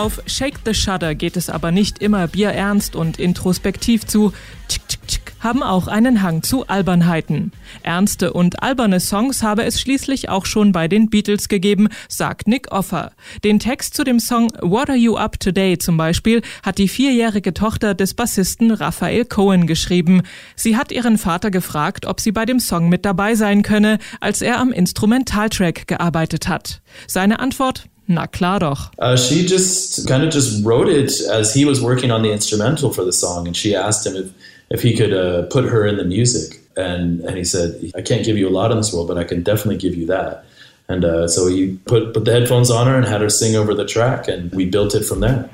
Auf 0.00 0.22
Shake 0.24 0.60
the 0.64 0.72
Shudder 0.72 1.14
geht 1.14 1.36
es 1.36 1.50
aber 1.50 1.72
nicht 1.72 1.98
immer 1.98 2.26
bierernst 2.26 2.96
und 2.96 3.18
introspektiv 3.18 4.06
zu. 4.06 4.32
Tschick, 4.66 4.88
tschick, 4.88 5.06
tschick, 5.06 5.32
haben 5.40 5.62
auch 5.62 5.88
einen 5.88 6.22
Hang 6.22 6.42
zu 6.42 6.66
Albernheiten. 6.66 7.52
Ernste 7.82 8.32
und 8.32 8.62
alberne 8.62 8.98
Songs 9.00 9.42
habe 9.42 9.64
es 9.64 9.78
schließlich 9.78 10.30
auch 10.30 10.46
schon 10.46 10.72
bei 10.72 10.88
den 10.88 11.10
Beatles 11.10 11.48
gegeben, 11.48 11.88
sagt 12.08 12.48
Nick 12.48 12.72
Offer. 12.72 13.12
Den 13.44 13.58
Text 13.58 13.92
zu 13.92 14.02
dem 14.02 14.20
Song 14.20 14.50
What 14.62 14.88
Are 14.88 14.96
You 14.96 15.18
Up 15.18 15.38
Today 15.38 15.76
zum 15.76 15.98
Beispiel 15.98 16.40
hat 16.62 16.78
die 16.78 16.88
vierjährige 16.88 17.52
Tochter 17.52 17.92
des 17.94 18.14
Bassisten 18.14 18.70
Raphael 18.70 19.26
Cohen 19.26 19.66
geschrieben. 19.66 20.22
Sie 20.56 20.78
hat 20.78 20.92
ihren 20.92 21.18
Vater 21.18 21.50
gefragt, 21.50 22.06
ob 22.06 22.20
sie 22.20 22.32
bei 22.32 22.46
dem 22.46 22.58
Song 22.58 22.88
mit 22.88 23.04
dabei 23.04 23.34
sein 23.34 23.62
könne, 23.62 23.98
als 24.18 24.40
er 24.40 24.60
am 24.60 24.72
Instrumentaltrack 24.72 25.86
gearbeitet 25.86 26.48
hat. 26.48 26.80
Seine 27.06 27.38
Antwort 27.38 27.89
Na 28.10 28.26
klar 28.26 28.58
doch. 28.58 28.90
Uh, 28.98 29.16
she 29.16 29.46
just 29.46 30.08
kind 30.08 30.24
of 30.24 30.30
just 30.30 30.64
wrote 30.64 30.88
it 30.88 31.12
as 31.30 31.54
he 31.54 31.64
was 31.64 31.80
working 31.80 32.10
on 32.10 32.22
the 32.22 32.32
instrumental 32.32 32.92
for 32.92 33.04
the 33.04 33.12
song, 33.12 33.46
and 33.46 33.56
she 33.56 33.72
asked 33.72 34.04
him 34.04 34.16
if, 34.16 34.32
if 34.68 34.82
he 34.82 34.96
could 34.96 35.12
uh, 35.12 35.46
put 35.46 35.64
her 35.64 35.86
in 35.86 35.96
the 35.96 36.02
music. 36.02 36.60
And, 36.76 37.20
and 37.20 37.36
he 37.36 37.44
said, 37.44 37.92
I 37.94 38.02
can't 38.02 38.24
give 38.24 38.36
you 38.36 38.48
a 38.48 38.50
lot 38.50 38.72
in 38.72 38.78
this 38.78 38.92
world, 38.92 39.06
but 39.06 39.16
I 39.16 39.22
can 39.22 39.44
definitely 39.44 39.76
give 39.76 39.94
you 39.94 40.06
that. 40.06 40.44
And 40.88 41.04
uh, 41.04 41.28
so 41.28 41.46
he 41.46 41.76
put, 41.86 42.12
put 42.12 42.24
the 42.24 42.32
headphones 42.32 42.68
on 42.68 42.88
her 42.88 42.96
and 42.96 43.06
had 43.06 43.20
her 43.20 43.30
sing 43.30 43.54
over 43.54 43.74
the 43.74 43.86
track, 43.86 44.26
and 44.26 44.50
we 44.52 44.66
built 44.66 44.96
it 44.96 45.04
from 45.04 45.20
there. 45.20 45.48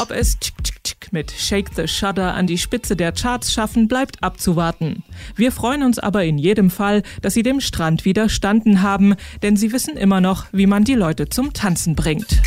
Ob 0.00 0.10
es 0.10 0.34
mit 1.14 1.30
Shake 1.30 1.70
the 1.74 1.86
Shudder 1.86 2.34
an 2.34 2.46
die 2.46 2.58
Spitze 2.58 2.96
der 2.96 3.12
Charts 3.12 3.52
schaffen, 3.52 3.88
bleibt 3.88 4.22
abzuwarten. 4.22 5.04
Wir 5.36 5.52
freuen 5.52 5.84
uns 5.84 5.98
aber 5.98 6.24
in 6.24 6.36
jedem 6.36 6.70
Fall, 6.70 7.02
dass 7.22 7.34
sie 7.34 7.44
dem 7.44 7.60
Strand 7.60 8.04
widerstanden 8.04 8.82
haben, 8.82 9.14
denn 9.42 9.56
sie 9.56 9.72
wissen 9.72 9.96
immer 9.96 10.20
noch, 10.20 10.46
wie 10.52 10.66
man 10.66 10.84
die 10.84 10.94
Leute 10.94 11.28
zum 11.28 11.52
Tanzen 11.52 11.94
bringt. 11.94 12.42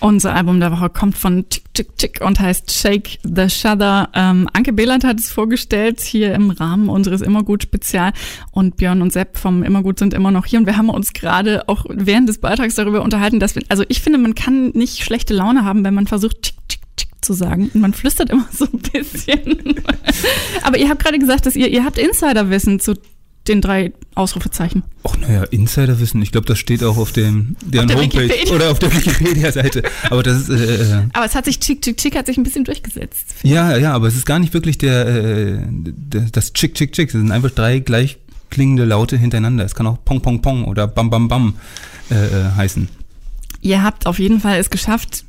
Unser 0.00 0.34
Album 0.34 0.60
der 0.60 0.70
Woche 0.70 0.90
kommt 0.90 1.16
von 1.18 1.48
Tick 1.48 1.74
Tick 1.74 1.96
Tick 1.96 2.20
und 2.20 2.38
heißt 2.38 2.72
Shake 2.72 3.18
the 3.24 3.48
Shudder. 3.48 4.10
Ähm, 4.14 4.48
Anke 4.52 4.72
Behlert 4.72 5.04
hat 5.04 5.18
es 5.18 5.30
vorgestellt 5.30 6.00
hier 6.00 6.34
im 6.34 6.50
Rahmen 6.50 6.88
unseres 6.88 7.20
Immergut 7.20 7.64
Spezial 7.64 8.12
und 8.52 8.76
Björn 8.76 9.02
und 9.02 9.12
Sepp 9.12 9.36
vom 9.36 9.62
Immergut 9.62 9.98
sind 9.98 10.14
immer 10.14 10.30
noch 10.30 10.46
hier 10.46 10.60
und 10.60 10.66
wir 10.66 10.76
haben 10.76 10.88
uns 10.88 11.12
gerade 11.12 11.68
auch 11.68 11.84
während 11.88 12.28
des 12.28 12.38
Beitrags 12.38 12.76
darüber 12.76 13.02
unterhalten, 13.02 13.40
dass 13.40 13.56
wir, 13.56 13.62
also 13.68 13.84
ich 13.88 14.00
finde, 14.00 14.18
man 14.18 14.34
kann 14.34 14.70
nicht 14.70 15.02
schlechte 15.02 15.34
Laune 15.34 15.64
haben, 15.64 15.84
wenn 15.84 15.94
man 15.94 16.06
versucht 16.06 16.42
Tick 16.42 16.54
Tick 16.68 16.80
Tick 16.96 17.08
zu 17.20 17.32
sagen 17.32 17.70
und 17.74 17.80
man 17.80 17.92
flüstert 17.92 18.30
immer 18.30 18.46
so 18.52 18.66
ein 18.66 18.78
bisschen. 18.78 19.74
Aber 20.62 20.78
ihr 20.78 20.88
habt 20.88 21.02
gerade 21.02 21.18
gesagt, 21.18 21.46
dass 21.46 21.56
ihr 21.56 21.68
ihr 21.68 21.84
habt 21.84 21.98
Insiderwissen 21.98 22.78
zu 22.78 22.94
den 23.48 23.60
drei 23.60 23.92
Ausrufezeichen. 24.14 24.82
Ach 25.04 25.16
naja, 25.16 25.44
Insiderwissen, 25.44 26.20
ich 26.22 26.32
glaube, 26.32 26.46
das 26.46 26.58
steht 26.58 26.82
auch 26.84 26.96
auf 26.96 27.12
dem 27.12 27.56
deren 27.64 27.88
der 27.88 27.96
Homepage 27.96 28.24
Wikipedia. 28.24 28.54
oder 28.54 28.70
auf 28.70 28.78
der 28.78 28.94
Wikipedia-Seite. 28.94 29.82
Aber 30.10 30.22
das 30.22 30.48
ist 30.48 30.50
äh, 30.50 30.98
äh, 30.98 31.02
Aber 31.12 31.24
es 31.26 31.34
hat 31.34 31.44
sich 31.44 31.58
Chick 31.60 31.82
Chick 31.82 31.96
Chick 31.96 32.16
hat 32.16 32.26
sich 32.26 32.36
ein 32.36 32.42
bisschen 32.42 32.64
durchgesetzt. 32.64 33.34
ja, 33.42 33.76
ja, 33.76 33.92
aber 33.94 34.08
es 34.08 34.14
ist 34.16 34.26
gar 34.26 34.38
nicht 34.38 34.54
wirklich 34.54 34.78
der, 34.78 35.06
äh, 35.06 35.58
der 35.68 36.22
das 36.32 36.52
Chick 36.52 36.74
Chick 36.74 36.92
Chick. 36.92 37.08
Es 37.08 37.12
sind 37.12 37.30
einfach 37.32 37.50
drei 37.50 37.78
gleich 37.78 38.18
klingende 38.50 38.84
Laute 38.84 39.16
hintereinander. 39.16 39.64
Es 39.64 39.74
kann 39.74 39.86
auch 39.86 39.98
Pong 40.04 40.20
Pong 40.20 40.42
Pong 40.42 40.64
oder 40.64 40.86
Bam 40.86 41.10
Bam 41.10 41.28
Bam 41.28 41.54
äh, 42.10 42.14
äh, 42.14 42.52
heißen. 42.56 42.88
Ihr 43.60 43.82
habt 43.82 44.06
auf 44.06 44.18
jeden 44.18 44.40
Fall 44.40 44.58
es 44.58 44.70
geschafft, 44.70 45.24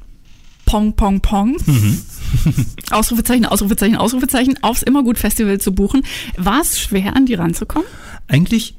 Pong 0.70 0.94
Pong 0.96 1.20
Pong. 1.20 1.58
Ausrufezeichen, 2.92 3.48
Ausrufezeichen, 3.48 3.96
Ausrufezeichen 3.96 4.62
aufs 4.62 4.84
Immergut 4.84 5.18
Festival 5.18 5.60
zu 5.60 5.74
buchen. 5.74 6.04
War 6.38 6.62
es 6.62 6.80
schwer, 6.80 7.16
an 7.16 7.26
die 7.26 7.34
ranzukommen? 7.34 7.88
Eigentlich 8.28 8.76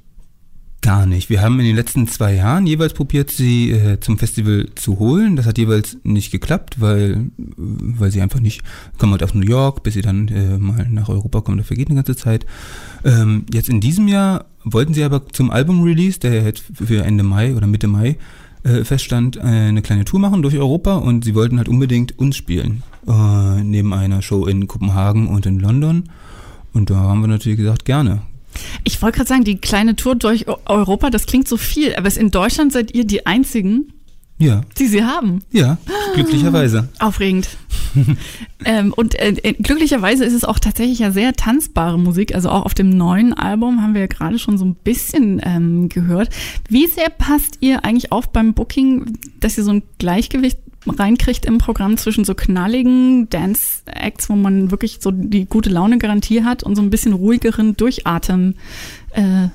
gar 0.82 1.04
nicht. 1.04 1.30
Wir 1.30 1.42
haben 1.42 1.58
in 1.58 1.66
den 1.66 1.74
letzten 1.74 2.06
zwei 2.06 2.34
Jahren 2.36 2.68
jeweils 2.68 2.94
probiert, 2.94 3.32
sie 3.32 3.72
äh, 3.72 3.98
zum 3.98 4.18
Festival 4.18 4.68
zu 4.76 5.00
holen. 5.00 5.34
Das 5.34 5.46
hat 5.46 5.58
jeweils 5.58 5.98
nicht 6.04 6.30
geklappt, 6.30 6.80
weil, 6.80 7.26
weil 7.36 8.12
sie 8.12 8.22
einfach 8.22 8.38
nicht, 8.38 8.62
kommen 8.96 9.10
halt 9.10 9.24
aus 9.24 9.34
New 9.34 9.44
York, 9.44 9.82
bis 9.82 9.94
sie 9.94 10.02
dann 10.02 10.28
äh, 10.28 10.58
mal 10.58 10.86
nach 10.88 11.08
Europa 11.08 11.40
kommen, 11.40 11.58
da 11.58 11.64
vergeht 11.64 11.88
eine 11.88 11.96
ganze 11.96 12.14
Zeit. 12.14 12.46
Ähm, 13.04 13.46
jetzt 13.52 13.68
in 13.68 13.80
diesem 13.80 14.06
Jahr 14.06 14.44
wollten 14.62 14.94
sie 14.94 15.02
aber 15.02 15.28
zum 15.28 15.50
Album-Release, 15.50 16.20
der 16.20 16.44
jetzt 16.44 16.62
für 16.72 17.04
Ende 17.04 17.24
Mai 17.24 17.56
oder 17.56 17.66
Mitte 17.66 17.88
Mai 17.88 18.16
äh, 18.62 18.84
feststand, 18.84 19.36
äh, 19.36 19.40
eine 19.40 19.82
kleine 19.82 20.04
Tour 20.04 20.20
machen 20.20 20.42
durch 20.42 20.56
Europa 20.56 20.96
und 20.96 21.24
sie 21.24 21.34
wollten 21.34 21.58
halt 21.58 21.68
unbedingt 21.68 22.18
uns 22.18 22.36
spielen. 22.36 22.82
Äh, 23.08 23.62
neben 23.62 23.92
einer 23.94 24.22
Show 24.22 24.46
in 24.46 24.66
Kopenhagen 24.66 25.28
und 25.28 25.46
in 25.46 25.58
London. 25.58 26.04
Und 26.72 26.90
da 26.90 26.96
haben 26.96 27.20
wir 27.22 27.28
natürlich 27.28 27.58
gesagt, 27.58 27.84
gerne. 27.84 28.22
Ich 28.84 29.00
wollte 29.00 29.16
gerade 29.18 29.28
sagen, 29.28 29.44
die 29.44 29.56
kleine 29.58 29.96
Tour 29.96 30.16
durch 30.16 30.46
Eu- 30.48 30.56
Europa, 30.66 31.10
das 31.10 31.26
klingt 31.26 31.48
so 31.48 31.56
viel, 31.56 31.94
aber 31.94 32.14
in 32.16 32.30
Deutschland 32.30 32.72
seid 32.72 32.94
ihr 32.94 33.04
die 33.06 33.26
einzigen, 33.26 33.92
Ja, 34.40 34.62
die 34.78 34.86
sie 34.86 35.04
haben. 35.04 35.42
ja, 35.52 35.76
glücklicherweise. 36.14 36.88
Aufregend. 36.98 37.48
ähm, 38.64 38.94
und 38.94 39.14
äh, 39.18 39.34
äh, 39.42 39.52
glücklicherweise 39.52 40.24
ist 40.24 40.32
es 40.32 40.44
auch 40.44 40.58
tatsächlich 40.58 41.00
ja 41.00 41.10
sehr 41.10 41.34
tanzbare 41.34 41.98
Musik. 41.98 42.34
Also 42.34 42.48
auch 42.48 42.64
auf 42.64 42.72
dem 42.72 42.88
neuen 42.88 43.34
Album 43.34 43.82
haben 43.82 43.92
wir 43.92 44.00
ja 44.00 44.06
gerade 44.06 44.38
schon 44.38 44.56
so 44.56 44.64
ein 44.64 44.74
bisschen 44.74 45.42
ähm, 45.44 45.90
gehört. 45.90 46.30
Wie 46.68 46.86
sehr 46.86 47.10
passt 47.10 47.58
ihr 47.60 47.84
eigentlich 47.84 48.12
auf 48.12 48.32
beim 48.32 48.54
Booking, 48.54 49.18
dass 49.40 49.58
ihr 49.58 49.64
so 49.64 49.72
ein 49.72 49.82
Gleichgewicht 49.98 50.58
reinkriegt 50.86 51.44
im 51.44 51.58
Programm 51.58 51.98
zwischen 51.98 52.24
so 52.24 52.34
knalligen 52.34 53.28
Dance-Acts, 53.28 54.30
wo 54.30 54.36
man 54.36 54.70
wirklich 54.70 54.98
so 55.00 55.10
die 55.10 55.44
gute 55.44 55.68
Laune-Garantie 55.68 56.44
hat 56.44 56.62
und 56.62 56.76
so 56.76 56.82
ein 56.82 56.88
bisschen 56.88 57.12
ruhigeren 57.12 57.76
Durchatmen 57.76 58.56
äh, 59.10 59.48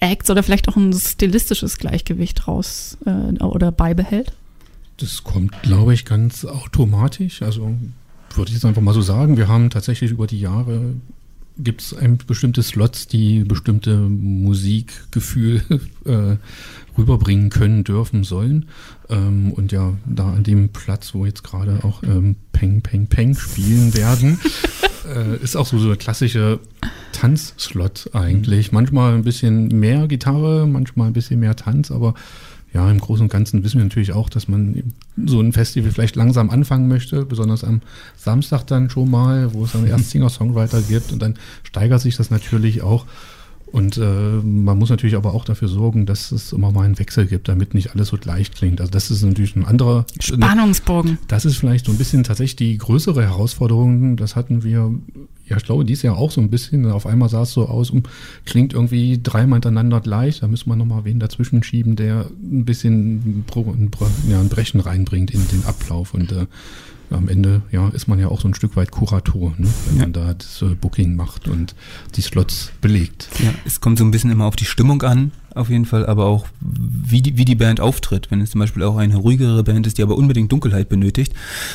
Acts 0.00 0.30
oder 0.30 0.42
vielleicht 0.42 0.68
auch 0.68 0.76
ein 0.76 0.92
stilistisches 0.92 1.78
Gleichgewicht 1.78 2.48
raus 2.48 2.98
äh, 3.06 3.42
oder 3.42 3.72
beibehält? 3.72 4.32
Das 4.98 5.24
kommt, 5.24 5.62
glaube 5.62 5.94
ich, 5.94 6.04
ganz 6.04 6.44
automatisch. 6.44 7.42
Also 7.42 7.76
würde 8.34 8.48
ich 8.48 8.54
jetzt 8.54 8.64
einfach 8.64 8.82
mal 8.82 8.94
so 8.94 9.02
sagen. 9.02 9.36
Wir 9.36 9.48
haben 9.48 9.70
tatsächlich 9.70 10.10
über 10.10 10.26
die 10.26 10.40
Jahre 10.40 10.94
gibt 11.58 11.80
es 11.82 11.96
bestimmte 12.26 12.62
Slots, 12.62 13.06
die 13.06 13.44
bestimmte 13.44 13.96
Musikgefühl 13.96 15.62
äh, 16.04 16.36
rüberbringen 16.98 17.50
können, 17.50 17.84
dürfen, 17.84 18.24
sollen. 18.24 18.66
Ähm, 19.08 19.52
und 19.52 19.72
ja, 19.72 19.94
da 20.06 20.32
an 20.32 20.44
dem 20.44 20.70
Platz, 20.70 21.14
wo 21.14 21.26
jetzt 21.26 21.44
gerade 21.44 21.84
auch 21.84 22.02
ähm, 22.02 22.36
Peng, 22.52 22.82
Peng, 22.82 23.06
Peng 23.06 23.34
spielen 23.36 23.94
werden, 23.94 24.40
äh, 25.14 25.36
ist 25.42 25.56
auch 25.56 25.66
so, 25.66 25.78
so 25.78 25.88
eine 25.88 25.96
klassische 25.96 26.60
Tanzslot 27.12 28.10
eigentlich. 28.12 28.72
Manchmal 28.72 29.14
ein 29.14 29.24
bisschen 29.24 29.68
mehr 29.68 30.06
Gitarre, 30.08 30.66
manchmal 30.66 31.08
ein 31.08 31.12
bisschen 31.12 31.40
mehr 31.40 31.56
Tanz, 31.56 31.90
aber 31.90 32.14
ja, 32.76 32.90
im 32.90 33.00
Großen 33.00 33.22
und 33.22 33.32
Ganzen 33.32 33.64
wissen 33.64 33.78
wir 33.78 33.84
natürlich 33.84 34.12
auch, 34.12 34.28
dass 34.28 34.48
man 34.48 34.92
so 35.24 35.40
ein 35.40 35.54
Festival 35.54 35.90
vielleicht 35.90 36.14
langsam 36.14 36.50
anfangen 36.50 36.88
möchte, 36.88 37.24
besonders 37.24 37.64
am 37.64 37.80
Samstag 38.18 38.66
dann 38.66 38.90
schon 38.90 39.10
mal, 39.10 39.54
wo 39.54 39.64
es 39.64 39.72
dann 39.72 39.86
erst 39.86 40.10
Singer-Songwriter 40.10 40.82
gibt 40.82 41.10
und 41.10 41.22
dann 41.22 41.36
steigert 41.62 42.02
sich 42.02 42.18
das 42.18 42.30
natürlich 42.30 42.82
auch. 42.82 43.06
Und 43.72 43.96
äh, 43.96 44.02
man 44.02 44.78
muss 44.78 44.90
natürlich 44.90 45.16
aber 45.16 45.32
auch 45.32 45.46
dafür 45.46 45.68
sorgen, 45.68 46.04
dass 46.04 46.32
es 46.32 46.52
immer 46.52 46.70
mal 46.70 46.82
einen 46.82 46.98
Wechsel 46.98 47.26
gibt, 47.26 47.48
damit 47.48 47.72
nicht 47.72 47.92
alles 47.94 48.08
so 48.08 48.18
gleich 48.18 48.52
klingt. 48.52 48.80
Also 48.82 48.90
das 48.92 49.10
ist 49.10 49.22
natürlich 49.22 49.56
ein 49.56 49.64
anderer 49.64 50.04
Spannungsbogen. 50.20 51.16
Das 51.28 51.46
ist 51.46 51.56
vielleicht 51.56 51.86
so 51.86 51.92
ein 51.92 51.98
bisschen 51.98 52.24
tatsächlich 52.24 52.56
die 52.56 52.76
größere 52.76 53.22
Herausforderung. 53.22 54.18
Das 54.18 54.36
hatten 54.36 54.62
wir, 54.62 54.92
ja, 55.48 55.56
ich 55.56 55.64
glaube, 55.64 55.84
dieses 55.84 56.02
Jahr 56.02 56.16
auch 56.16 56.30
so 56.30 56.40
ein 56.40 56.50
bisschen. 56.50 56.90
Auf 56.90 57.06
einmal 57.06 57.28
sah 57.28 57.42
es 57.42 57.52
so 57.52 57.66
aus, 57.68 57.90
um, 57.90 58.02
klingt 58.44 58.72
irgendwie 58.72 59.20
dreimal 59.22 59.56
hintereinander 59.58 60.00
gleich. 60.00 60.40
Da 60.40 60.48
müssen 60.48 60.68
wir 60.68 60.76
nochmal 60.76 61.04
wen 61.04 61.20
dazwischen 61.20 61.62
schieben, 61.62 61.94
der 61.96 62.26
ein 62.42 62.64
bisschen 62.64 63.44
ein, 63.54 63.90
ja, 64.28 64.40
ein 64.40 64.48
Brechen 64.48 64.80
reinbringt 64.80 65.30
in 65.30 65.46
den 65.48 65.64
Ablauf. 65.64 66.14
Und 66.14 66.32
äh, 66.32 66.46
am 67.10 67.28
Ende 67.28 67.62
ja, 67.70 67.88
ist 67.90 68.08
man 68.08 68.18
ja 68.18 68.28
auch 68.28 68.40
so 68.40 68.48
ein 68.48 68.54
Stück 68.54 68.74
weit 68.76 68.90
Kurator, 68.90 69.54
ne? 69.58 69.68
wenn 69.88 69.96
Ja. 69.96 70.02
man 70.02 70.12
da 70.12 70.34
das 70.34 70.62
äh, 70.62 70.74
Booking 70.74 71.14
macht 71.14 71.46
und 71.46 71.76
die 72.16 72.22
Slots 72.22 72.72
belegt. 72.80 73.28
Ja, 73.44 73.50
es 73.64 73.80
kommt 73.80 73.98
so 73.98 74.04
ein 74.04 74.10
bisschen 74.10 74.30
immer 74.30 74.46
auf 74.46 74.56
die 74.56 74.64
Stimmung 74.64 75.02
an, 75.02 75.30
auf 75.56 75.70
jeden 75.70 75.84
Fall, 75.84 76.06
aber 76.06 76.26
auch 76.26 76.46
wie 76.60 77.22
die, 77.22 77.36
wie 77.38 77.44
die 77.44 77.54
Band 77.54 77.80
auftritt. 77.80 78.30
Wenn 78.30 78.40
es 78.40 78.50
zum 78.50 78.60
Beispiel 78.60 78.82
auch 78.82 78.96
eine 78.96 79.16
ruhigere 79.16 79.62
Band 79.62 79.86
ist, 79.86 79.98
die 79.98 80.02
aber 80.02 80.16
unbedingt 80.16 80.52
Dunkelheit 80.52 80.88
benötigt, 80.88 81.32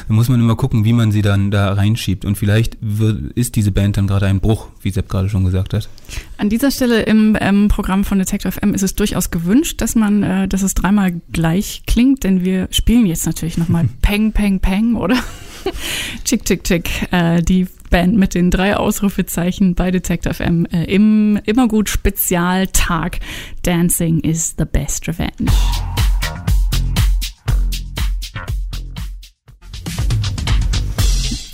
dann 0.08 0.16
muss 0.16 0.30
man 0.30 0.40
immer 0.40 0.56
gucken, 0.56 0.86
wie 0.86 0.94
man 0.94 1.12
sie 1.12 1.22
dann 1.22 1.52
da 1.52 1.74
reinschiebt. 1.74 2.26
Und 2.26 2.38
vielleicht 2.38 2.78
wird, 2.82 3.32
ist 3.34 3.56
diese 3.56 3.72
Band 3.72 3.98
dann 3.98 4.08
gerade 4.08 4.28
ein 4.28 4.40
Bruch, 4.40 4.68
wie 4.82 4.92
Sepp 4.92 5.10
gerade 5.10 5.30
schon 5.30 5.46
gesagt 5.46 5.74
hat. 5.74 5.90
An 6.38 6.50
dieser 6.50 6.72
Stelle 6.72 7.04
im 7.04 7.38
ähm, 7.40 7.68
Programm 7.68 8.04
von 8.04 8.20
Detector 8.20 8.52
FM 8.52 8.74
ist 8.74 8.84
es 8.84 8.96
durchaus 8.96 9.32
gewünscht, 9.32 9.82
dass 9.82 9.96
man, 9.96 10.24
äh, 10.24 10.48
dass 10.48 10.62
es 10.62 10.74
dreimal 10.74 11.14
gleich 11.32 11.84
klingt, 11.88 12.24
denn 12.24 12.44
wir 12.44 12.68
spielen 12.72 13.06
jetzt 13.06 13.26
natürlich 13.26 13.58
nochmal 13.58 13.88
Peng, 14.02 14.32
Peng, 14.32 14.60
Peng 14.60 14.96
oder 14.96 15.16
Chick, 16.24 16.46
Chick, 16.46 16.64
Chick, 16.64 16.90
äh, 17.12 17.42
die 17.42 17.68
Band 17.90 18.16
mit 18.16 18.36
den 18.36 18.52
drei 18.52 18.76
Ausrufezeichen 18.76 19.76
bei 19.76 19.92
Detector 19.92 20.34
FM 20.34 20.66
äh, 20.66 20.86
im 20.86 21.40
Immergut 21.46 21.90
Spezialtag 21.90 23.20
Dancing 23.64 24.22
is 24.22 24.56
the 24.58 24.66
best 24.66 25.08
revenge. 25.08 25.52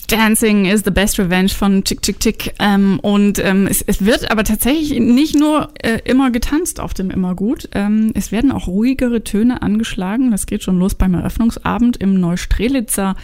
Dancing 0.07 0.67
is 0.67 0.83
the 0.85 0.91
best 0.91 1.19
revenge 1.19 1.49
von 1.49 1.83
Chick 1.83 2.01
Chick 2.01 2.19
Chick. 2.21 2.53
Ähm, 2.59 2.99
und 3.01 3.39
ähm, 3.39 3.67
es, 3.67 3.81
es 3.81 4.05
wird 4.05 4.31
aber 4.31 4.45
tatsächlich 4.45 4.97
nicht 4.99 5.35
nur 5.35 5.73
äh, 5.83 5.99
immer 6.05 6.31
getanzt 6.31 6.79
auf 6.79 6.93
dem 6.93 7.11
Immergut. 7.11 7.67
Ähm, 7.73 8.11
es 8.15 8.31
werden 8.31 8.53
auch 8.53 8.67
ruhigere 8.67 9.23
Töne 9.25 9.61
angeschlagen. 9.61 10.31
Das 10.31 10.45
geht 10.45 10.63
schon 10.63 10.79
los 10.79 10.95
beim 10.95 11.13
Eröffnungsabend 11.13 11.97
im 11.97 12.13
Neustrelitzer 12.21 13.15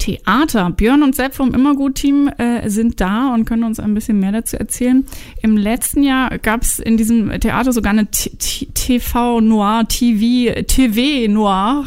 Theater. 0.00 0.70
Björn 0.70 1.04
und 1.04 1.14
Sepp 1.14 1.34
vom 1.34 1.54
Immergut-Team 1.54 2.28
äh, 2.38 2.68
sind 2.68 3.00
da 3.00 3.32
und 3.32 3.44
können 3.44 3.62
uns 3.62 3.78
ein 3.78 3.94
bisschen 3.94 4.18
mehr 4.18 4.32
dazu 4.32 4.56
erzählen. 4.56 5.04
Im 5.42 5.56
letzten 5.56 6.02
Jahr 6.02 6.38
gab 6.38 6.62
es 6.62 6.80
in 6.80 6.96
diesem 6.96 7.30
Theater 7.38 7.72
sogar 7.72 7.92
eine 7.92 8.10
TV 8.10 9.40
Noir, 9.40 9.84
TV, 9.86 10.62
TV 10.62 11.30
Noir, 11.30 11.86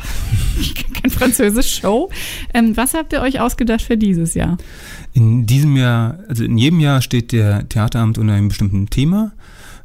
kein 1.01 1.11
französisch 1.11 1.79
Show. 1.81 2.09
Ähm, 2.53 2.77
was 2.77 2.93
habt 2.93 3.11
ihr 3.13 3.21
euch 3.21 3.39
ausgedacht 3.39 3.81
für 3.81 3.97
dieses 3.97 4.35
Jahr? 4.35 4.57
In 5.13 5.45
diesem 5.45 5.75
Jahr, 5.75 6.19
also 6.29 6.43
in 6.43 6.57
jedem 6.57 6.79
Jahr 6.79 7.01
steht 7.01 7.31
der 7.31 7.67
Theateramt 7.67 8.17
unter 8.17 8.33
einem 8.33 8.47
bestimmten 8.47 8.89
Thema. 8.89 9.33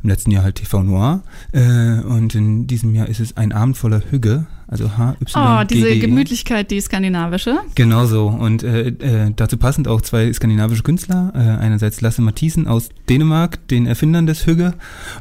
Im 0.02 0.10
letzten 0.10 0.30
Jahr 0.30 0.44
halt 0.44 0.56
TV 0.56 0.82
Noir. 0.82 1.22
Äh, 1.52 2.00
und 2.00 2.34
in 2.34 2.66
diesem 2.66 2.94
Jahr 2.94 3.08
ist 3.08 3.20
es 3.20 3.36
ein 3.36 3.52
Abend 3.52 3.76
voller 3.76 4.02
Hügge. 4.10 4.46
Also 4.68 4.98
H, 4.98 5.16
Y, 5.20 5.34
Oh, 5.34 5.64
diese 5.64 5.98
Gemütlichkeit, 5.98 6.70
die 6.70 6.80
skandinavische. 6.80 7.56
Genau 7.74 8.04
so. 8.04 8.26
Und 8.28 8.62
äh, 8.62 8.88
äh, 8.88 9.32
dazu 9.34 9.56
passend 9.56 9.88
auch 9.88 10.02
zwei 10.02 10.30
skandinavische 10.32 10.82
Künstler. 10.82 11.32
Äh, 11.34 11.38
einerseits 11.38 12.02
Lasse 12.02 12.20
Mathisen 12.20 12.68
aus 12.68 12.90
Dänemark, 13.08 13.66
den 13.68 13.86
Erfindern 13.86 14.26
des 14.26 14.46
Hügge. 14.46 14.74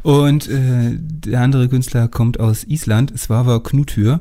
Und 0.03 0.49
äh, 0.49 0.97
der 0.97 1.41
andere 1.41 1.69
Künstler 1.69 2.09
kommt 2.09 2.39
aus 2.39 2.65
Island, 2.65 3.17
Svava 3.17 3.59
Knuthyr. 3.59 4.19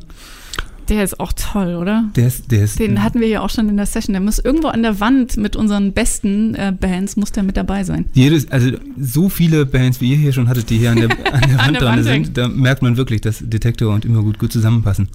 Der 0.89 1.03
ist 1.03 1.19
auch 1.19 1.33
toll, 1.33 1.75
oder? 1.75 2.11
Der 2.15 2.29
ist, 2.29 2.51
der 2.51 2.65
ist, 2.65 2.79
Den 2.79 3.03
hatten 3.03 3.21
wir 3.21 3.29
ja 3.29 3.41
auch 3.41 3.51
schon 3.51 3.69
in 3.69 3.77
der 3.77 3.87
Session. 3.87 4.13
Der 4.13 4.21
muss 4.21 4.39
irgendwo 4.39 4.69
an 4.69 4.83
der 4.83 5.01
Wand 5.01 5.37
mit 5.37 5.57
unseren 5.57 5.93
besten 5.93 6.55
äh, 6.55 6.73
Bands, 6.79 7.17
muss 7.17 7.33
der 7.33 7.43
mit 7.43 7.57
dabei 7.57 7.85
sein. 7.85 8.07
Jedes, 8.13 8.51
also 8.51 8.71
so 8.99 9.29
viele 9.29 9.67
Bands, 9.67 10.01
wie 10.01 10.11
ihr 10.13 10.17
hier 10.17 10.33
schon 10.33 10.49
hattet, 10.49 10.71
die 10.71 10.79
hier 10.79 10.93
an 10.93 10.97
der, 10.97 11.11
an 11.11 11.41
der 11.49 11.59
Wand 11.59 11.75
der 11.75 11.81
dran 11.81 11.97
Wand 11.97 12.05
sind, 12.05 12.37
da 12.37 12.49
merkt 12.49 12.83
man 12.83 12.97
wirklich, 12.97 13.21
dass 13.21 13.43
Detektor 13.45 13.93
und 13.95 14.05
immer 14.05 14.23
gut, 14.23 14.39
gut 14.39 14.53
zusammenpassen. 14.53 15.09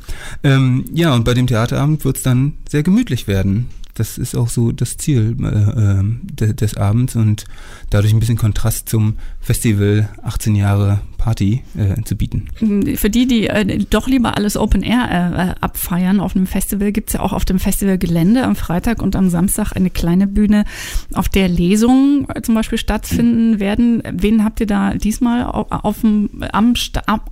Ähm, 0.43 0.85
ja, 0.93 1.13
und 1.13 1.23
bei 1.23 1.33
dem 1.33 1.47
Theaterabend 1.47 2.03
wird 2.03 2.17
es 2.17 2.23
dann 2.23 2.53
sehr 2.69 2.83
gemütlich 2.83 3.27
werden. 3.27 3.67
Das 3.93 4.17
ist 4.17 4.35
auch 4.35 4.49
so 4.49 4.71
das 4.71 4.97
Ziel 4.97 5.35
äh, 5.41 5.99
äh, 5.99 6.03
de, 6.23 6.53
des 6.53 6.77
Abends 6.77 7.15
und 7.15 7.45
dadurch 7.89 8.13
ein 8.13 8.19
bisschen 8.19 8.37
Kontrast 8.37 8.89
zum 8.89 9.15
Festival 9.39 10.09
18 10.23 10.55
Jahre 10.55 11.01
Party 11.21 11.61
äh, 11.77 12.01
zu 12.03 12.15
bieten. 12.15 12.47
Für 12.95 13.11
die, 13.11 13.27
die 13.27 13.47
äh, 13.47 13.85
doch 13.89 14.07
lieber 14.07 14.37
alles 14.37 14.57
Open 14.57 14.81
Air 14.81 15.55
äh, 15.59 15.63
abfeiern 15.63 16.19
auf 16.19 16.35
einem 16.35 16.47
Festival, 16.47 16.91
gibt's 16.91 17.13
ja 17.13 17.19
auch 17.19 17.31
auf 17.31 17.45
dem 17.45 17.59
Festivalgelände 17.59 18.43
am 18.43 18.55
Freitag 18.55 19.03
und 19.03 19.15
am 19.15 19.29
Samstag 19.29 19.73
eine 19.75 19.91
kleine 19.91 20.25
Bühne, 20.25 20.65
auf 21.13 21.29
der 21.29 21.47
Lesungen 21.47 22.27
äh, 22.29 22.41
zum 22.41 22.55
Beispiel 22.55 22.79
stattfinden 22.79 23.59
werden. 23.59 24.01
Wen 24.11 24.43
habt 24.43 24.61
ihr 24.61 24.67
da 24.67 24.95
diesmal 24.95 25.43
auf, 25.43 25.67
auf, 25.69 26.01
dem, 26.01 26.43
am, 26.51 26.73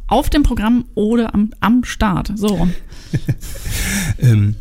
auf 0.08 0.30
dem 0.30 0.44
Programm 0.44 0.86
oder 0.94 1.34
am, 1.34 1.52
am 1.60 1.84
Start? 1.84 2.32
So 2.36 2.48
rum. 2.48 2.72
ähm, 4.20 4.56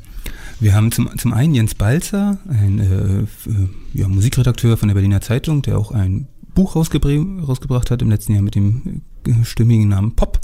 wir 0.60 0.74
haben 0.74 0.92
zum, 0.92 1.16
zum 1.18 1.32
einen 1.32 1.54
Jens 1.54 1.74
Balzer, 1.74 2.38
ein 2.48 2.78
äh, 2.78 3.50
äh, 3.50 3.68
ja, 3.94 4.08
Musikredakteur 4.08 4.76
von 4.76 4.88
der 4.88 4.94
Berliner 4.94 5.20
Zeitung, 5.20 5.62
der 5.62 5.78
auch 5.78 5.92
ein 5.92 6.26
Buch 6.54 6.74
rausgebr 6.74 7.24
rausgebracht 7.46 7.90
hat 7.90 8.02
im 8.02 8.10
letzten 8.10 8.34
Jahr 8.34 8.42
mit 8.42 8.56
dem 8.56 9.02
äh, 9.26 9.44
stimmigen 9.44 9.88
Namen 9.88 10.16
Pop, 10.16 10.40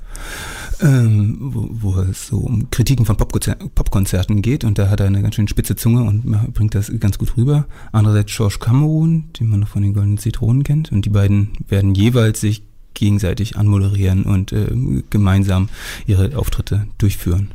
ähm, 0.80 1.38
wo, 1.40 1.68
wo 1.70 2.00
es 2.00 2.28
so 2.28 2.38
um 2.38 2.70
Kritiken 2.70 3.04
von 3.04 3.16
Popkonzer 3.16 3.56
Popkonzerten 3.56 4.40
geht 4.40 4.62
und 4.64 4.78
da 4.78 4.88
hat 4.88 5.00
er 5.00 5.06
eine 5.06 5.22
ganz 5.22 5.34
schön 5.34 5.48
spitze 5.48 5.74
Zunge 5.74 6.04
und 6.04 6.52
bringt 6.52 6.74
das 6.74 6.92
ganz 7.00 7.18
gut 7.18 7.36
rüber. 7.36 7.66
Andererseits 7.90 8.36
George 8.36 8.58
Cameron, 8.60 9.24
den 9.40 9.48
man 9.48 9.60
noch 9.60 9.68
von 9.68 9.82
den 9.82 9.94
Goldenen 9.94 10.18
Zitronen 10.18 10.62
kennt 10.62 10.92
und 10.92 11.04
die 11.04 11.10
beiden 11.10 11.50
werden 11.68 11.94
jeweils 11.94 12.40
sich 12.40 12.62
gegenseitig 12.94 13.56
anmoderieren 13.56 14.22
und 14.22 14.52
äh, 14.52 14.68
gemeinsam 15.10 15.68
ihre 16.06 16.36
Auftritte 16.38 16.86
durchführen. 16.98 17.50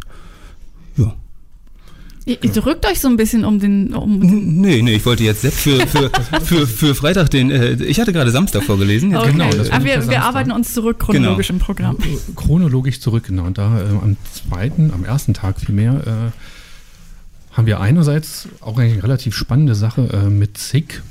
Ihr, 2.25 2.43
ihr 2.43 2.51
drückt 2.51 2.85
euch 2.85 2.99
so 2.99 3.07
ein 3.07 3.17
bisschen 3.17 3.45
um 3.45 3.59
den, 3.59 3.93
um 3.93 4.19
den 4.21 4.61
Nee, 4.61 4.81
nee, 4.81 4.95
ich 4.95 5.05
wollte 5.05 5.23
jetzt 5.23 5.41
Sepp 5.41 5.53
für, 5.53 5.87
für, 5.87 6.11
für, 6.43 6.67
für 6.67 6.95
Freitag 6.95 7.29
den, 7.29 7.49
äh, 7.49 7.73
ich 7.83 7.99
hatte 7.99 8.13
gerade 8.13 8.31
Samstag 8.31 8.63
vorgelesen. 8.63 9.15
Okay. 9.15 9.31
Genau, 9.31 9.49
das 9.51 9.71
Aber 9.71 9.85
ich 9.85 9.95
wir, 9.95 10.09
wir 10.09 10.23
arbeiten 10.23 10.51
uns 10.51 10.73
zurück 10.73 10.99
chronologisch 10.99 11.49
im 11.49 11.59
Programm. 11.59 11.97
chronologisch 12.35 12.99
zurück, 12.99 13.23
genau. 13.27 13.45
Und 13.45 13.57
da 13.57 13.81
äh, 13.81 13.89
am 13.89 14.17
zweiten, 14.31 14.91
am 14.93 15.05
ersten 15.05 15.33
Tag 15.33 15.59
vielmehr, 15.59 15.93
äh, 16.05 17.55
haben 17.55 17.65
wir 17.65 17.79
einerseits 17.79 18.47
auch 18.61 18.77
eigentlich 18.77 18.93
eine 18.93 19.03
relativ 19.03 19.35
spannende 19.35 19.75
Sache 19.75 20.09
äh, 20.13 20.29
mit 20.29 20.57
Sick, 20.57 21.01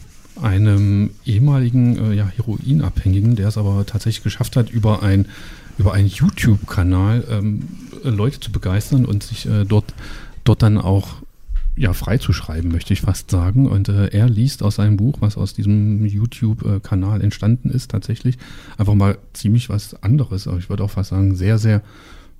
einem 0.40 1.10
ehemaligen 1.26 2.12
äh, 2.12 2.14
ja, 2.14 2.30
Heroinabhängigen, 2.36 3.34
der 3.34 3.48
es 3.48 3.58
aber 3.58 3.84
tatsächlich 3.86 4.22
geschafft 4.22 4.56
hat, 4.56 4.70
über 4.70 5.02
ein 5.02 5.26
über 5.78 5.94
einen 5.94 6.08
YouTube-Kanal 6.08 7.24
ähm, 7.30 7.62
äh, 8.04 8.10
Leute 8.10 8.40
zu 8.40 8.52
begeistern 8.52 9.04
und 9.04 9.22
sich 9.22 9.46
äh, 9.46 9.64
dort, 9.64 9.94
dort 10.48 10.62
dann 10.62 10.78
auch 10.78 11.22
ja, 11.76 11.92
freizuschreiben, 11.92 12.72
möchte 12.72 12.92
ich 12.92 13.02
fast 13.02 13.30
sagen. 13.30 13.68
Und 13.68 13.88
äh, 13.88 14.08
er 14.08 14.28
liest 14.28 14.62
aus 14.62 14.76
seinem 14.76 14.96
Buch, 14.96 15.18
was 15.20 15.36
aus 15.36 15.54
diesem 15.54 16.04
YouTube-Kanal 16.04 17.22
entstanden 17.22 17.70
ist, 17.70 17.90
tatsächlich 17.90 18.36
einfach 18.76 18.94
mal 18.94 19.18
ziemlich 19.32 19.68
was 19.68 20.02
anderes. 20.02 20.48
Aber 20.48 20.58
ich 20.58 20.68
würde 20.68 20.82
auch 20.82 20.90
fast 20.90 21.10
sagen, 21.10 21.36
sehr, 21.36 21.58
sehr, 21.58 21.82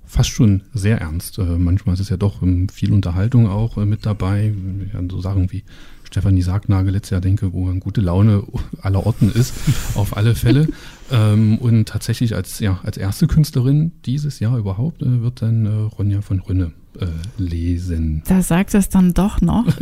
fast 0.05 0.29
schon 0.29 0.63
sehr 0.73 0.99
ernst. 0.99 1.37
Äh, 1.37 1.43
manchmal 1.43 1.93
ist 1.93 2.01
es 2.01 2.09
ja 2.09 2.17
doch 2.17 2.41
ähm, 2.41 2.67
viel 2.67 2.91
Unterhaltung 2.91 3.47
auch 3.47 3.77
äh, 3.77 3.85
mit 3.85 4.05
dabei. 4.05 4.53
An 4.93 5.09
so 5.09 5.21
Sachen 5.21 5.51
wie 5.51 5.63
Stefanie 6.03 6.41
Sargnagel 6.41 6.91
letztes 6.91 7.11
Jahr 7.11 7.21
denke, 7.21 7.53
wo 7.53 7.69
eine 7.69 7.79
gute 7.79 8.01
Laune 8.01 8.43
aller 8.81 9.05
Orten 9.05 9.31
ist, 9.31 9.53
auf 9.95 10.17
alle 10.17 10.35
Fälle. 10.35 10.67
Ähm, 11.11 11.57
und 11.57 11.87
tatsächlich 11.87 12.35
als, 12.35 12.59
ja, 12.59 12.81
als 12.83 12.95
erste 12.95 13.25
Künstlerin 13.25 13.93
dieses 14.05 14.39
Jahr 14.39 14.59
überhaupt 14.59 15.01
äh, 15.01 15.23
wird 15.23 15.41
dann 15.41 15.65
äh, 15.65 15.69
Ronja 15.69 16.21
von 16.21 16.39
Rönne 16.39 16.71
äh, 16.99 17.07
lesen. 17.37 18.21
Da 18.27 18.41
sagt 18.41 18.73
es 18.73 18.89
dann 18.89 19.13
doch 19.13 19.41
noch. 19.41 19.65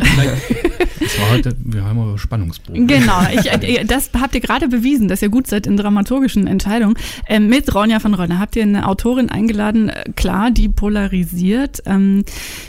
Das 1.00 1.20
war 1.20 1.30
halt, 1.30 1.56
wir 1.60 1.84
haben 1.84 2.00
aber 2.00 2.18
Spannungsbogen. 2.18 2.88
Genau, 2.88 3.22
ich, 3.32 3.52
äh, 3.52 3.86
das 3.86 4.10
habt 4.20 4.36
ihr 4.36 4.42
gerade 4.42 4.68
bewiesen, 4.68 5.08
dass 5.08 5.22
ihr 5.22 5.30
gut 5.30 5.48
seid 5.48 5.68
in 5.68 5.78
dramaturgischen 5.78 6.48
Entscheidungen. 6.48 6.96
Ähm, 7.28 7.48
mit 7.48 7.74
Ronja 7.74 8.00
von 8.00 8.14
Rönne 8.14 8.40
habt 8.40 8.56
ihr 8.56 8.64
eine 8.64 8.88
Autorin 8.88 9.30
eingeladen, 9.30 9.90
äh, 9.90 10.06
klar, 10.16 10.52
die 10.52 10.70
polarisiert. 10.70 11.84
Ähm, 11.86 12.24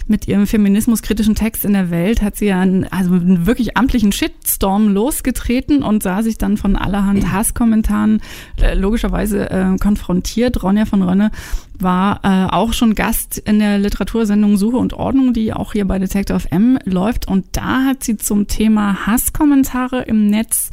mit 0.07 0.29
ihrem 0.29 0.47
feminismuskritischen 0.47 1.35
Text 1.35 1.65
in 1.65 1.73
der 1.73 1.91
Welt 1.91 2.23
hat 2.23 2.37
sie 2.37 2.47
ja 2.47 2.61
einen, 2.61 2.85
also 2.85 3.13
einen 3.15 3.47
wirklich 3.47 3.77
amtlichen 3.77 4.13
Shitstorm 4.13 4.89
losgetreten 4.93 5.83
und 5.83 6.03
sah 6.03 6.23
sich 6.23 6.39
dann 6.39 6.57
von 6.57 6.77
allerhand 6.77 7.33
Hasskommentaren 7.33 8.21
äh, 8.61 8.75
logischerweise 8.75 9.51
äh, 9.51 9.77
konfrontiert. 9.79 10.63
Ronja 10.63 10.85
von 10.85 11.03
Rönne 11.03 11.31
war 11.81 12.21
äh, 12.23 12.53
auch 12.53 12.73
schon 12.73 12.95
Gast 12.95 13.39
in 13.39 13.59
der 13.59 13.79
Literatursendung 13.79 14.57
Suche 14.57 14.77
und 14.77 14.95
Ordnung, 14.95 15.33
die 15.33 15.53
auch 15.53 15.73
hier 15.73 15.87
bei 15.87 15.99
Detector 15.99 16.41
FM 16.41 16.79
läuft. 16.85 17.29
Und 17.29 17.47
da 17.53 17.85
hat 17.85 18.05
sie 18.05 18.17
zum 18.17 18.49
Thema 18.49 19.07
Hasskommentare 19.07 20.03
im 20.03 20.29
Netz 20.29 20.71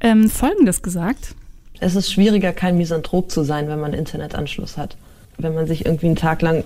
ähm, 0.00 0.28
Folgendes 0.28 0.82
gesagt. 0.82 1.34
Es 1.80 1.94
ist 1.94 2.12
schwieriger, 2.12 2.52
kein 2.52 2.76
Misanthrop 2.76 3.30
zu 3.30 3.42
sein, 3.42 3.68
wenn 3.68 3.80
man 3.80 3.94
Internetanschluss 3.94 4.76
hat. 4.76 4.96
Wenn 5.38 5.54
man 5.54 5.66
sich 5.66 5.86
irgendwie 5.86 6.06
einen 6.06 6.16
Tag 6.16 6.42
lang 6.42 6.64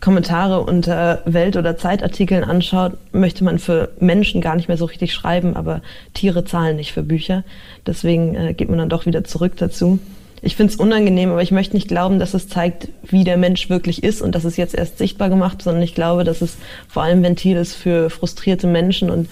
Kommentare 0.00 0.60
unter 0.60 1.22
Welt- 1.24 1.56
oder 1.56 1.78
Zeitartikeln 1.78 2.44
anschaut, 2.44 2.92
möchte 3.12 3.44
man 3.44 3.58
für 3.58 3.90
Menschen 3.98 4.42
gar 4.42 4.54
nicht 4.54 4.68
mehr 4.68 4.76
so 4.76 4.84
richtig 4.84 5.14
schreiben, 5.14 5.56
aber 5.56 5.80
Tiere 6.12 6.44
zahlen 6.44 6.76
nicht 6.76 6.92
für 6.92 7.02
Bücher. 7.02 7.44
Deswegen 7.86 8.34
äh, 8.34 8.52
geht 8.52 8.68
man 8.68 8.78
dann 8.78 8.90
doch 8.90 9.06
wieder 9.06 9.24
zurück 9.24 9.54
dazu. 9.56 9.98
Ich 10.42 10.56
finde 10.56 10.72
es 10.72 10.78
unangenehm, 10.78 11.30
aber 11.30 11.42
ich 11.42 11.50
möchte 11.50 11.74
nicht 11.74 11.88
glauben, 11.88 12.18
dass 12.18 12.34
es 12.34 12.48
zeigt, 12.48 12.88
wie 13.02 13.24
der 13.24 13.36
Mensch 13.36 13.70
wirklich 13.70 14.04
ist 14.04 14.22
und 14.22 14.34
das 14.34 14.44
ist 14.44 14.56
jetzt 14.56 14.74
erst 14.74 14.98
sichtbar 14.98 15.28
gemacht, 15.28 15.62
sondern 15.62 15.82
ich 15.82 15.94
glaube, 15.94 16.24
dass 16.24 16.42
es 16.42 16.56
vor 16.88 17.02
allem 17.02 17.22
Ventil 17.22 17.56
ist 17.56 17.74
für 17.74 18.10
frustrierte 18.10 18.66
Menschen 18.66 19.10
und 19.10 19.28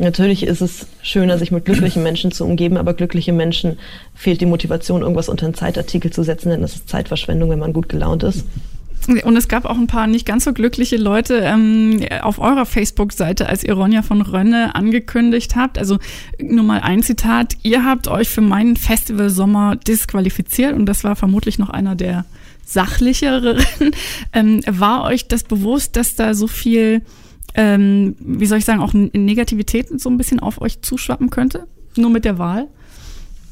Natürlich 0.00 0.44
ist 0.44 0.60
es 0.60 0.86
schöner, 1.02 1.38
sich 1.38 1.50
mit 1.50 1.64
glücklichen 1.64 2.04
Menschen 2.04 2.30
zu 2.30 2.44
umgeben, 2.44 2.76
aber 2.76 2.94
glückliche 2.94 3.32
Menschen 3.32 3.80
fehlt 4.14 4.40
die 4.40 4.46
Motivation, 4.46 5.02
irgendwas 5.02 5.28
unter 5.28 5.46
einen 5.46 5.54
Zeitartikel 5.54 6.12
zu 6.12 6.22
setzen, 6.22 6.50
denn 6.50 6.62
das 6.62 6.76
ist 6.76 6.88
Zeitverschwendung, 6.88 7.50
wenn 7.50 7.58
man 7.58 7.72
gut 7.72 7.88
gelaunt 7.88 8.22
ist. 8.22 8.44
Und 9.06 9.36
es 9.36 9.48
gab 9.48 9.64
auch 9.64 9.78
ein 9.78 9.86
paar 9.86 10.06
nicht 10.06 10.26
ganz 10.26 10.44
so 10.44 10.52
glückliche 10.52 10.96
Leute 10.96 11.38
ähm, 11.38 12.00
auf 12.20 12.38
eurer 12.38 12.66
Facebook-Seite, 12.66 13.48
als 13.48 13.64
ihr 13.64 13.72
Ronja 13.72 14.02
von 14.02 14.20
Rönne 14.20 14.74
angekündigt 14.74 15.56
habt. 15.56 15.78
Also 15.78 15.98
nur 16.38 16.64
mal 16.64 16.80
ein 16.80 17.02
Zitat. 17.02 17.56
Ihr 17.62 17.84
habt 17.84 18.08
euch 18.08 18.28
für 18.28 18.42
meinen 18.42 18.76
Festival-Sommer 18.76 19.76
disqualifiziert 19.76 20.74
und 20.74 20.86
das 20.86 21.04
war 21.04 21.16
vermutlich 21.16 21.58
noch 21.58 21.70
einer 21.70 21.94
der 21.94 22.24
sachlicheren. 22.64 23.58
Ähm, 24.34 24.60
war 24.66 25.04
euch 25.04 25.26
das 25.26 25.42
bewusst, 25.42 25.96
dass 25.96 26.14
da 26.14 26.34
so 26.34 26.48
viel, 26.48 27.02
ähm, 27.54 28.14
wie 28.18 28.44
soll 28.44 28.58
ich 28.58 28.64
sagen, 28.66 28.80
auch 28.80 28.92
Negativität 28.92 29.88
so 29.98 30.10
ein 30.10 30.18
bisschen 30.18 30.38
auf 30.38 30.60
euch 30.60 30.82
zuschwappen 30.82 31.30
könnte? 31.30 31.66
Nur 31.96 32.10
mit 32.10 32.26
der 32.26 32.38
Wahl? 32.38 32.68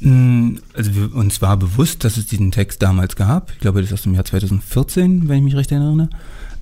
Mm, 0.00 0.56
Also 0.74 0.94
wir, 0.94 1.14
uns 1.14 1.40
war 1.42 1.56
bewusst, 1.56 2.04
dass 2.04 2.16
es 2.16 2.26
diesen 2.26 2.52
Text 2.52 2.82
damals 2.82 3.16
gab. 3.16 3.52
Ich 3.52 3.60
glaube, 3.60 3.80
das 3.80 3.90
ist 3.90 3.94
aus 3.94 4.02
dem 4.02 4.14
Jahr 4.14 4.24
2014, 4.24 5.28
wenn 5.28 5.38
ich 5.38 5.44
mich 5.44 5.56
recht 5.56 5.72
erinnere. 5.72 6.10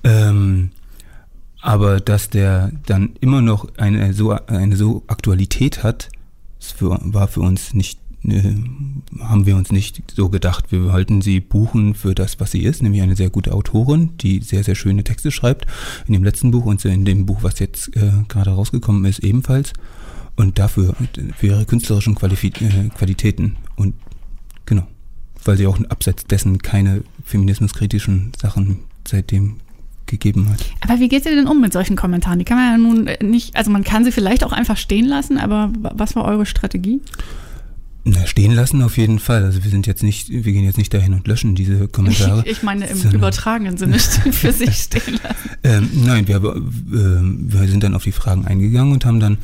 Ähm, 0.03 0.71
aber 1.61 1.99
dass 1.99 2.29
der 2.29 2.71
dann 2.85 3.11
immer 3.21 3.41
noch 3.41 3.67
eine 3.77 4.13
so, 4.13 4.31
eine 4.31 4.75
so 4.75 5.03
Aktualität 5.07 5.83
hat, 5.83 6.09
für, 6.59 6.99
war 7.01 7.27
für 7.27 7.41
uns 7.41 7.73
nicht, 7.73 7.99
äh, 8.23 8.53
haben 9.19 9.45
wir 9.45 9.55
uns 9.55 9.71
nicht 9.71 10.13
so 10.15 10.29
gedacht. 10.29 10.71
Wir 10.71 10.85
wollten 10.85 11.21
sie 11.21 11.39
buchen 11.39 11.95
für 11.95 12.15
das, 12.15 12.39
was 12.39 12.51
sie 12.51 12.63
ist, 12.63 12.81
nämlich 12.83 13.01
eine 13.01 13.15
sehr 13.15 13.29
gute 13.29 13.51
Autorin, 13.53 14.11
die 14.21 14.41
sehr, 14.41 14.63
sehr 14.63 14.75
schöne 14.75 15.03
Texte 15.03 15.31
schreibt. 15.31 15.65
In 16.07 16.13
dem 16.13 16.23
letzten 16.23 16.51
Buch 16.51 16.65
und 16.65 16.83
in 16.85 17.05
dem 17.05 17.25
Buch, 17.25 17.39
was 17.41 17.59
jetzt 17.59 17.95
äh, 17.97 18.11
gerade 18.27 18.51
rausgekommen 18.51 19.03
ist, 19.05 19.19
ebenfalls. 19.19 19.73
Und 20.35 20.59
dafür, 20.59 20.95
für 21.37 21.47
ihre 21.47 21.65
künstlerischen 21.65 22.15
Qualifi 22.15 22.47
äh, 22.47 22.89
Qualitäten. 22.89 23.55
Und 23.75 23.95
genau, 24.65 24.85
weil 25.43 25.57
sie 25.57 25.67
auch 25.67 25.79
abseits 25.89 26.25
dessen 26.25 26.59
keine 26.61 27.03
feminismuskritischen 27.23 28.33
Sachen 28.39 28.79
seitdem 29.07 29.57
gegeben 30.05 30.49
hat. 30.49 30.63
Aber 30.81 30.99
wie 30.99 31.07
geht 31.07 31.25
ihr 31.25 31.35
denn 31.35 31.47
um 31.47 31.61
mit 31.61 31.73
solchen 31.73 31.95
Kommentaren? 31.95 32.39
Die 32.39 32.45
kann 32.45 32.57
man 32.57 32.71
ja 32.71 32.77
nun 32.77 33.09
nicht, 33.29 33.55
also 33.55 33.71
man 33.71 33.83
kann 33.83 34.03
sie 34.03 34.11
vielleicht 34.11 34.43
auch 34.43 34.51
einfach 34.51 34.77
stehen 34.77 35.05
lassen, 35.05 35.37
aber 35.37 35.71
was 35.73 36.15
war 36.15 36.25
eure 36.25 36.45
Strategie? 36.45 37.01
Na, 38.07 38.27
stehen 38.27 38.51
lassen 38.51 38.83
auf 38.83 38.97
jeden 38.97 39.17
Fall. 39.17 39.43
Also 39.43 39.63
wir 39.63 39.71
sind 39.71 39.87
jetzt 39.87 40.03
nicht, 40.03 40.29
wir 40.29 40.53
gehen 40.53 40.63
jetzt 40.63 40.77
nicht 40.77 40.93
dahin 40.93 41.15
und 41.15 41.27
löschen 41.27 41.55
diese 41.55 41.87
Kommentare. 41.87 42.43
Ich, 42.45 42.51
ich 42.57 42.63
meine 42.63 42.85
im 42.85 43.01
übertragenen 43.11 43.77
Sinne 43.77 43.97
für 44.31 44.53
sich 44.53 44.75
stehen 44.75 45.19
lassen. 45.23 45.49
Ähm, 45.63 45.89
nein, 46.05 46.27
wir, 46.27 46.35
äh, 46.35 46.51
wir 46.91 47.67
sind 47.67 47.83
dann 47.83 47.95
auf 47.95 48.03
die 48.03 48.11
Fragen 48.11 48.45
eingegangen 48.45 48.93
und 48.93 49.05
haben 49.05 49.19
dann 49.19 49.39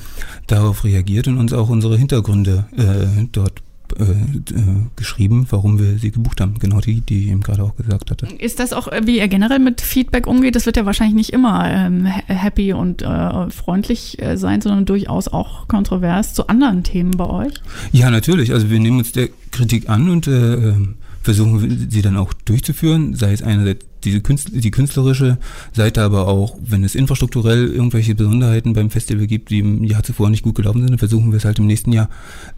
darauf 0.46 0.84
reagiert 0.84 1.28
und 1.28 1.40
uns 1.40 1.54
auch 1.54 1.70
unsere 1.70 1.98
Hintergründe 1.98 2.66
äh, 2.78 3.26
dort 3.32 3.64
äh, 4.00 4.04
äh, 4.04 4.64
geschrieben, 4.96 5.48
warum 5.50 5.80
wir 5.80 5.98
sie 5.98 6.12
gebucht 6.12 6.42
haben. 6.42 6.60
Genau 6.60 6.80
die, 6.80 7.02
die 7.02 7.26
ich 7.26 7.32
eben 7.32 7.42
gerade 7.42 7.64
auch 7.64 7.76
gesagt 7.76 8.12
hatte. 8.12 8.28
Ist 8.38 8.60
das 8.60 8.74
auch, 8.74 8.88
wie 9.04 9.20
ihr 9.20 9.28
generell 9.28 9.60
mit 9.60 9.82
Feedback 9.82 10.28
umgeht? 10.28 10.56
Das 10.56 10.66
wird 10.66 10.78
ja 10.78 10.86
wahrscheinlich 10.86 11.16
nicht 11.16 11.34
immer 11.34 11.70
ähm, 11.70 12.06
happy 12.06 12.74
und 12.74 13.02
äh, 13.02 13.50
freundlich 13.50 14.22
äh, 14.22 14.38
sein, 14.38 14.62
sondern 14.62 14.86
durchaus 14.86 15.28
auch 15.28 15.68
kontrovers 15.68 16.34
zu 16.34 16.48
anderen 16.48 16.84
Themen 16.84 17.12
bei 17.12 17.28
euch? 17.28 17.54
Ja, 17.92 18.10
natürlich. 18.10 18.54
Also 18.54 18.70
wir 18.70 18.80
nehmen 18.80 19.00
uns 19.00 19.12
der 19.12 19.30
Kritik 19.52 19.90
an 19.90 20.10
und 20.10 20.28
äh, 20.28 20.54
ähm, 20.54 20.96
versuchen 21.22 21.90
sie 21.90 22.02
dann 22.02 22.18
auch 22.18 22.34
durchzuführen, 22.34 23.16
sei 23.16 23.34
es 23.34 23.42
einerseits 23.42 23.86
diese 24.04 24.22
Künstler, 24.22 24.60
die 24.60 24.72
künstlerische 24.72 25.38
Seite, 25.74 26.02
aber 26.02 26.28
auch, 26.28 26.58
wenn 26.62 26.84
es 26.84 26.96
infrastrukturell 26.96 27.68
irgendwelche 27.68 28.16
Besonderheiten 28.16 28.74
beim 28.74 28.90
Festival 28.90 29.28
gibt, 29.28 29.50
die 29.52 29.60
im 29.60 29.84
Jahr 29.84 30.04
zuvor 30.04 30.30
nicht 30.30 30.44
gut 30.44 30.56
gelaufen 30.56 30.88
sind, 30.88 30.98
versuchen 30.98 31.32
wir 31.32 31.38
es 31.38 31.46
halt 31.46 31.60
im 31.60 31.68
nächsten 31.68 31.92
Jahr 31.92 32.10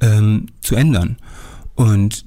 ähm, 0.02 0.48
zu 0.62 0.76
ändern. 0.76 1.18
Und 1.76 2.24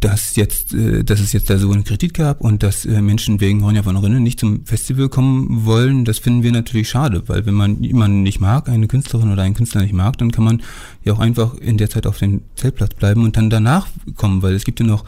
dass 0.00 0.34
jetzt, 0.34 0.74
äh, 0.74 1.04
dass 1.04 1.20
es 1.20 1.32
jetzt 1.32 1.48
da 1.48 1.56
so 1.56 1.70
eine 1.70 1.84
Kritik 1.84 2.14
gab 2.14 2.40
und 2.40 2.64
dass 2.64 2.84
äh, 2.84 3.00
Menschen 3.00 3.40
wegen 3.40 3.62
Ronja 3.62 3.84
von 3.84 3.96
Rinnen 3.96 4.24
nicht 4.24 4.40
zum 4.40 4.66
Festival 4.66 5.08
kommen 5.08 5.64
wollen, 5.64 6.04
das 6.04 6.18
finden 6.18 6.42
wir 6.42 6.50
natürlich 6.50 6.88
schade, 6.88 7.22
weil 7.28 7.46
wenn 7.46 7.54
man 7.54 7.84
jemanden 7.84 8.24
nicht 8.24 8.40
mag, 8.40 8.68
eine 8.68 8.88
Künstlerin 8.88 9.30
oder 9.30 9.42
einen 9.42 9.54
Künstler 9.54 9.82
nicht 9.82 9.92
mag, 9.92 10.18
dann 10.18 10.32
kann 10.32 10.42
man 10.42 10.62
ja 11.04 11.12
auch 11.12 11.20
einfach 11.20 11.54
in 11.54 11.78
der 11.78 11.90
Zeit 11.90 12.08
auf 12.08 12.18
dem 12.18 12.42
Zeltplatz 12.56 12.94
bleiben 12.94 13.22
und 13.22 13.36
dann 13.36 13.50
danach 13.50 13.86
kommen, 14.16 14.42
weil 14.42 14.54
es 14.54 14.64
gibt 14.64 14.80
ja 14.80 14.86
noch 14.86 15.04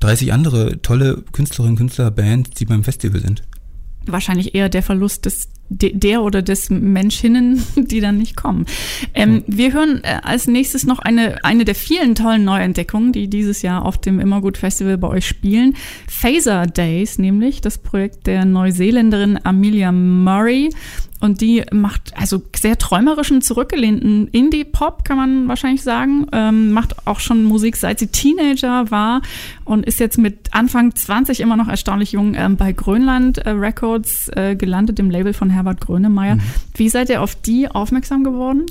30 0.00 0.32
andere 0.32 0.80
tolle 0.80 1.22
Künstlerinnen, 1.32 1.76
Künstler, 1.76 2.10
Bands, 2.10 2.50
die 2.50 2.64
beim 2.64 2.82
Festival 2.82 3.20
sind. 3.20 3.42
Wahrscheinlich 4.06 4.54
eher 4.54 4.70
der 4.70 4.82
Verlust 4.82 5.26
des 5.26 5.48
der 5.70 6.22
oder 6.22 6.42
des 6.42 6.70
Menschinnen, 6.70 7.62
die 7.76 8.00
dann 8.00 8.18
nicht 8.18 8.36
kommen. 8.36 8.66
Ähm, 9.14 9.44
wir 9.46 9.72
hören 9.72 10.00
äh, 10.02 10.20
als 10.22 10.46
nächstes 10.46 10.86
noch 10.86 10.98
eine, 10.98 11.44
eine 11.44 11.64
der 11.64 11.74
vielen 11.74 12.14
tollen 12.14 12.44
Neuentdeckungen, 12.44 13.12
die 13.12 13.28
dieses 13.28 13.62
Jahr 13.62 13.84
auf 13.84 13.98
dem 13.98 14.20
Immergut 14.20 14.56
Festival 14.56 14.98
bei 14.98 15.08
euch 15.08 15.26
spielen. 15.26 15.74
Phaser 16.08 16.66
Days, 16.66 17.18
nämlich 17.18 17.60
das 17.60 17.78
Projekt 17.78 18.26
der 18.26 18.44
Neuseeländerin 18.44 19.38
Amelia 19.44 19.92
Murray. 19.92 20.70
Und 21.20 21.40
die 21.40 21.64
macht 21.72 22.16
also 22.16 22.42
sehr 22.54 22.78
träumerischen, 22.78 23.42
zurückgelehnten 23.42 24.28
Indie-Pop, 24.28 25.04
kann 25.04 25.16
man 25.16 25.48
wahrscheinlich 25.48 25.82
sagen. 25.82 26.26
Ähm, 26.32 26.70
macht 26.70 27.06
auch 27.08 27.18
schon 27.18 27.42
Musik, 27.42 27.76
seit 27.76 27.98
sie 27.98 28.06
Teenager 28.06 28.90
war 28.92 29.22
und 29.64 29.84
ist 29.84 29.98
jetzt 29.98 30.16
mit 30.16 30.54
Anfang 30.54 30.94
20 30.94 31.40
immer 31.40 31.56
noch 31.56 31.68
erstaunlich 31.68 32.12
jung 32.12 32.34
ähm, 32.34 32.56
bei 32.56 32.72
Grönland 32.72 33.38
äh, 33.38 33.50
Records 33.50 34.28
äh, 34.28 34.54
gelandet, 34.54 34.98
dem 34.98 35.10
Label 35.10 35.32
von 35.32 35.50
Herbert 35.58 35.80
Grönemeyer. 35.80 36.36
Mhm. 36.36 36.42
Wie 36.74 36.88
seid 36.88 37.10
ihr 37.10 37.20
auf 37.20 37.34
die 37.34 37.68
aufmerksam 37.68 38.22
geworden? 38.22 38.66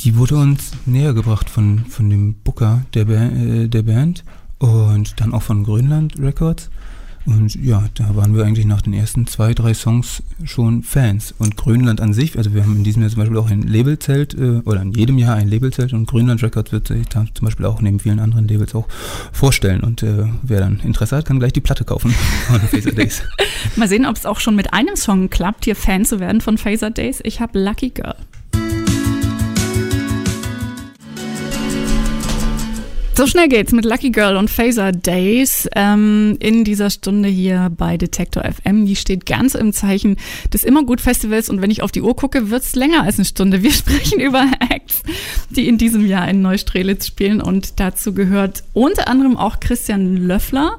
Die 0.00 0.16
wurde 0.16 0.36
uns 0.36 0.72
näher 0.86 1.14
gebracht 1.14 1.48
von, 1.48 1.84
von 1.86 2.10
dem 2.10 2.34
Booker 2.34 2.82
der, 2.94 3.04
ba 3.04 3.14
äh, 3.14 3.68
der 3.68 3.82
Band 3.82 4.24
und 4.58 5.20
dann 5.20 5.32
auch 5.34 5.42
von 5.42 5.62
Grönland 5.64 6.18
Records. 6.18 6.70
Und 7.26 7.54
ja, 7.54 7.84
da 7.94 8.14
waren 8.16 8.36
wir 8.36 8.44
eigentlich 8.44 8.66
nach 8.66 8.82
den 8.82 8.92
ersten 8.92 9.26
zwei, 9.26 9.54
drei 9.54 9.72
Songs 9.72 10.22
schon 10.44 10.82
Fans. 10.82 11.34
Und 11.38 11.56
Grönland 11.56 12.00
an 12.00 12.12
sich, 12.12 12.36
also 12.36 12.54
wir 12.54 12.62
haben 12.62 12.76
in 12.76 12.84
diesem 12.84 13.02
Jahr 13.02 13.10
zum 13.10 13.20
Beispiel 13.20 13.38
auch 13.38 13.50
ein 13.50 13.62
Labelzelt, 13.62 14.34
äh, 14.34 14.60
oder 14.64 14.82
in 14.82 14.92
jedem 14.92 15.18
Jahr 15.18 15.36
ein 15.36 15.48
Labelzelt 15.48 15.92
und 15.92 16.06
Grönland 16.06 16.42
Records 16.42 16.72
wird 16.72 16.88
sich 16.88 17.08
da 17.08 17.24
zum 17.32 17.46
Beispiel 17.46 17.66
auch 17.66 17.80
neben 17.80 17.98
vielen 17.98 18.18
anderen 18.18 18.46
Labels 18.46 18.74
auch 18.74 18.86
vorstellen. 19.32 19.80
Und 19.80 20.02
äh, 20.02 20.26
wer 20.42 20.60
dann 20.60 20.80
Interesse 20.80 21.16
hat, 21.16 21.24
kann 21.24 21.38
gleich 21.38 21.52
die 21.52 21.60
Platte 21.60 21.84
kaufen 21.84 22.10
von 22.46 22.60
Phaser 22.60 22.92
Days. 22.92 23.22
Mal 23.76 23.88
sehen, 23.88 24.06
ob 24.06 24.16
es 24.16 24.26
auch 24.26 24.40
schon 24.40 24.56
mit 24.56 24.72
einem 24.74 24.96
Song 24.96 25.30
klappt, 25.30 25.64
hier 25.64 25.76
Fan 25.76 26.04
zu 26.04 26.20
werden 26.20 26.40
von 26.40 26.58
Phaser 26.58 26.90
Days. 26.90 27.20
Ich 27.24 27.40
habe 27.40 27.58
Lucky 27.58 27.90
Girl. 27.90 28.16
So 33.16 33.28
schnell 33.28 33.48
geht's 33.48 33.70
mit 33.70 33.84
Lucky 33.84 34.10
Girl 34.10 34.36
und 34.36 34.50
Phaser 34.50 34.90
Days 34.90 35.68
ähm, 35.76 36.36
in 36.40 36.64
dieser 36.64 36.90
Stunde 36.90 37.28
hier 37.28 37.70
bei 37.76 37.96
Detektor 37.96 38.42
FM. 38.42 38.86
Die 38.86 38.96
steht 38.96 39.24
ganz 39.24 39.54
im 39.54 39.72
Zeichen 39.72 40.16
des 40.52 40.64
Immergut 40.64 41.00
Festivals 41.00 41.48
und 41.48 41.62
wenn 41.62 41.70
ich 41.70 41.82
auf 41.82 41.92
die 41.92 42.02
Uhr 42.02 42.16
gucke, 42.16 42.50
wird's 42.50 42.74
länger 42.74 43.04
als 43.04 43.16
eine 43.16 43.24
Stunde. 43.24 43.62
Wir 43.62 43.70
sprechen 43.72 44.18
über 44.18 44.44
Acts, 44.68 45.04
die 45.48 45.68
in 45.68 45.78
diesem 45.78 46.04
Jahr 46.04 46.28
in 46.28 46.42
Neustrelitz 46.42 47.06
spielen 47.06 47.40
und 47.40 47.78
dazu 47.78 48.14
gehört 48.14 48.64
unter 48.72 49.06
anderem 49.06 49.36
auch 49.36 49.60
Christian 49.60 50.16
Löffler. 50.16 50.78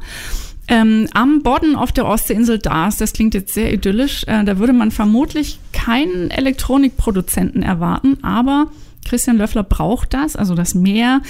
Ähm, 0.67 1.07
am 1.13 1.41
Bodden 1.41 1.77
auf 1.77 1.93
der 1.93 2.05
Ostseeinsel 2.05 2.59
Dars, 2.59 2.97
das 2.97 3.13
klingt 3.13 3.33
jetzt 3.33 3.53
sehr 3.53 3.71
idyllisch, 3.71 4.23
äh, 4.27 4.43
da 4.43 4.59
würde 4.59 4.73
man 4.73 4.91
vermutlich 4.91 5.59
keinen 5.71 6.31
Elektronikproduzenten 6.31 7.63
erwarten, 7.63 8.17
aber 8.23 8.67
Christian 9.05 9.38
Löffler 9.38 9.63
braucht 9.63 10.13
das, 10.13 10.36
also 10.36 10.55
das 10.55 10.73
Meer, 10.73 11.21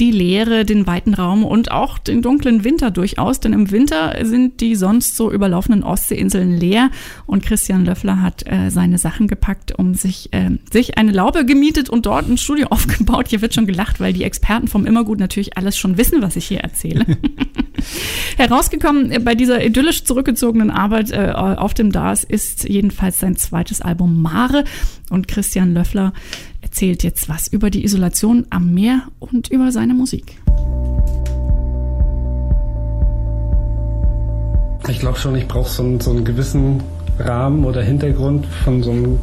die 0.00 0.10
Leere, 0.10 0.64
den 0.64 0.86
weiten 0.86 1.14
Raum 1.14 1.44
und 1.44 1.70
auch 1.70 1.98
den 1.98 2.22
dunklen 2.22 2.64
Winter 2.64 2.90
durchaus, 2.90 3.40
denn 3.40 3.52
im 3.52 3.70
Winter 3.70 4.14
sind 4.22 4.60
die 4.60 4.74
sonst 4.74 5.16
so 5.16 5.32
überlaufenden 5.32 5.82
Ostseeinseln 5.82 6.56
leer 6.56 6.90
und 7.26 7.44
Christian 7.44 7.84
Löffler 7.84 8.20
hat 8.20 8.46
äh, 8.46 8.70
seine 8.70 8.98
Sachen 8.98 9.26
gepackt, 9.26 9.72
um 9.78 9.94
sich, 9.94 10.32
äh, 10.32 10.50
sich 10.70 10.98
eine 10.98 11.12
Laube 11.12 11.46
gemietet 11.46 11.88
und 11.88 12.06
dort 12.06 12.28
ein 12.28 12.38
Studio 12.38 12.66
aufgebaut. 12.70 13.28
Hier 13.28 13.40
wird 13.40 13.54
schon 13.54 13.66
gelacht, 13.66 14.00
weil 14.00 14.12
die 14.12 14.24
Experten 14.24 14.68
vom 14.68 14.86
Immergut 14.86 15.18
natürlich 15.18 15.56
alles 15.56 15.78
schon 15.78 15.96
wissen, 15.96 16.20
was 16.22 16.36
ich 16.36 16.46
hier 16.46 16.60
erzähle. 16.60 17.06
Herausgekommen 18.36 19.24
bei 19.24 19.34
dieser 19.34 19.64
idyllisch 19.64 20.04
zurückgezogenen 20.04 20.70
Arbeit 20.70 21.10
äh, 21.10 21.32
auf 21.32 21.74
dem 21.74 21.92
DAS 21.92 22.24
ist 22.24 22.68
jedenfalls 22.68 23.20
sein 23.20 23.36
zweites 23.36 23.80
Album 23.80 24.20
Mare 24.20 24.64
und 25.10 25.28
Christian 25.28 25.72
Löffler 25.72 26.12
erzählt 26.60 27.04
jetzt 27.04 27.28
was 27.28 27.48
über 27.48 27.70
die 27.70 27.84
Isolation 27.84 28.46
am 28.50 28.74
Meer 28.74 29.08
und 29.20 29.48
über 29.48 29.70
seine 29.86 29.94
Musik. 29.94 30.36
Ich 34.88 34.98
glaube 35.00 35.18
schon, 35.18 35.36
ich 35.36 35.46
brauche 35.46 35.68
so, 35.68 35.82
einen, 35.82 36.00
so 36.00 36.10
einen 36.10 36.24
gewissen 36.24 36.82
Rahmen 37.18 37.64
oder 37.64 37.82
Hintergrund 37.82 38.46
von 38.64 38.82
so 38.82 38.90
einem, 38.90 39.18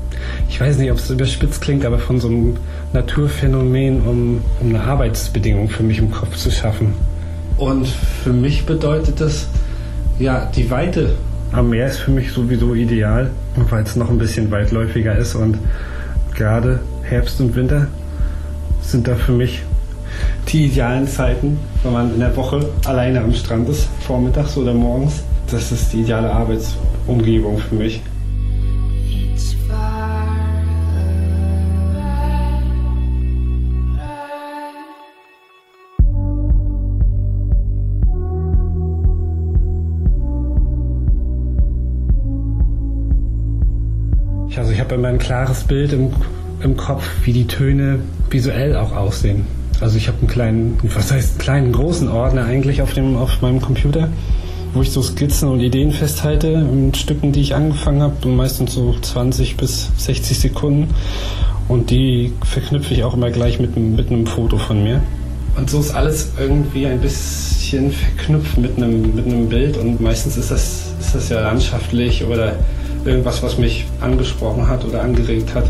ich 0.50 0.60
weiß 0.60 0.78
nicht, 0.78 0.92
ob 0.92 0.98
es 0.98 1.10
überspitzt 1.10 1.62
klingt, 1.62 1.86
aber 1.86 2.00
von 2.00 2.20
so 2.20 2.28
einem 2.28 2.58
Naturphänomen, 2.94 4.02
um, 4.02 4.42
um 4.62 4.70
eine 4.70 4.82
Arbeitsbedingung 4.82 5.70
für 5.70 5.84
mich 5.84 6.00
im 6.00 6.12
Kopf 6.12 6.36
zu 6.36 6.50
schaffen. 6.50 6.94
Und 7.58 7.88
für 7.88 8.34
mich 8.34 8.66
bedeutet 8.66 9.22
das, 9.22 9.48
ja, 10.20 10.50
die 10.56 10.70
Weite 10.70 11.16
am 11.52 11.70
Meer 11.70 11.88
ist 11.88 12.00
für 12.00 12.12
mich 12.12 12.32
sowieso 12.32 12.74
ideal, 12.74 13.30
weil 13.70 13.84
es 13.84 13.96
noch 13.96 14.10
ein 14.10 14.18
bisschen 14.18 14.50
weitläufiger 14.50 15.16
ist 15.18 15.36
und 15.36 15.58
gerade 16.36 16.80
Herbst 17.04 17.40
und 17.42 17.56
Winter 17.56 17.88
sind 18.82 19.08
da 19.08 19.16
für 19.16 19.34
mich 19.34 19.62
die 20.50 20.66
idealen 20.66 21.08
Zeiten, 21.08 21.60
wenn 21.84 21.94
man 21.94 22.14
in 22.14 22.20
der 22.20 22.36
Woche 22.36 22.70
alleine 22.86 23.22
am 23.22 23.34
Strand 23.34 23.70
ist, 23.70 23.88
vormittags 24.02 24.58
oder 24.58 24.74
morgens. 24.74 25.24
Das 25.50 25.72
ist 25.72 25.94
die 25.94 26.02
ideale 26.02 26.32
Arbeitsumgebung 26.32 27.58
für 27.58 27.76
mich. 27.76 28.02
Also 44.56 44.72
ich 44.72 44.80
habe 44.80 44.96
immer 44.96 45.10
ein 45.10 45.18
klares 45.18 45.64
Bild 45.64 45.94
im 45.94 46.14
im 46.64 46.78
Kopf, 46.78 47.04
wie 47.24 47.34
die 47.34 47.48
Töne 47.48 48.00
visuell 48.30 48.76
auch 48.76 48.96
aussehen. 48.96 49.46
Also 49.84 49.98
ich 49.98 50.08
habe 50.08 50.20
einen 50.20 50.28
kleinen, 50.30 50.78
was 50.96 51.12
heißt 51.12 51.40
kleinen, 51.40 51.74
großen 51.74 52.08
Ordner 52.08 52.46
eigentlich 52.46 52.82
auf, 52.82 52.94
dem, 52.94 53.18
auf 53.18 53.42
meinem 53.42 53.60
Computer, 53.60 54.08
wo 54.74 54.82
ich 54.82 54.92
so 54.92 55.02
Skizzen 55.02 55.50
und 55.50 55.60
Ideen 55.60 55.92
festhalte 55.92 56.48
in 56.48 56.94
Stücken, 56.94 57.34
die 57.34 57.42
ich 57.42 57.54
angefangen 57.54 58.02
habe, 58.02 58.30
meistens 58.30 58.76
so 58.76 58.96
20 59.02 59.58
bis 59.58 59.92
60 59.98 60.40
Sekunden. 60.40 60.88
Und 61.68 61.90
die 61.90 62.32
verknüpfe 62.46 62.94
ich 62.94 63.04
auch 63.04 63.14
immer 63.14 63.30
gleich 63.30 63.60
mit, 63.60 63.76
mit 63.76 64.10
einem 64.10 64.26
Foto 64.26 64.58
von 64.58 64.82
mir. 64.86 65.02
Und 65.58 65.70
so 65.70 65.82
ist 65.82 65.94
alles 65.94 66.32
irgendwie 66.40 66.88
ein 66.88 67.02
bisschen 67.02 67.92
verknüpft 67.92 68.58
mit 68.58 68.78
einem, 68.78 69.14
mit 69.14 69.26
einem 69.26 69.50
Bild 69.50 69.76
und 69.76 70.00
meistens 70.00 70.38
ist 70.38 70.50
das, 70.50 70.94
ist 71.02 71.14
das 71.14 71.28
ja 71.28 71.42
landschaftlich 71.42 72.24
oder 72.24 72.56
irgendwas, 73.04 73.44
was 73.44 73.58
mich 73.58 73.86
angesprochen 74.00 74.66
hat 74.66 74.86
oder 74.86 75.02
angeregt 75.02 75.54
hat. 75.54 75.70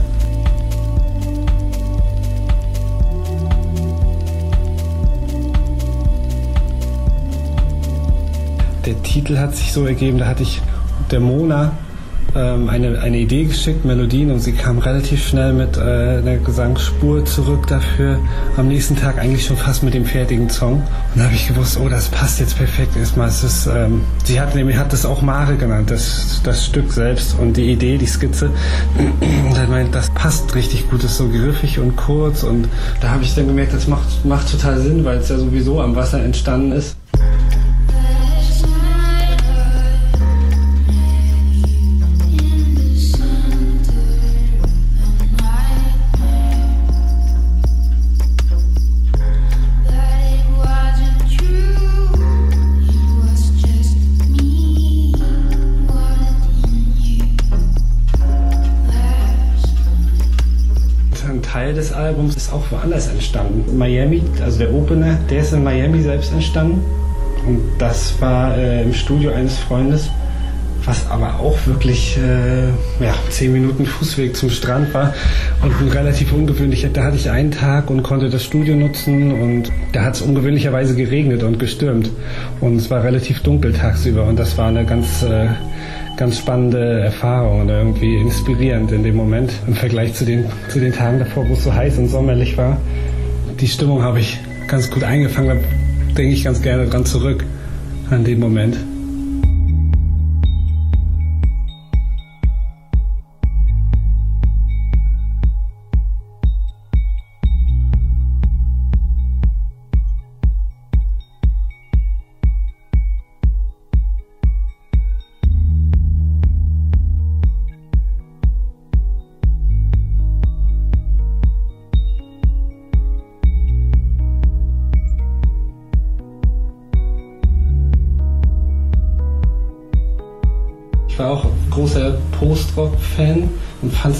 Der 8.86 9.02
Titel 9.02 9.38
hat 9.38 9.56
sich 9.56 9.72
so 9.72 9.86
ergeben, 9.86 10.18
da 10.18 10.28
hatte 10.28 10.44
ich 10.44 10.62
der 11.10 11.20
Mona 11.20 11.72
ähm, 12.36 12.68
eine, 12.68 13.00
eine 13.00 13.18
Idee 13.18 13.46
geschickt, 13.46 13.86
Melodien, 13.86 14.32
und 14.32 14.40
sie 14.40 14.54
kam 14.54 14.80
relativ 14.80 15.26
schnell 15.26 15.54
mit 15.54 15.78
äh, 15.78 15.82
einer 15.82 16.38
Gesangsspur 16.38 17.26
zurück 17.26 17.68
dafür. 17.68 18.20
Am 18.58 18.68
nächsten 18.68 18.96
Tag 18.96 19.20
eigentlich 19.20 19.46
schon 19.46 19.58
fast 19.58 19.84
mit 19.84 19.94
dem 19.94 20.06
fertigen 20.06 20.50
Song. 20.50 20.74
Und 20.74 20.84
da 21.16 21.26
habe 21.26 21.36
ich 21.36 21.48
gewusst, 21.48 21.80
oh, 21.80 21.90
das 21.90 22.10
passt 22.10 22.40
jetzt 22.40 22.58
perfekt. 22.58 22.96
Erstmal 22.96 23.30
ist 23.30 23.68
ähm, 23.68 24.02
sie 24.26 24.40
hat 24.40 24.56
nämlich 24.56 24.78
hat 24.78 24.92
das 24.92 25.06
auch 25.06 25.22
Mare 25.22 25.56
genannt, 25.56 25.92
das, 25.92 26.42
das 26.44 26.66
Stück 26.66 26.92
selbst 26.92 27.38
und 27.40 27.56
die 27.56 27.72
Idee, 27.72 27.98
die 27.98 28.08
Skizze. 28.08 28.50
Und 28.98 29.58
dann 29.58 29.70
meint, 29.70 29.94
das 29.94 30.10
passt 30.12 30.56
richtig 30.56 30.90
gut, 30.90 31.04
ist 31.04 31.18
so 31.18 31.28
griffig 31.30 31.80
und 31.80 31.96
kurz. 31.96 32.44
Und 32.44 32.68
da 33.02 33.10
habe 33.10 33.24
ich 33.24 33.36
dann 33.36 33.48
gemerkt, 33.48 33.74
das 33.74 33.88
macht, 33.88 34.26
macht 34.26 34.50
total 34.52 34.80
Sinn, 34.80 35.06
weil 35.06 35.18
es 35.18 35.30
ja 35.30 35.38
sowieso 35.38 35.82
am 35.82 35.96
Wasser 35.96 36.24
entstanden 36.24 36.72
ist. 36.72 36.96
Albums 61.93 62.36
ist 62.36 62.51
auch 62.51 62.64
woanders 62.72 63.07
entstanden. 63.07 63.78
Miami, 63.78 64.22
also 64.43 64.59
der 64.59 64.74
Opener, 64.74 65.18
der 65.30 65.41
ist 65.41 65.53
in 65.53 65.64
Miami 65.64 66.01
selbst 66.01 66.34
entstanden. 66.34 66.84
Und 67.47 67.61
das 67.78 68.20
war 68.22 68.57
äh, 68.57 68.84
im 68.84 68.93
Studio 68.93 69.32
eines 69.32 69.57
Freundes, 69.59 70.09
was 70.86 71.10
aber 71.10 71.40
auch 71.40 71.58
wirklich 71.66 72.18
äh, 72.18 72.68
ja, 73.04 73.14
zehn 73.30 73.54
Minuten 73.54 73.86
Fußweg 73.86 74.36
zum 74.36 74.50
Strand 74.50 74.94
war 74.94 75.14
und 75.62 75.72
relativ 75.94 76.34
ungewöhnlich. 76.34 76.88
Da 76.92 77.04
hatte 77.06 77.16
ich 77.16 77.30
einen 77.30 77.52
Tag 77.52 77.90
und 77.90 78.04
konnte 78.04 78.30
das 78.30 78.44
Studio 78.44 78.76
nutzen 78.76 79.32
und 79.32 79.72
da 79.94 80.04
hat 80.04 80.16
es 80.16 80.22
ungewöhnlicherweise 80.22 80.96
geregnet 80.96 81.44
und 81.44 81.60
gestürmt. 81.60 82.10
Und 82.60 82.78
es 82.78 82.90
war 82.90 83.04
relativ 83.04 83.42
dunkel 83.42 83.74
tagsüber 83.74 84.26
und 84.26 84.38
das 84.38 84.58
war 84.58 84.68
eine 84.68 84.86
ganz 84.86 85.24
äh, 85.24 85.48
ganz 86.18 86.38
spannende 86.38 87.00
Erfahrung 87.00 87.62
und 87.62 87.70
irgendwie 87.70 88.18
inspirierend 88.18 88.92
in 88.92 89.04
dem 89.04 89.16
Moment 89.16 89.52
im 89.66 89.74
Vergleich 89.74 90.14
zu 90.14 90.26
den, 90.26 90.46
zu 90.70 90.80
den 90.80 90.94
Tagen 90.94 91.20
davor, 91.20 91.48
wo 91.50 91.54
es 91.54 91.64
so 91.64 91.74
heiß 91.74 91.98
und 91.98 92.08
sommerlich 92.08 92.56
war. 92.56 92.78
Die 93.60 93.68
Stimmung 93.68 94.04
habe 94.04 94.20
ich 94.20 94.40
ganz 94.68 94.92
gut 94.92 95.04
eingefangen, 95.04 95.60
da 95.60 96.16
denke 96.16 96.34
ich 96.34 96.44
ganz 96.44 96.62
gerne 96.62 96.86
dran 96.86 97.06
zurück 97.06 97.44
an 98.12 98.24
den 98.24 98.40
Moment. 98.40 98.78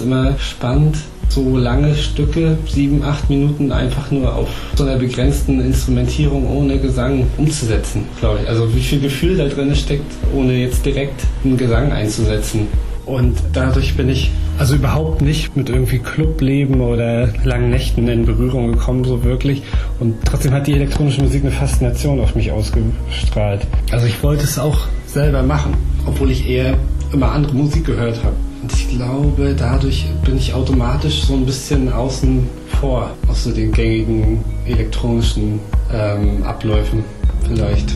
Immer 0.04 0.38
spannend, 0.40 0.98
so 1.30 1.58
lange 1.58 1.96
Stücke, 1.96 2.58
sieben, 2.68 3.04
acht 3.04 3.30
Minuten 3.30 3.72
einfach 3.72 4.12
nur 4.12 4.36
auf 4.36 4.50
so 4.76 4.84
einer 4.84 4.98
begrenzten 4.98 5.62
Instrumentierung 5.62 6.48
ohne 6.48 6.78
Gesang 6.78 7.26
umzusetzen, 7.38 8.06
glaube 8.20 8.40
ich. 8.44 8.50
Also 8.50 8.74
wie 8.76 8.82
viel 8.82 9.00
Gefühl 9.00 9.38
da 9.38 9.48
drin 9.48 9.76
steckt, 9.76 10.12
ohne 10.36 10.54
jetzt 10.54 10.86
direkt 10.86 11.22
einen 11.44 11.58
Gesang 11.58 11.92
einzusetzen. 11.92 12.68
Und 13.06 13.36
dadurch 13.52 13.98
bin 13.98 14.10
ich 14.10 14.32
also 14.58 14.76
überhaupt 14.76 15.22
nicht 15.22 15.58
mit 15.58 15.70
irgendwie 15.70 16.00
Clubleben 16.00 16.80
oder 16.80 17.30
langen 17.44 17.72
Nächten 17.72 18.08
in 18.08 18.26
Berührung 18.26 18.72
gekommen, 18.72 19.04
so 19.04 19.24
wirklich. 19.24 19.64
Und 20.00 20.16
trotzdem 20.24 20.54
hat 20.54 20.68
die 20.68 20.74
elektronische 20.74 21.22
Musik 21.22 21.44
eine 21.44 21.52
Faszination 21.52 22.20
auf 22.22 22.36
mich 22.36 22.52
ausgestrahlt. 22.52 23.68
Also 23.92 24.06
ich 24.06 24.22
wollte 24.24 24.44
es 24.44 24.60
auch 24.60 24.88
selber 25.08 25.42
machen, 25.44 25.74
obwohl 26.06 26.32
ich 26.32 26.48
eher 26.48 26.78
immer 27.12 27.32
andere 27.32 27.56
Musik 27.56 27.86
gehört 27.86 28.24
habe. 28.24 28.36
Und 28.64 28.72
ich 28.72 28.88
glaube, 28.88 29.54
dadurch 29.58 30.06
bin 30.24 30.38
ich 30.38 30.54
automatisch 30.54 31.26
so 31.26 31.34
ein 31.34 31.46
bisschen 31.46 31.92
außen 31.92 32.48
vor 32.80 33.12
so 33.34 33.52
den 33.52 33.74
gängigen 33.74 34.42
elektronischen 34.66 35.60
ähm, 35.94 36.42
Abläufen 36.44 37.04
vielleicht. 37.46 37.94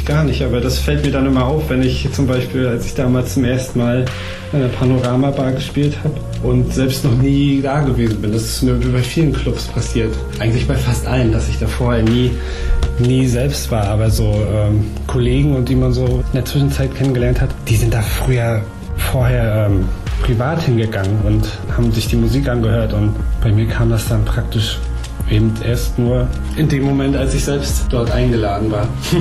Eigentlich 0.00 0.04
gar 0.06 0.24
nicht, 0.24 0.42
aber 0.42 0.60
das 0.60 0.78
fällt 0.78 1.04
mir 1.04 1.12
dann 1.12 1.26
immer 1.26 1.44
auf, 1.44 1.68
wenn 1.68 1.82
ich 1.82 2.08
zum 2.12 2.26
Beispiel, 2.26 2.66
als 2.66 2.86
ich 2.86 2.94
damals 2.94 3.34
zum 3.34 3.44
ersten 3.44 3.78
Mal 3.78 4.04
in 4.52 4.60
der 4.60 4.68
Panorama-Bar 4.68 5.52
gespielt 5.52 5.96
habe 6.02 6.14
und 6.42 6.72
selbst 6.72 7.04
noch 7.04 7.14
nie 7.14 7.60
da 7.62 7.80
gewesen 7.80 8.20
bin. 8.20 8.32
Das 8.32 8.42
ist 8.42 8.62
mir 8.62 8.74
bei 8.74 9.02
vielen 9.02 9.32
Clubs 9.32 9.64
passiert. 9.66 10.14
Eigentlich 10.38 10.66
bei 10.66 10.74
fast 10.74 11.06
allen, 11.06 11.32
dass 11.32 11.48
ich 11.48 11.58
da 11.58 11.66
vorher 11.66 12.02
nie, 12.02 12.30
nie 12.98 13.26
selbst 13.26 13.70
war, 13.70 13.84
aber 13.84 14.10
so 14.10 14.34
ähm, 14.52 14.86
Kollegen 15.06 15.54
und 15.54 15.68
die 15.68 15.76
man 15.76 15.92
so 15.92 16.06
in 16.06 16.34
der 16.34 16.44
Zwischenzeit 16.44 16.94
kennengelernt 16.94 17.40
hat, 17.40 17.50
die 17.68 17.76
sind 17.76 17.92
da 17.92 18.00
früher 18.00 18.62
vorher 19.12 19.66
ähm, 19.66 19.88
privat 20.22 20.62
hingegangen 20.62 21.18
und 21.24 21.48
haben 21.76 21.92
sich 21.92 22.08
die 22.08 22.16
Musik 22.16 22.48
angehört 22.48 22.92
und 22.92 23.14
bei 23.42 23.50
mir 23.50 23.66
kam 23.66 23.90
das 23.90 24.08
dann 24.08 24.24
praktisch 24.24 24.78
eben 25.28 25.52
erst 25.64 25.98
nur 25.98 26.28
in 26.56 26.68
dem 26.68 26.84
Moment, 26.84 27.16
als 27.16 27.34
ich 27.34 27.44
selbst 27.44 27.86
dort 27.90 28.10
eingeladen 28.10 28.70
war. 28.70 28.88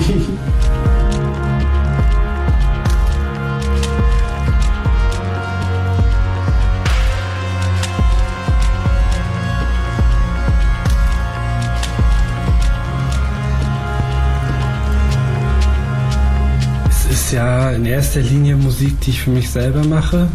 es 16.90 17.06
ist 17.06 17.32
ja 17.32 17.72
in 17.72 17.86
erster 17.86 18.22
Linie 18.22 18.56
Musik, 18.56 19.00
die 19.02 19.12
ich 19.12 19.22
für 19.22 19.32
mich 19.32 19.50
selber 19.50 19.84
mache, 19.86 20.28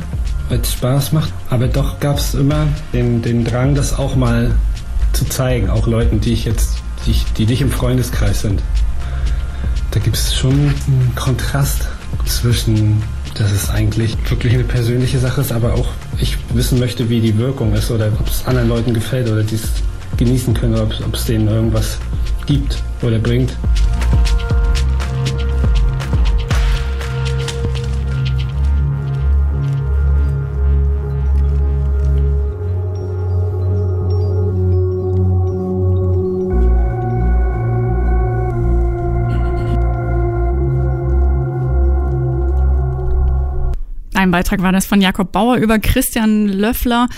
weil 0.48 0.60
es 0.60 0.72
Spaß 0.72 1.12
macht. 1.12 1.32
Aber 1.50 1.68
doch 1.68 2.00
gab 2.00 2.18
es 2.18 2.34
immer 2.34 2.66
den, 2.92 3.22
den 3.22 3.44
Drang, 3.44 3.74
das 3.74 3.98
auch 3.98 4.16
mal 4.16 4.54
zu 5.14 5.24
zeigen, 5.26 5.70
auch 5.70 5.86
Leuten, 5.86 6.20
die 6.20 6.32
ich 6.32 6.44
jetzt, 6.44 6.78
die, 7.06 7.16
die 7.36 7.46
nicht 7.46 7.60
im 7.60 7.70
Freundeskreis 7.70 8.42
sind. 8.42 8.62
Da 9.90 10.00
gibt 10.00 10.16
es 10.16 10.34
schon 10.34 10.52
einen 10.52 11.12
Kontrast 11.14 11.86
zwischen, 12.26 13.02
dass 13.34 13.52
es 13.52 13.70
eigentlich 13.70 14.16
wirklich 14.28 14.54
eine 14.54 14.64
persönliche 14.64 15.18
Sache 15.18 15.40
ist, 15.40 15.52
aber 15.52 15.74
auch 15.74 15.86
ich 16.18 16.36
wissen 16.52 16.78
möchte, 16.78 17.08
wie 17.08 17.20
die 17.20 17.38
Wirkung 17.38 17.74
ist 17.74 17.90
oder 17.90 18.08
ob 18.18 18.28
es 18.28 18.44
anderen 18.46 18.68
Leuten 18.68 18.92
gefällt 18.94 19.30
oder 19.30 19.42
die 19.42 19.54
es 19.54 19.68
genießen 20.16 20.54
können 20.54 20.74
oder 20.74 20.88
ob 21.06 21.14
es 21.14 21.24
denen 21.24 21.48
irgendwas 21.48 21.98
gibt 22.46 22.82
oder 23.02 23.18
bringt. 23.18 23.52
Ein 44.24 44.30
Beitrag 44.30 44.62
war 44.62 44.72
das 44.72 44.86
von 44.86 45.02
Jakob 45.02 45.32
Bauer 45.32 45.56
über 45.56 45.78
Christian 45.78 46.48
Löffler. 46.48 47.08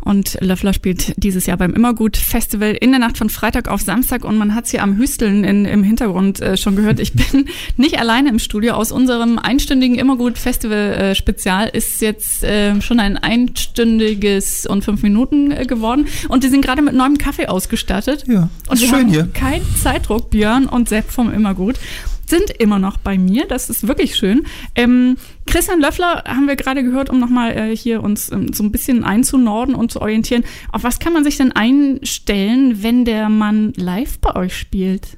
Und 0.00 0.38
Löffler 0.40 0.72
spielt 0.72 1.14
dieses 1.16 1.46
Jahr 1.46 1.56
beim 1.56 1.72
Immergut 1.72 2.16
Festival 2.16 2.72
in 2.72 2.90
der 2.90 2.98
Nacht 2.98 3.16
von 3.16 3.30
Freitag 3.30 3.68
auf 3.68 3.80
Samstag 3.80 4.24
und 4.24 4.36
man 4.36 4.56
hat 4.56 4.64
es 4.64 4.72
hier 4.72 4.82
am 4.82 4.96
Hüsteln 4.96 5.44
in, 5.44 5.66
im 5.66 5.84
Hintergrund 5.84 6.40
äh, 6.40 6.56
schon 6.56 6.74
gehört. 6.74 6.98
Ich 6.98 7.12
bin 7.12 7.44
nicht 7.76 8.00
alleine 8.00 8.30
im 8.30 8.40
Studio. 8.40 8.72
Aus 8.72 8.90
unserem 8.90 9.38
einstündigen 9.38 9.96
Immergut 9.96 10.36
Festival 10.36 10.94
äh, 10.94 11.14
Spezial 11.14 11.68
ist 11.68 12.00
jetzt 12.00 12.42
äh, 12.42 12.80
schon 12.80 12.98
ein 12.98 13.16
einstündiges 13.16 14.66
und 14.66 14.82
fünf 14.82 15.04
Minuten 15.04 15.52
äh, 15.52 15.64
geworden 15.64 16.06
und 16.28 16.42
die 16.42 16.48
sind 16.48 16.64
gerade 16.64 16.82
mit 16.82 16.94
neuem 16.94 17.18
Kaffee 17.18 17.46
ausgestattet. 17.46 18.24
Ja, 18.26 18.50
und 18.66 18.80
wir 18.80 18.88
schön 18.88 19.08
hier. 19.10 19.28
keinen 19.32 19.64
Zeitdruck. 19.76 20.30
Björn 20.30 20.66
und 20.66 20.88
Sepp 20.88 21.08
vom 21.08 21.32
Immergut 21.32 21.76
sind 22.28 22.50
immer 22.50 22.78
noch 22.78 22.98
bei 22.98 23.18
mir. 23.18 23.46
Das 23.46 23.70
ist 23.70 23.86
wirklich 23.86 24.16
schön. 24.16 24.44
Ähm, 24.74 25.16
Christian 25.46 25.80
Löffler 25.80 26.24
haben 26.26 26.46
wir 26.46 26.56
gerade 26.56 26.82
gehört, 26.82 27.10
um 27.10 27.18
nochmal 27.18 27.56
äh, 27.56 27.76
hier 27.76 28.02
uns 28.02 28.30
ähm, 28.30 28.52
so 28.52 28.62
ein 28.62 28.72
bisschen 28.72 29.04
einzunorden 29.04 29.74
und 29.74 29.90
zu 29.90 30.00
orientieren. 30.00 30.44
Auf 30.72 30.84
was 30.84 30.98
kann 30.98 31.12
man 31.12 31.24
sich 31.24 31.36
denn 31.36 31.52
einstellen, 31.52 32.82
wenn 32.82 33.04
der 33.04 33.28
Mann 33.28 33.72
live 33.76 34.18
bei 34.18 34.36
euch 34.36 34.56
spielt? 34.56 35.16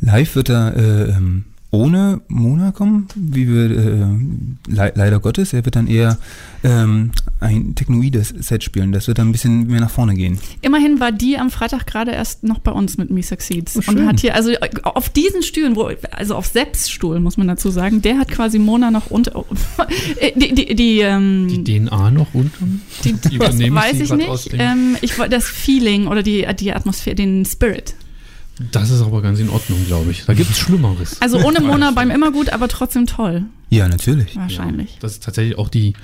Live 0.00 0.34
wird 0.34 0.50
er 0.50 0.76
äh, 0.76 1.10
ähm, 1.10 1.44
ohne 1.70 2.22
Mona 2.28 2.72
kommen, 2.72 3.08
wie 3.14 3.46
wir 3.46 3.70
äh, 3.70 4.06
le 4.68 4.92
leider 4.94 5.20
Gottes. 5.20 5.52
Er 5.52 5.64
wird 5.66 5.76
dann 5.76 5.86
eher 5.86 6.16
ähm, 6.64 7.10
ein 7.40 7.74
technoides 7.74 8.28
Set 8.38 8.64
spielen. 8.64 8.90
Das 8.92 9.06
wird 9.06 9.18
dann 9.18 9.28
ein 9.28 9.32
bisschen 9.32 9.66
mehr 9.66 9.80
nach 9.80 9.90
vorne 9.90 10.14
gehen. 10.14 10.38
Immerhin 10.62 10.98
war 10.98 11.12
die 11.12 11.36
am 11.36 11.50
Freitag 11.50 11.86
gerade 11.86 12.12
erst 12.12 12.42
noch 12.42 12.58
bei 12.58 12.72
uns 12.72 12.96
mit 12.96 13.10
Me 13.10 13.22
Succeeds 13.22 13.76
Oh, 13.76 13.90
und 13.90 14.06
hat 14.06 14.20
hier 14.20 14.34
also 14.34 14.52
auf 14.84 15.10
diesen 15.10 15.42
Stühlen, 15.42 15.76
wo 15.76 15.90
also 16.10 16.36
auf 16.36 16.46
Sepps 16.46 16.88
Stuhl 16.88 17.20
muss 17.20 17.36
man 17.36 17.48
dazu 17.48 17.70
sagen, 17.70 18.00
der 18.00 18.18
hat 18.18 18.28
quasi 18.28 18.58
Mona 18.58 18.90
noch 18.90 19.10
unter 19.10 19.44
äh, 20.20 20.32
die 20.34 20.54
die, 20.54 20.74
die, 20.74 21.00
ähm, 21.00 21.48
Die 21.48 21.64
DNA 21.64 22.10
noch 22.10 22.32
unten? 22.32 22.80
Die, 23.04 23.12
Die 23.12 23.38
weiß 23.38 24.00
ich 24.00 24.12
nicht. 24.12 24.54
Ähm, 24.54 24.96
ich 25.02 25.16
das 25.28 25.44
Feeling 25.44 26.06
oder 26.06 26.22
die, 26.22 26.46
die 26.58 26.72
Atmosphäre, 26.72 27.14
den 27.14 27.44
Spirit. 27.44 27.94
Das 28.72 28.90
ist 28.90 29.02
aber 29.02 29.22
ganz 29.22 29.38
in 29.38 29.50
Ordnung, 29.50 29.84
glaube 29.86 30.10
ich. 30.10 30.24
Da 30.24 30.34
gibt 30.34 30.50
es 30.50 30.58
Schlimmeres. 30.58 31.20
Also 31.22 31.38
ohne 31.40 31.60
Mona 31.60 31.92
beim 31.92 32.10
immer 32.10 32.32
gut, 32.32 32.50
aber 32.50 32.68
trotzdem 32.68 33.06
toll. 33.06 33.44
Ja, 33.70 33.88
natürlich. 33.88 34.36
Wahrscheinlich. 34.36 34.98
Das 35.00 35.12
ist 35.12 35.22
tatsächlich 35.22 35.58
auch 35.58 35.68
die, 35.68 35.94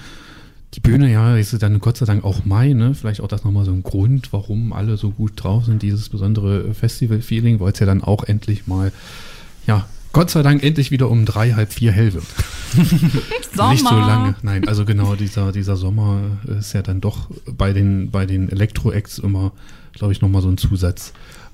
die 0.74 0.80
Bühne, 0.80 1.10
ja, 1.10 1.36
ist 1.36 1.60
dann 1.62 1.80
Gott 1.80 1.96
sei 1.96 2.06
Dank 2.06 2.24
auch 2.24 2.44
Mai, 2.44 2.72
ne? 2.72 2.94
Vielleicht 2.94 3.20
auch 3.20 3.28
das 3.28 3.44
nochmal 3.44 3.64
so 3.64 3.72
ein 3.72 3.82
Grund, 3.82 4.32
warum 4.32 4.72
alle 4.72 4.96
so 4.96 5.10
gut 5.10 5.32
drauf 5.36 5.64
sind, 5.64 5.82
dieses 5.82 6.08
besondere 6.08 6.74
Festival-Feeling, 6.74 7.60
weil 7.60 7.72
es 7.72 7.78
ja 7.78 7.86
dann 7.86 8.02
auch 8.02 8.24
endlich 8.24 8.66
mal, 8.66 8.92
ja, 9.66 9.86
Gott 10.12 10.30
sei 10.30 10.42
Dank 10.42 10.62
endlich 10.62 10.92
wieder 10.92 11.10
um 11.10 11.24
drei, 11.26 11.54
halb 11.54 11.72
vier 11.72 11.90
hell 11.90 12.12
wird. 12.12 12.24
Sommer. 13.54 13.72
Nicht 13.72 13.88
so 13.88 13.96
lange. 13.96 14.34
Nein, 14.42 14.68
also 14.68 14.84
genau, 14.84 15.16
dieser, 15.16 15.50
dieser 15.50 15.76
Sommer 15.76 16.20
ist 16.58 16.72
ja 16.72 16.82
dann 16.82 17.00
doch 17.00 17.28
bei 17.46 17.72
den, 17.72 18.10
bei 18.10 18.26
den 18.26 18.48
Elektro-Acts 18.48 19.18
immer, 19.18 19.52
glaube 19.92 20.12
ich, 20.12 20.20
nochmal 20.20 20.42
so 20.42 20.48
ein 20.48 20.58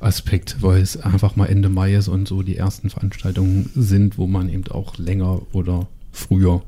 Zusatzaspekt, 0.01 0.57
weil 0.61 0.81
es 0.81 0.97
einfach 1.01 1.37
mal 1.37 1.47
Ende 1.47 1.69
Mai 1.69 1.95
ist 1.95 2.09
und 2.09 2.27
so 2.27 2.43
die 2.43 2.57
ersten 2.57 2.91
Veranstaltungen 2.91 3.71
sind, 3.75 4.19
wo 4.19 4.27
man 4.27 4.49
eben 4.49 4.67
auch 4.71 4.99
länger 4.99 5.43
oder 5.53 5.87
früher 6.13 6.63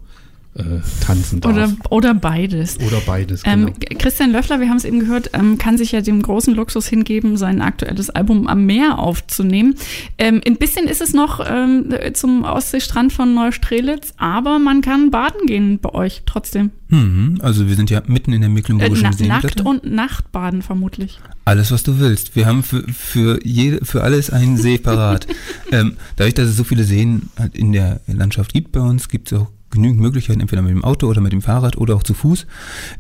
äh, 0.55 0.81
tanzen 1.01 1.41
darf. 1.41 1.55
Oder, 1.55 1.73
oder 1.89 2.15
beides. 2.15 2.79
Oder 2.79 3.01
beides, 3.07 3.43
genau. 3.43 3.69
Ähm, 3.69 3.75
Christian 3.99 4.33
Löffler, 4.33 4.61
wir 4.61 4.69
haben 4.69 4.77
es 4.77 4.85
eben 4.85 5.01
gehört, 5.01 5.31
ähm, 5.33 5.57
kann 5.57 5.79
sich 5.79 5.93
ja 5.93 6.03
dem 6.03 6.21
großen 6.21 6.55
Luxus 6.55 6.87
hingeben, 6.87 7.39
sein 7.39 7.63
aktuelles 7.63 8.11
Album 8.11 8.47
am 8.47 8.67
Meer 8.67 8.99
aufzunehmen. 8.99 9.77
Ähm, 10.19 10.43
ein 10.47 10.57
bisschen 10.57 10.87
ist 10.89 11.01
es 11.01 11.15
noch 11.15 11.41
ähm, 11.49 11.95
zum 12.13 12.45
Ostseestrand 12.45 13.15
von 13.15 13.33
Neustrelitz, 13.33 14.13
aber 14.19 14.59
man 14.59 14.83
kann 14.83 15.11
baden 15.11 15.47
gehen 15.47 15.79
bei 15.81 15.95
euch 15.95 16.23
trotzdem. 16.27 16.71
Mhm, 16.89 17.39
also 17.41 17.67
wir 17.67 17.75
sind 17.75 17.89
ja 17.89 18.03
mitten 18.07 18.35
in 18.35 18.43
der 18.43 18.51
Äh, 18.51 18.53
Mecklenburgischen 18.53 19.09
na, 19.21 19.27
Nackt 19.27 19.43
Seenplatte. 19.43 19.65
und 19.65 19.91
Nachtbaden 19.91 20.61
vermutlich. 20.61 21.19
Alles, 21.45 21.73
was 21.73 21.83
du 21.83 21.99
willst. 21.99 22.37
Wir 22.37 22.47
haben 22.47 22.63
für, 22.63 22.85
für, 22.93 23.45
jede, 23.45 23.85
für 23.85 24.03
alles 24.03 24.31
einen 24.31 24.57
See 24.57 24.79
parat. 24.79 25.27
ähm, 25.73 25.97
dadurch, 26.17 26.35
dass 26.35 26.49
es 26.49 26.57
so 26.57 26.65
viele 26.65 26.85
Seen 26.85 27.31
halt 27.39 27.57
in 27.57 27.73
der 27.73 28.01
Landschaft 28.07 28.53
gibt 28.53 28.73
bei 28.73 28.81
uns, 28.81 29.09
gibt 29.09 29.33
es 29.33 29.39
auch 29.39 29.49
genügend 29.73 30.01
Möglichkeiten, 30.01 30.41
entweder 30.41 30.63
mit 30.63 30.71
dem 30.71 30.85
Auto 30.85 31.09
oder 31.09 31.21
mit 31.21 31.33
dem 31.33 31.43
Fahrrad 31.43 31.77
oder 31.77 31.97
auch 31.97 32.05
zu 32.05 32.15
Fuß 32.15 32.47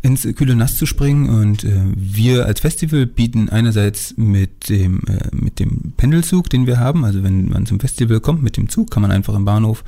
ins 0.00 0.26
kühle 0.34 0.56
Nass 0.56 0.76
zu 0.76 0.86
springen. 0.86 1.28
Und 1.28 1.62
äh, 1.62 1.82
wir 1.94 2.46
als 2.46 2.60
Festival 2.60 3.06
bieten 3.06 3.48
einerseits 3.48 4.16
mit 4.16 4.68
dem, 4.68 5.02
äh, 5.06 5.28
mit 5.32 5.60
dem 5.60 5.92
Pendelzug, 5.96 6.50
den 6.50 6.66
wir 6.66 6.80
haben, 6.80 7.04
also 7.04 7.22
wenn 7.22 7.48
man 7.48 7.66
zum 7.66 7.78
Festival 7.78 8.18
kommt 8.18 8.42
mit 8.42 8.56
dem 8.56 8.68
Zug, 8.68 8.90
kann 8.90 9.02
man 9.02 9.12
einfach 9.12 9.34
im 9.34 9.44
Bahnhof 9.44 9.84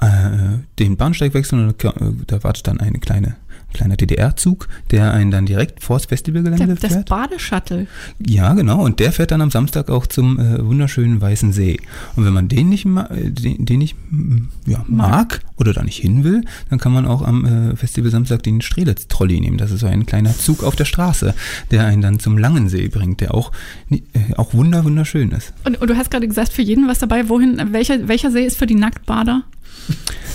äh, 0.00 0.58
den 0.78 0.96
Bahnsteig 0.98 1.32
wechseln 1.32 1.68
und 1.68 1.82
da, 1.82 1.94
da 2.26 2.44
wartet 2.44 2.66
dann 2.66 2.80
eine 2.80 2.98
kleine 2.98 3.36
kleiner 3.74 3.96
DDR-Zug, 3.96 4.68
der 4.90 5.12
einen 5.12 5.30
dann 5.30 5.44
direkt 5.44 5.82
vors 5.82 6.06
Festivalgelände 6.06 6.66
Der, 6.66 6.74
das 6.76 6.92
fährt. 6.92 7.08
Badeshuttle. 7.08 7.86
Ja, 8.24 8.54
genau. 8.54 8.82
Und 8.82 9.00
der 9.00 9.12
fährt 9.12 9.30
dann 9.30 9.42
am 9.42 9.50
Samstag 9.50 9.90
auch 9.90 10.06
zum 10.06 10.38
äh, 10.38 10.64
wunderschönen 10.64 11.20
Weißen 11.20 11.52
See. 11.52 11.78
Und 12.16 12.24
wenn 12.24 12.32
man 12.32 12.48
den 12.48 12.70
nicht, 12.70 12.86
ma 12.86 13.06
äh, 13.06 13.30
den, 13.30 13.66
den 13.66 13.78
nicht 13.80 13.96
mm, 14.10 14.48
ja, 14.66 14.84
mag 14.88 15.40
oder 15.56 15.72
da 15.72 15.82
nicht 15.82 16.00
hin 16.00 16.24
will, 16.24 16.42
dann 16.70 16.78
kann 16.78 16.92
man 16.92 17.06
auch 17.06 17.22
am 17.22 17.44
äh, 17.44 17.76
Festival 17.76 18.10
Samstag 18.10 18.42
den 18.42 18.62
Strelitz-Trolley 18.62 19.40
nehmen. 19.40 19.58
Das 19.58 19.70
ist 19.70 19.80
so 19.80 19.86
ein 19.86 20.06
kleiner 20.06 20.36
Zug 20.36 20.62
auf 20.62 20.76
der 20.76 20.84
Straße, 20.84 21.34
der 21.70 21.84
einen 21.84 22.00
dann 22.00 22.18
zum 22.18 22.38
Langen 22.38 22.68
See 22.68 22.88
bringt, 22.88 23.20
der 23.20 23.34
auch, 23.34 23.52
äh, 23.90 23.98
auch 24.36 24.54
wunder, 24.54 24.84
wunderschön 24.84 25.32
ist. 25.32 25.52
Und, 25.64 25.80
und 25.80 25.90
du 25.90 25.96
hast 25.96 26.10
gerade 26.10 26.26
gesagt, 26.26 26.52
für 26.52 26.62
jeden 26.62 26.88
was 26.88 26.98
dabei. 27.00 27.28
Wohin, 27.28 27.60
welcher, 27.72 28.08
welcher 28.08 28.30
See 28.30 28.44
ist 28.44 28.56
für 28.56 28.66
die 28.66 28.76
Nacktbader? 28.76 29.42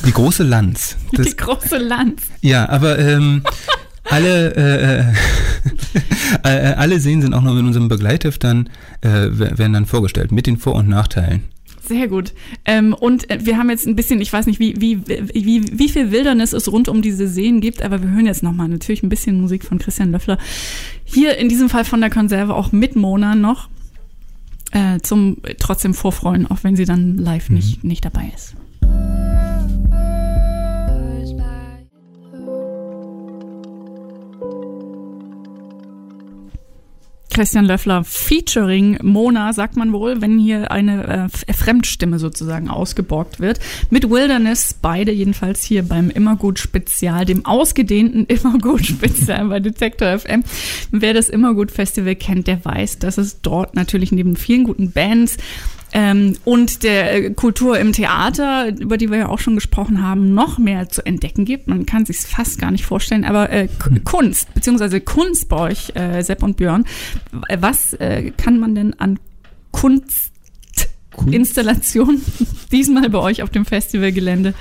Die 0.05 0.11
große 0.11 0.43
Lanz. 0.43 0.95
Das, 1.13 1.25
die 1.27 1.35
große 1.35 1.77
Lanz. 1.77 2.21
Ja, 2.41 2.69
aber 2.69 2.97
ähm, 2.99 3.43
alle, 4.05 4.55
äh, 4.55 4.99
äh, 4.99 5.13
äh, 6.71 6.73
alle 6.75 6.99
Seen 6.99 7.21
sind 7.21 7.33
auch 7.33 7.41
noch 7.41 7.57
in 7.57 7.65
unserem 7.65 7.87
Begleitheft 7.89 8.43
dann, 8.43 8.67
äh, 9.01 9.27
wer- 9.31 9.57
werden 9.57 9.73
dann 9.73 9.85
vorgestellt, 9.85 10.31
mit 10.31 10.47
den 10.47 10.57
Vor- 10.57 10.75
und 10.75 10.87
Nachteilen. 10.87 11.43
Sehr 11.85 12.07
gut. 12.07 12.33
Ähm, 12.65 12.93
und 12.93 13.29
äh, 13.31 13.39
wir 13.45 13.57
haben 13.57 13.69
jetzt 13.71 13.87
ein 13.87 13.95
bisschen, 13.95 14.21
ich 14.21 14.31
weiß 14.31 14.45
nicht, 14.45 14.59
wie, 14.59 14.79
wie, 14.79 15.01
wie, 15.07 15.63
wie 15.79 15.89
viel 15.89 16.11
Wildernis 16.11 16.53
es 16.53 16.71
rund 16.71 16.87
um 16.87 17.01
diese 17.01 17.27
Seen 17.27 17.61
gibt, 17.61 17.81
aber 17.81 18.01
wir 18.03 18.09
hören 18.11 18.27
jetzt 18.27 18.43
nochmal 18.43 18.67
natürlich 18.67 19.01
ein 19.03 19.09
bisschen 19.09 19.41
Musik 19.41 19.65
von 19.65 19.79
Christian 19.79 20.11
Löffler. 20.11 20.37
Hier 21.03 21.37
in 21.39 21.49
diesem 21.49 21.67
Fall 21.67 21.85
von 21.85 21.99
der 21.99 22.11
Konserve 22.11 22.53
auch 22.53 22.71
mit 22.71 22.95
Mona 22.95 23.33
noch. 23.35 23.69
Äh, 24.71 24.99
zum 25.01 25.37
trotzdem 25.57 25.95
Vorfreuen, 25.95 26.45
auch 26.45 26.59
wenn 26.61 26.75
sie 26.75 26.85
dann 26.85 27.17
live 27.17 27.49
nicht, 27.49 27.83
nicht 27.83 28.05
dabei 28.05 28.31
ist. 28.35 28.53
Christian 37.39 37.63
Löffler 37.63 38.03
featuring 38.03 38.97
Mona, 39.01 39.53
sagt 39.53 39.77
man 39.77 39.93
wohl, 39.93 40.21
wenn 40.21 40.39
hier 40.39 40.71
eine 40.71 41.29
äh, 41.47 41.53
Fremdstimme 41.53 42.19
sozusagen 42.19 42.69
ausgeborgt 42.69 43.39
wird. 43.39 43.61
Mit 43.89 44.09
Wilderness, 44.09 44.75
beide 44.81 45.13
jedenfalls 45.13 45.63
hier 45.63 45.83
beim 45.83 46.09
Immergut 46.09 46.59
Spezial, 46.59 47.23
dem 47.23 47.45
ausgedehnten 47.45 48.25
Immergut 48.27 48.85
Spezial 48.85 49.45
bei 49.45 49.61
Detektor 49.61 50.19
FM. 50.19 50.43
Wer 50.91 51.13
das 51.13 51.29
Immergut 51.29 51.71
Festival 51.71 52.17
kennt, 52.17 52.47
der 52.47 52.65
weiß, 52.65 52.99
dass 52.99 53.17
es 53.17 53.39
dort 53.39 53.73
natürlich 53.73 54.11
neben 54.11 54.35
vielen 54.35 54.65
guten 54.65 54.91
Bands 54.91 55.37
ähm, 55.91 56.35
und 56.45 56.83
der 56.83 57.13
äh, 57.13 57.29
Kultur 57.31 57.79
im 57.79 57.93
Theater, 57.93 58.69
über 58.79 58.97
die 58.97 59.09
wir 59.09 59.17
ja 59.17 59.29
auch 59.29 59.39
schon 59.39 59.55
gesprochen 59.55 60.03
haben, 60.03 60.33
noch 60.33 60.57
mehr 60.57 60.89
zu 60.89 61.05
entdecken 61.05 61.45
gibt. 61.45 61.67
Man 61.67 61.85
kann 61.85 62.05
sich 62.05 62.19
fast 62.19 62.59
gar 62.59 62.71
nicht 62.71 62.85
vorstellen, 62.85 63.25
aber 63.25 63.49
äh, 63.49 63.67
K 63.67 63.89
Kunst, 64.03 64.53
beziehungsweise 64.53 65.01
Kunst 65.01 65.49
bei 65.49 65.57
euch, 65.57 65.95
äh, 65.95 66.21
Sepp 66.21 66.43
und 66.43 66.57
Björn, 66.57 66.85
was 67.59 67.93
äh, 67.93 68.31
kann 68.31 68.59
man 68.59 68.75
denn 68.75 68.99
an 68.99 69.19
Kunstinstallationen 71.11 72.21
diesmal 72.71 73.09
bei 73.09 73.19
euch 73.19 73.41
auf 73.43 73.49
dem 73.49 73.65
Festivalgelände 73.65 74.53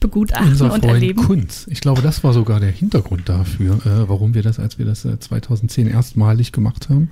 begutachten 0.00 0.48
Unser 0.48 0.72
und 0.72 0.84
erleben? 0.84 1.22
Kunz. 1.22 1.66
Ich 1.70 1.80
glaube, 1.80 2.02
das 2.02 2.24
war 2.24 2.32
sogar 2.32 2.60
der 2.60 2.70
Hintergrund 2.70 3.28
dafür, 3.28 3.74
äh, 3.86 4.08
warum 4.08 4.34
wir 4.34 4.42
das, 4.42 4.58
als 4.58 4.78
wir 4.78 4.86
das 4.86 5.04
äh, 5.04 5.18
2010 5.18 5.88
erstmalig 5.88 6.52
gemacht 6.52 6.88
haben. 6.88 7.10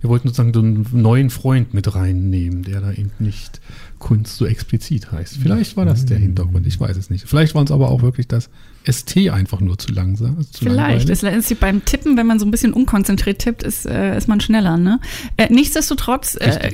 Wir 0.00 0.10
wollten 0.10 0.26
sozusagen 0.26 0.52
so 0.52 0.60
einen 0.60 0.84
neuen 0.92 1.30
Freund 1.30 1.74
mit 1.74 1.94
reinnehmen, 1.94 2.64
der 2.64 2.80
da 2.80 2.90
eben 2.90 3.12
nicht 3.20 3.60
Kunst 4.00 4.36
so 4.36 4.46
explizit 4.46 5.12
heißt. 5.12 5.36
Vielleicht 5.36 5.76
war 5.76 5.84
das 5.84 6.04
der 6.06 6.18
Hintergrund, 6.18 6.66
ich 6.66 6.78
weiß 6.80 6.96
es 6.96 7.08
nicht. 7.08 7.28
Vielleicht 7.28 7.54
war 7.54 7.60
uns 7.60 7.70
aber 7.70 7.88
auch 7.88 8.02
wirklich 8.02 8.26
das 8.26 8.50
ST 8.84 9.16
einfach 9.30 9.60
nur 9.60 9.78
zu 9.78 9.92
langsam. 9.92 10.40
Zu 10.50 10.64
Vielleicht. 10.64 11.08
Das 11.08 11.22
ist 11.22 11.60
beim 11.60 11.84
Tippen, 11.84 12.16
wenn 12.16 12.26
man 12.26 12.40
so 12.40 12.44
ein 12.44 12.50
bisschen 12.50 12.72
unkonzentriert 12.72 13.38
tippt, 13.38 13.62
ist, 13.62 13.86
äh, 13.86 14.16
ist 14.16 14.26
man 14.26 14.40
schneller. 14.40 14.76
Ne? 14.76 14.98
Äh, 15.36 15.52
nichtsdestotrotz, 15.52 16.34
äh, 16.34 16.72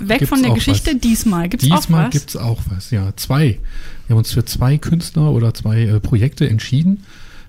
weg 0.00 0.26
von 0.26 0.42
der 0.42 0.50
auch 0.50 0.58
Was. 0.86 1.00
diesmal 1.00 1.48
gibt 1.48 1.62
es 1.62 1.70
auch 1.70 1.76
Diesmal 1.76 2.04
was. 2.06 2.12
gibt 2.12 2.30
es 2.30 2.36
auch 2.36 2.62
was, 2.68 2.90
ja. 2.90 3.12
Zwei. 3.16 3.58
Wir 4.06 4.14
haben 4.14 4.18
uns 4.18 4.32
für 4.32 4.44
zwei 4.44 4.78
Künstler 4.78 5.30
oder 5.32 5.54
zwei 5.54 5.82
äh, 5.82 6.00
Projekte 6.00 6.48
entschieden. 6.48 7.04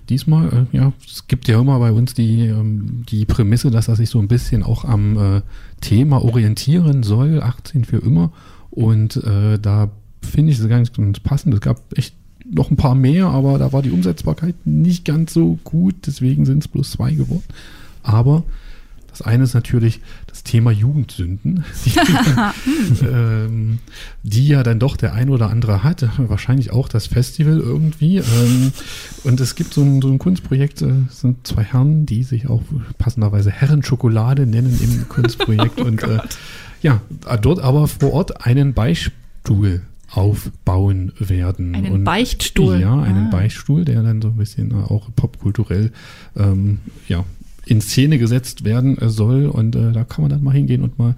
Diesmal, 0.08 0.66
äh, 0.72 0.76
ja, 0.76 0.92
es 1.06 1.26
gibt 1.26 1.48
ja 1.48 1.60
immer 1.60 1.78
bei 1.78 1.92
uns 1.92 2.14
die, 2.14 2.46
ähm, 2.46 3.04
die 3.08 3.24
Prämisse, 3.24 3.70
dass 3.70 3.88
er 3.88 3.96
sich 3.96 4.10
so 4.10 4.18
ein 4.18 4.28
bisschen 4.28 4.62
auch 4.62 4.84
am 4.84 5.36
äh, 5.36 5.42
Thema 5.80 6.22
orientieren 6.22 7.02
soll, 7.02 7.42
18 7.42 7.84
für 7.84 7.98
immer. 7.98 8.30
Und 8.70 9.16
äh, 9.16 9.58
da 9.58 9.90
finde 10.20 10.52
ich 10.52 10.58
es 10.58 10.68
ganz, 10.68 10.92
ganz 10.92 11.20
passend. 11.20 11.54
Es 11.54 11.60
gab 11.60 11.80
echt 11.96 12.14
noch 12.44 12.70
ein 12.70 12.76
paar 12.76 12.94
mehr, 12.94 13.26
aber 13.26 13.58
da 13.58 13.72
war 13.72 13.82
die 13.82 13.90
Umsetzbarkeit 13.90 14.54
nicht 14.64 15.04
ganz 15.04 15.32
so 15.32 15.58
gut, 15.64 15.94
deswegen 16.06 16.44
sind 16.44 16.58
es 16.64 16.68
bloß 16.68 16.90
zwei 16.90 17.14
geworden. 17.14 17.44
Aber 18.02 18.44
das 19.16 19.22
eine 19.22 19.44
ist 19.44 19.54
natürlich 19.54 20.00
das 20.26 20.42
Thema 20.42 20.72
Jugendsünden, 20.72 21.64
die, 21.84 23.04
ähm, 23.06 23.78
die 24.24 24.48
ja 24.48 24.64
dann 24.64 24.80
doch 24.80 24.96
der 24.96 25.14
ein 25.14 25.30
oder 25.30 25.50
andere 25.50 25.84
hat, 25.84 26.04
wahrscheinlich 26.18 26.72
auch 26.72 26.88
das 26.88 27.06
Festival 27.06 27.60
irgendwie. 27.60 28.16
Ähm, 28.16 28.72
und 29.22 29.40
es 29.40 29.54
gibt 29.54 29.72
so 29.72 29.82
ein, 29.82 30.02
so 30.02 30.08
ein 30.08 30.18
Kunstprojekt, 30.18 30.82
äh, 30.82 30.90
es 31.08 31.20
sind 31.20 31.46
zwei 31.46 31.62
Herren, 31.62 32.06
die 32.06 32.24
sich 32.24 32.48
auch 32.48 32.62
passenderweise 32.98 33.52
Herrenschokolade 33.52 34.46
nennen 34.46 34.76
im 34.82 35.08
Kunstprojekt 35.08 35.80
Oh 35.80 35.84
und 35.84 36.02
äh, 36.02 36.18
ja, 36.82 37.00
dort 37.40 37.60
aber 37.60 37.86
vor 37.86 38.12
Ort 38.12 38.44
einen 38.44 38.74
Beistuhl 38.74 39.82
aufbauen 40.10 41.12
werden. 41.18 41.74
Einen 41.74 41.92
und, 41.92 42.04
Beichtstuhl? 42.04 42.80
Ja, 42.80 43.00
einen 43.00 43.26
Ah. 43.28 43.30
Beichtstuhl, 43.30 43.84
der 43.84 44.02
dann 44.02 44.20
so 44.22 44.28
ein 44.28 44.36
bisschen 44.36 44.72
auch 44.72 45.08
popkulturell 45.14 45.92
ähm, 46.36 46.78
ja, 47.08 47.24
in 47.66 47.80
Szene 47.80 48.18
gesetzt 48.18 48.64
werden 48.64 48.98
äh, 48.98 49.08
soll. 49.08 49.46
Und 49.46 49.76
äh, 49.76 49.92
da 49.92 50.04
kann 50.04 50.22
man 50.22 50.30
dann 50.30 50.42
mal 50.42 50.52
hingehen 50.54 50.82
und 50.82 50.98
mal 50.98 51.14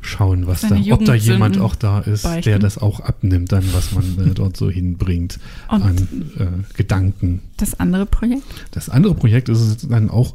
schauen, 0.00 0.46
was 0.48 0.62
Seine 0.62 0.82
da, 0.84 0.94
ob 0.94 1.04
da 1.04 1.14
jemand 1.14 1.60
auch 1.60 1.76
da 1.76 2.00
ist, 2.00 2.24
beichten. 2.24 2.42
der 2.50 2.58
das 2.58 2.76
auch 2.76 2.98
abnimmt, 3.00 3.52
dann 3.52 3.64
was 3.72 3.92
man 3.92 4.04
äh, 4.30 4.34
dort 4.34 4.56
so 4.56 4.68
hinbringt 4.68 5.38
Und- 5.70 5.82
an 5.82 5.96
äh, 6.38 6.74
Gedanken. 6.76 7.40
Das 7.56 7.78
andere 7.78 8.06
Projekt? 8.06 8.42
Das 8.72 8.88
andere 8.88 9.14
Projekt 9.14 9.48
ist 9.48 9.60
es 9.60 9.76
dann 9.88 10.10
auch, 10.10 10.34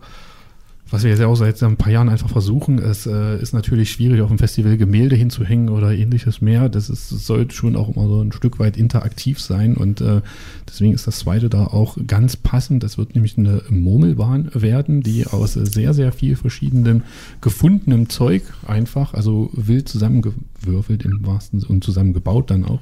was 0.90 1.04
wir 1.04 1.10
jetzt 1.10 1.20
ja 1.20 1.28
auch 1.28 1.36
seit 1.36 1.62
ein 1.64 1.76
paar 1.76 1.92
Jahren 1.92 2.10
einfach 2.10 2.30
versuchen, 2.30 2.80
es 2.80 3.06
äh, 3.06 3.42
ist 3.42 3.54
natürlich 3.54 3.92
schwierig, 3.92 4.22
auf 4.22 4.30
dem 4.30 4.38
Festival 4.38 4.78
Gemälde 4.78 5.16
hinzuhängen 5.16 5.70
oder 5.70 5.94
ähnliches 5.94 6.42
mehr. 6.42 6.70
Das, 6.70 6.90
ist, 6.90 7.12
das 7.12 7.26
sollte 7.26 7.54
schon 7.54 7.76
auch 7.76 7.96
immer 7.96 8.08
so 8.08 8.22
ein 8.22 8.32
Stück 8.32 8.60
weit 8.60 8.78
interaktiv 8.78 9.40
sein 9.40 9.76
und 9.76 10.02
äh, 10.02 10.22
deswegen 10.68 10.94
ist 10.94 11.06
das 11.08 11.20
zweite 11.20 11.50
da 11.50 11.66
auch 11.66 11.98
ganz 12.08 12.38
passend. 12.38 12.84
Das 12.84 12.98
wird 12.98 13.16
nämlich 13.16 13.38
eine 13.38 13.64
Murmelbahn 13.70 14.52
werden, 14.54 15.02
die 15.02 15.28
aus 15.28 15.54
sehr, 15.54 15.94
sehr 15.94 16.12
viel 16.12 16.36
verschiedenem 16.36 17.04
gefundenem 17.42 18.10
Zeug 18.10 18.44
einfach, 18.66 19.14
also 19.14 19.50
wild 19.54 19.90
zusammengewürfelt 19.90 21.04
im 21.04 21.26
wahrsten 21.26 21.64
und 21.64 21.84
zusammengebaut 21.84 22.50
dann 22.50 22.64
auch, 22.64 22.80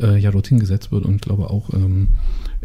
äh, 0.00 0.18
ja 0.18 0.30
dorthin 0.30 0.58
gesetzt 0.58 0.92
wird 0.92 1.04
und 1.04 1.22
glaube 1.22 1.50
auch 1.50 1.72
ähm, 1.72 2.08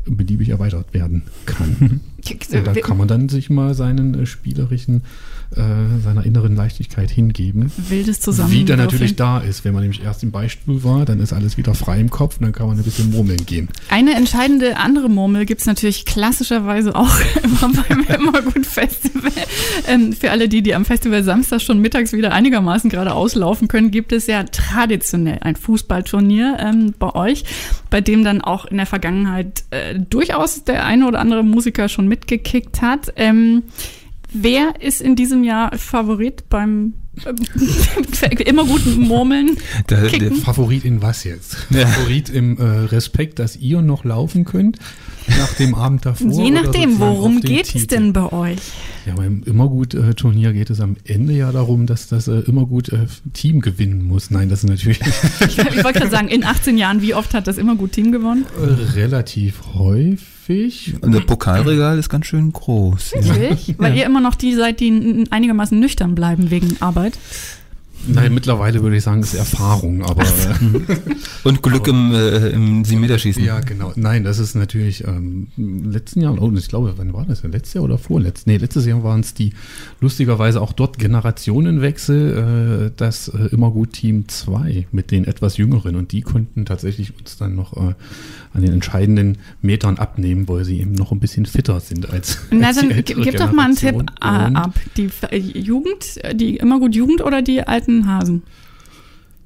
beliebig 0.06 0.50
erweitert 0.50 0.94
werden 0.94 1.24
kann. 1.46 2.02
Und 2.30 2.68
da 2.68 2.74
kann 2.74 2.98
man 2.98 3.08
dann 3.08 3.30
sich 3.30 3.50
mal 3.50 3.74
seinen 3.74 4.20
äh, 4.20 4.26
spielerischen, 4.26 5.04
äh, 5.56 6.02
seiner 6.04 6.26
inneren 6.26 6.56
Leichtigkeit 6.56 7.12
hingeben. 7.12 7.72
Wildes 7.90 8.18
Wie 8.18 8.22
Zusammenwürfeln. 8.22 8.66
der 8.66 8.78
natürlich 8.78 9.16
da 9.16 9.40
ist. 9.40 9.66
Wenn 9.66 9.74
man 9.74 9.84
nämlich 9.84 10.04
erst 10.04 10.24
im 10.24 10.32
Beistuhl 10.32 10.84
war, 10.84 11.06
dann 11.06 11.20
ist 11.20 11.34
alles 11.34 11.58
wieder 11.58 11.74
frei 11.74 12.00
im 12.00 12.10
Kopf 12.10 12.38
und 12.38 12.44
dann 12.44 12.54
kann 12.54 12.68
man 12.68 12.78
ein 12.78 12.84
bisschen 12.84 13.12
murmeln 13.12 13.46
gehen. 13.46 13.70
Eine 13.90 14.16
entscheidende 14.16 14.78
andere 14.78 15.10
Murmel 15.10 15.46
gibt's 15.46 15.66
natürlich 15.66 16.06
klassischerweise 16.06 16.96
auch 16.96 17.16
immer 17.44 17.72
beim 17.88 18.02
Immergut 18.02 18.66
Festival. 18.66 19.32
Ähm, 19.88 20.14
für 20.14 20.32
alle 20.32 20.50
die, 20.50 20.62
die 20.62 20.76
am 20.76 20.86
Festival 20.86 21.24
Samstag 21.24 21.62
schon 21.62 21.80
mittags 21.80 22.14
wieder 22.14 22.32
einigermaßen 22.34 22.90
gerade 22.90 23.14
auslaufen 23.14 23.68
können, 23.68 23.92
gibt 23.92 24.12
es 24.12 24.28
ja 24.28 24.44
traditionell 24.44 25.40
ein 25.42 25.56
Fußballturnier 25.56 26.58
ähm, 26.60 26.94
bei 26.98 27.14
euch, 27.16 27.44
bei 27.90 28.02
dem 28.02 28.24
dann 28.24 28.42
auch 28.42 28.66
in 28.66 28.78
der 28.78 28.86
Vergangenheit 28.86 29.64
äh, 29.72 30.00
durchaus 30.00 30.64
der 30.64 30.86
eine 30.86 31.08
oder 31.08 31.20
andere 31.20 31.44
Musiker 31.44 31.90
schon 31.90 32.08
mitgekickt 32.14 32.82
hat. 32.82 33.12
Ähm, 33.16 33.64
wer 34.32 34.82
ist 34.82 35.02
in 35.02 35.16
diesem 35.16 35.44
Jahr 35.44 35.76
Favorit 35.78 36.48
beim 36.48 36.94
ähm, 37.26 37.36
immer 38.46 38.66
guten 38.66 39.02
Murmeln? 39.02 39.58
Der, 39.90 40.08
der. 40.10 40.32
Favorit 40.34 40.86
in 40.86 41.02
was 41.02 41.24
jetzt? 41.24 41.58
Ja. 41.72 41.88
Favorit 41.88 42.30
im 42.30 42.58
äh, 42.58 42.64
Respekt, 42.64 43.40
dass 43.40 43.56
ihr 43.56 43.82
noch 43.82 44.04
laufen 44.04 44.46
könnt 44.46 44.78
nach 45.28 45.54
dem 45.54 45.74
Abend 45.74 46.06
davor? 46.06 46.44
Je 46.44 46.52
nachdem, 46.52 47.00
worum 47.00 47.42
geht 47.42 47.74
es 47.74 47.88
denn 47.88 48.14
bei 48.14 48.32
euch? 48.32 48.60
Ja, 49.06 49.16
beim 49.16 49.42
Immergut-Turnier 49.44 50.54
geht 50.54 50.70
es 50.70 50.80
am 50.80 50.98
Ende 51.06 51.34
ja 51.34 51.52
darum, 51.52 51.88
dass 51.88 52.08
das 52.08 52.28
äh, 52.28 52.40
Immergut-Team 52.40 53.62
gewinnen 53.62 54.06
muss. 54.06 54.32
Nein, 54.32 54.50
das 54.50 54.64
ist 54.64 54.70
natürlich 54.70 55.00
Ich, 55.02 55.58
ich 55.58 55.84
wollte 55.84 56.00
gerade 56.00 56.12
sagen, 56.12 56.28
in 56.28 56.44
18 56.44 56.78
Jahren, 56.78 57.02
wie 57.02 57.16
oft 57.16 57.34
hat 57.34 57.48
das 57.48 57.58
immer 57.58 57.76
gut 57.76 57.94
Team 57.94 58.12
gewonnen? 58.12 58.46
äh, 58.60 58.94
relativ 58.94 59.62
häufig. 59.74 60.33
Unser 61.02 61.22
Pokalregal 61.22 61.98
ist 62.00 62.10
ganz 62.10 62.26
schön 62.26 62.52
groß. 62.52 63.14
Ja. 63.22 63.36
Wirklich? 63.36 63.76
Weil 63.78 63.96
ihr 63.96 64.06
immer 64.06 64.22
noch 64.22 64.36
die 64.36 64.54
seid, 64.54 64.80
die 64.80 65.26
einigermaßen 65.30 65.80
nüchtern 65.80 66.16
bleiben 66.16 66.52
wegen 66.52 66.78
Arbeit. 66.82 67.18
Nein, 68.06 68.34
mittlerweile 68.34 68.82
würde 68.84 68.98
ich 68.98 69.04
sagen, 69.04 69.22
es 69.22 69.34
ist 69.34 69.40
Erfahrung, 69.40 70.04
aber 70.04 70.24
äh, 70.24 70.96
Und 71.44 71.64
Glück 71.64 71.88
im, 71.88 72.12
äh, 72.14 72.50
im 72.50 72.84
7-Meter-Schießen. 72.84 73.44
ja, 73.44 73.62
genau. 73.62 73.94
Nein, 73.96 74.24
das 74.24 74.40
ist 74.40 74.56
natürlich 74.56 75.06
ähm, 75.08 75.48
im 75.58 75.90
letzten 75.90 76.22
Jahr, 76.22 76.40
oh, 76.42 76.52
ich 76.52 76.68
glaube, 76.68 76.94
wann 76.98 77.14
war 77.14 77.26
das? 77.26 77.44
Letztes 77.44 77.76
Jahr 77.76 77.84
oder 77.86 77.98
vorletztes? 77.98 78.46
Nee, 78.46 78.58
letztes 78.58 78.86
Jahr 78.86 79.04
waren 79.04 79.22
es 79.22 79.34
die 79.34 79.54
lustigerweise 80.02 80.62
auch 80.62 80.74
dort 80.74 81.00
Generationenwechsel, 81.00 82.90
äh, 82.90 82.92
das 82.98 83.30
äh, 83.30 83.48
immer 83.52 83.72
gut 83.72 83.94
Team 83.94 84.28
2 84.28 84.88
mit 84.92 85.12
den 85.12 85.24
etwas 85.26 85.58
jüngeren 85.58 85.96
und 85.96 86.12
die 86.12 86.22
konnten 86.22 86.66
tatsächlich 86.66 87.18
uns 87.18 87.38
dann 87.38 87.56
noch 87.56 87.78
äh, 87.78 87.94
an 88.54 88.62
den 88.62 88.74
entscheidenden 88.74 89.38
Metern 89.62 89.98
abnehmen, 89.98 90.48
weil 90.48 90.64
sie 90.64 90.80
eben 90.80 90.94
noch 90.94 91.12
ein 91.12 91.20
bisschen 91.20 91.46
fitter 91.46 91.80
sind 91.80 92.10
als, 92.10 92.40
Na, 92.52 92.68
als 92.68 92.78
dann 92.78 92.90
gib 93.04 93.38
doch 93.38 93.52
mal 93.52 93.66
einen 93.66 93.76
Tipp 93.76 94.04
äh, 94.22 94.26
ab. 94.26 94.74
Die 94.98 95.10
äh, 95.32 95.38
Jugend, 95.38 96.24
äh, 96.24 96.36
die 96.36 96.58
immer 96.58 96.80
gut 96.80 96.96
Jugend 96.96 97.22
oder 97.22 97.42
die 97.42 97.66
alten 97.66 98.08
Hasen? 98.08 98.44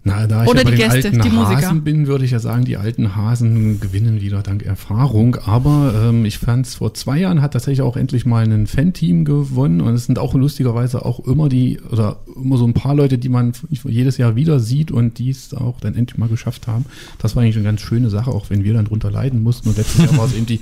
Na, 0.08 0.26
da 0.26 0.44
ich 0.44 0.50
Oder 0.50 0.60
ja 0.60 0.64
bei 0.64 0.72
die 0.72 0.78
den 0.78 0.90
Gäste, 0.90 1.08
alten 1.10 1.22
die 1.22 1.30
Musiker. 1.30 1.58
Hasen 1.58 1.84
bin, 1.84 2.08
würde 2.08 2.24
ich 2.24 2.32
ja 2.32 2.40
sagen, 2.40 2.64
die 2.64 2.78
alten 2.78 3.16
Hasen 3.16 3.80
gewinnen 3.82 4.22
wieder 4.22 4.42
dank 4.42 4.64
Erfahrung. 4.64 5.36
Aber 5.46 5.94
ähm, 6.02 6.24
ich 6.24 6.40
fand 6.40 6.66
es 6.66 6.76
vor 6.76 6.94
zwei 6.94 7.20
Jahren 7.20 7.42
hat 7.42 7.54
tatsächlich 7.54 7.82
auch 7.82 7.98
endlich 7.98 8.26
mal 8.26 8.44
ein 8.46 8.68
Fan-Team 8.68 9.26
gewonnen. 9.26 9.82
Und 9.82 9.94
es 9.94 10.06
sind 10.06 10.18
auch 10.18 10.34
lustigerweise 10.34 11.04
auch 11.04 11.20
immer 11.28 11.50
die, 11.50 11.80
oder 11.92 12.20
immer 12.36 12.58
so 12.58 12.66
ein 12.66 12.74
paar 12.74 12.96
Leute, 12.96 13.18
die 13.18 13.28
man 13.28 13.52
jedes 13.70 14.18
Jahr 14.18 14.36
wieder 14.36 14.60
sieht 14.60 14.92
und 14.92 15.20
die 15.20 15.30
es 15.30 15.54
auch 15.54 15.82
dann 15.82 15.96
endlich 15.96 16.18
mal 16.18 16.30
geschafft 16.30 16.68
haben. 16.68 16.86
Das 17.20 17.36
war 17.36 17.44
eigentlich 17.44 17.58
eine 17.58 17.66
ganz 17.66 17.82
schöne 17.82 18.10
Sache, 18.10 18.32
auch 18.32 18.50
wenn 18.50 18.64
wir 18.64 18.74
dann 18.74 18.86
drunter 18.86 19.12
leiden 19.12 19.44
mussten. 19.44 19.70
Und 19.70 19.78
letztes 19.78 20.06
Jahr 20.06 20.18
war 20.18 20.26
es 20.26 20.36
eben 20.36 20.46
die, 20.46 20.62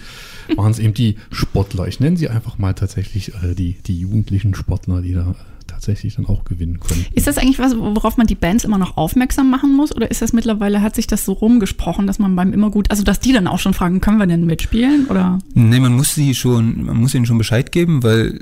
waren 0.56 0.72
es 0.72 0.80
eben 0.80 0.96
die 0.96 1.18
Sportler. 1.32 1.88
Ich 1.88 2.00
nenne 2.00 2.18
sie 2.18 2.30
einfach 2.30 2.58
mal 2.58 2.74
tatsächlich 2.74 3.32
äh, 3.44 3.54
die, 3.54 3.76
die 3.86 4.00
jugendlichen 4.00 4.56
Sportler, 4.56 5.02
die 5.02 5.14
da 5.14 5.36
tatsächlich 5.76 6.16
dann 6.16 6.26
auch 6.26 6.46
gewinnen 6.46 6.80
können. 6.80 7.06
Ist 7.14 7.28
das 7.28 7.38
eigentlich 7.38 7.60
was, 7.60 7.78
worauf 7.78 8.18
man 8.18 8.28
die 8.28 8.36
Bands 8.36 8.64
immer 8.64 8.78
noch 8.78 8.98
aufmerksam 8.98 9.50
machen 9.50 9.76
muss? 9.76 9.96
Oder 9.96 10.10
ist 10.10 10.22
das 10.22 10.34
mittlerweile, 10.34 10.82
hat 10.82 10.96
sich 10.96 11.08
das 11.08 11.26
so 11.26 11.34
rumgesprochen, 11.34 12.08
dass 12.08 12.18
man 12.18 12.36
beim 12.36 12.54
immer 12.54 12.72
gut, 12.72 12.90
also 12.90 13.04
dass 13.04 13.20
die 13.20 13.34
dann 13.34 13.48
auch 13.48 13.60
schon 13.60 13.74
fragen, 13.74 14.02
können 14.02 14.18
wir 14.18 14.28
denn 14.28 14.46
mitspielen? 14.46 15.08
Oder? 15.08 15.40
Nee, 15.54 15.80
man 15.80 15.94
muss 15.94 16.16
sie 16.16 16.34
schon, 16.34 16.86
man 16.86 16.98
muss 16.98 17.14
ihnen 17.14 17.26
schon 17.26 17.38
Bescheid 17.38 17.72
geben, 17.72 18.04
weil 18.04 18.40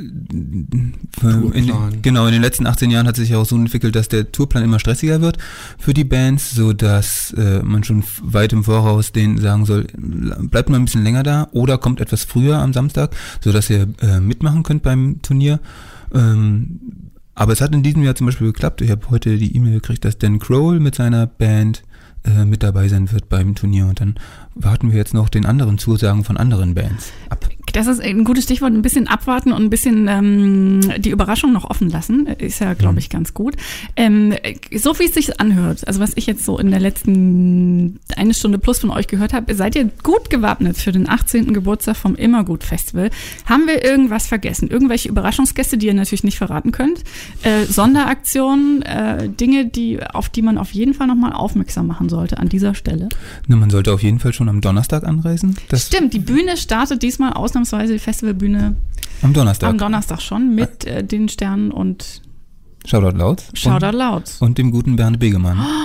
äh, 1.24 1.58
in, 1.58 1.72
genau 2.02 2.28
in 2.28 2.34
den 2.34 2.42
letzten 2.42 2.68
18 2.68 2.92
Jahren 2.92 3.08
hat 3.08 3.16
sich 3.16 3.30
ja 3.30 3.38
auch 3.38 3.46
so 3.46 3.56
entwickelt, 3.56 3.96
dass 3.96 4.08
der 4.08 4.32
Tourplan 4.32 4.64
immer 4.64 4.80
stressiger 4.80 5.22
wird 5.22 5.38
für 5.78 5.94
die 5.94 6.04
Bands, 6.04 6.52
so 6.52 6.74
dass 6.74 7.34
äh, 7.38 7.62
man 7.64 7.84
schon 7.84 8.04
weit 8.22 8.54
im 8.54 8.64
Voraus 8.64 9.12
denen 9.12 9.40
sagen 9.40 9.66
soll, 9.66 9.88
bleibt 9.98 10.70
mal 10.70 10.78
ein 10.78 10.86
bisschen 10.86 11.04
länger 11.04 11.24
da 11.24 11.48
oder 11.52 11.78
kommt 11.78 12.00
etwas 12.00 12.24
früher 12.24 12.60
am 12.60 12.74
Samstag, 12.74 13.16
so 13.42 13.52
dass 13.52 13.70
ihr 13.70 13.88
äh, 14.02 14.20
mitmachen 14.20 14.64
könnt 14.64 14.84
beim 14.84 15.22
Turnier. 15.22 15.60
Ähm, 16.14 17.03
aber 17.36 17.54
es 17.54 17.62
hat 17.62 17.74
in 17.74 17.84
diesem 17.84 18.04
Jahr 18.04 18.16
zum 18.16 18.28
Beispiel 18.28 18.48
geklappt. 18.48 18.82
Ich 18.82 18.92
habe 18.92 19.10
heute 19.10 19.38
die 19.38 19.56
E-Mail 19.56 19.76
gekriegt, 19.76 20.06
dass 20.06 20.18
Dan 20.18 20.40
Crowell 20.40 20.80
mit 20.80 20.96
seiner 20.96 21.26
Band 21.26 21.84
äh, 22.26 22.46
mit 22.46 22.64
dabei 22.64 22.88
sein 22.88 23.12
wird 23.12 23.30
beim 23.30 23.56
Turnier. 23.56 23.88
Und 23.88 24.00
dann 24.00 24.16
warten 24.56 24.92
wir 24.92 24.98
jetzt 24.98 25.14
noch 25.14 25.30
den 25.30 25.46
anderen 25.46 25.78
Zusagen 25.78 26.24
von 26.24 26.38
anderen 26.38 26.76
Bands 26.76 27.12
ab. 27.30 27.50
Das 27.74 27.88
ist 27.88 28.02
ein 28.02 28.24
gutes 28.24 28.46
Stichwort, 28.46 28.72
ein 28.72 28.84
bisschen 28.84 29.08
abwarten 29.08 29.52
und 29.52 29.64
ein 29.64 29.70
bisschen 29.70 30.08
ähm, 30.08 30.82
die 31.00 31.10
Überraschung 31.10 31.52
noch 31.52 31.70
offen 31.70 31.90
lassen. 31.90 32.28
Ist 32.28 32.60
ja, 32.60 32.76
glaube 32.76 33.00
ich, 33.00 33.10
ganz 33.10 33.34
gut. 33.34 33.56
Ähm, 33.96 34.36
so 34.76 34.98
wie 35.00 35.06
es 35.06 35.16
sich 35.16 35.40
anhört, 35.40 35.86
also 35.88 36.00
was 36.00 36.12
ich 36.16 36.28
jetzt 36.28 36.46
so 36.46 36.60
in 36.60 36.70
der 36.70 36.80
letzten 36.80 38.00
eine 38.16 38.36
Stunde 38.36 38.60
plus 38.60 38.80
von 38.80 38.92
euch 38.92 39.08
gehört 39.08 39.34
habe, 39.34 39.54
seid 39.56 39.76
ihr 39.76 39.90
gut 40.04 40.30
gewappnet 40.30 40.78
für 40.78 40.92
den 40.92 41.10
18. 41.10 41.52
Geburtstag 41.52 41.98
vom 41.98 42.16
Immergut 42.16 42.64
Festival. 42.64 43.10
Haben 43.48 43.66
wir 43.66 43.84
irgendwas 43.84 44.28
vergessen? 44.28 44.70
Irgendwelche 44.70 45.10
Überraschungsgäste, 45.10 45.78
die 45.78 45.88
ihr 45.88 45.96
natürlich 45.96 46.24
nicht 46.24 46.38
verraten 46.38 46.72
könnt? 46.72 47.04
Äh, 47.42 47.66
Sonderaktionen, 47.66 48.84
äh, 48.84 49.30
Dinge, 49.30 49.66
die, 49.66 50.00
auf 50.04 50.30
die 50.30 50.44
man 50.44 50.60
auf 50.60 50.72
jeden 50.72 50.94
Fall 50.94 51.08
nochmal 51.08 51.34
aufmerksam 51.34 51.88
machen 51.88 52.08
sollte 52.08 52.38
an 52.38 52.50
dieser 52.50 52.76
Stelle? 52.76 53.10
Na, 53.48 53.56
man 53.56 53.72
sollte 53.72 53.92
auf 53.94 54.04
jeden 54.04 54.20
Fall 54.20 54.34
schon 54.34 54.48
am 54.48 54.62
Donnerstag 54.62 55.04
anreisen. 55.04 55.58
Das 55.70 55.88
Stimmt, 55.88 56.14
die 56.14 56.20
Bühne 56.20 56.56
startet 56.56 57.02
diesmal 57.02 57.34
ausnahmsweise, 57.34 57.63
die 57.72 58.00
Festivalbühne 58.00 58.76
am 59.22 59.34
Donnerstag. 59.34 59.70
am 59.70 59.78
Donnerstag 59.78 60.22
schon 60.22 60.54
mit 60.56 60.86
äh, 60.86 61.04
den 61.04 61.30
Sternen 61.30 61.72
und 61.72 62.22
Shoutout 62.86 63.18
laut. 63.18 63.44
Shoutout 63.54 63.98
laut. 63.98 64.32
Und, 64.40 64.50
und 64.50 64.58
dem 64.58 64.72
guten 64.72 64.96
Bernd 64.96 65.20
Begemann. 65.20 65.60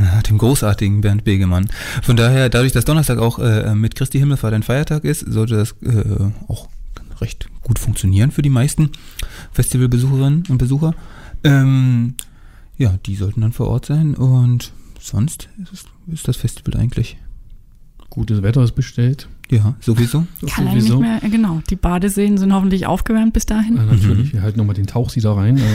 Ja, 0.00 0.22
dem 0.22 0.38
großartigen 0.38 1.02
Bernd 1.02 1.24
Begemann. 1.24 1.68
Von 2.02 2.16
daher, 2.16 2.48
dadurch, 2.48 2.72
dass 2.72 2.86
Donnerstag 2.86 3.18
auch 3.18 3.38
äh, 3.38 3.74
mit 3.74 3.94
Christi 3.94 4.18
Himmelfahrt 4.18 4.54
ein 4.54 4.62
Feiertag 4.62 5.04
ist, 5.04 5.20
sollte 5.20 5.56
das 5.56 5.74
äh, 5.82 6.30
auch 6.48 6.68
recht 7.20 7.48
gut 7.62 7.78
funktionieren 7.78 8.30
für 8.30 8.40
die 8.40 8.48
meisten 8.48 8.90
Festivalbesucherinnen 9.52 10.44
und 10.48 10.56
Besucher. 10.56 10.94
Ähm, 11.44 12.14
ja, 12.78 12.94
die 13.04 13.16
sollten 13.16 13.42
dann 13.42 13.52
vor 13.52 13.68
Ort 13.68 13.84
sein 13.84 14.14
und 14.14 14.72
sonst 14.98 15.50
ist, 15.62 15.72
es, 15.72 15.84
ist 16.12 16.28
das 16.28 16.36
Festival 16.36 16.80
eigentlich. 16.80 17.18
Gutes 18.10 18.42
Wetter 18.42 18.62
ist 18.62 18.74
bestellt. 18.74 19.28
Ja, 19.52 19.74
sowieso. 19.80 20.24
Kann 20.48 20.66
eigentlich 20.66 20.88
nicht 20.88 20.98
mehr, 20.98 21.20
genau. 21.20 21.60
Die 21.68 21.76
Badeseen 21.76 22.38
sind 22.38 22.54
hoffentlich 22.54 22.86
aufgewärmt 22.86 23.34
bis 23.34 23.44
dahin. 23.44 23.76
Ja, 23.76 23.84
natürlich, 23.84 24.32
wir 24.32 24.40
halten 24.40 24.58
nochmal 24.58 24.74
den 24.74 24.86
Tauchsieder 24.86 25.36
rein. 25.36 25.60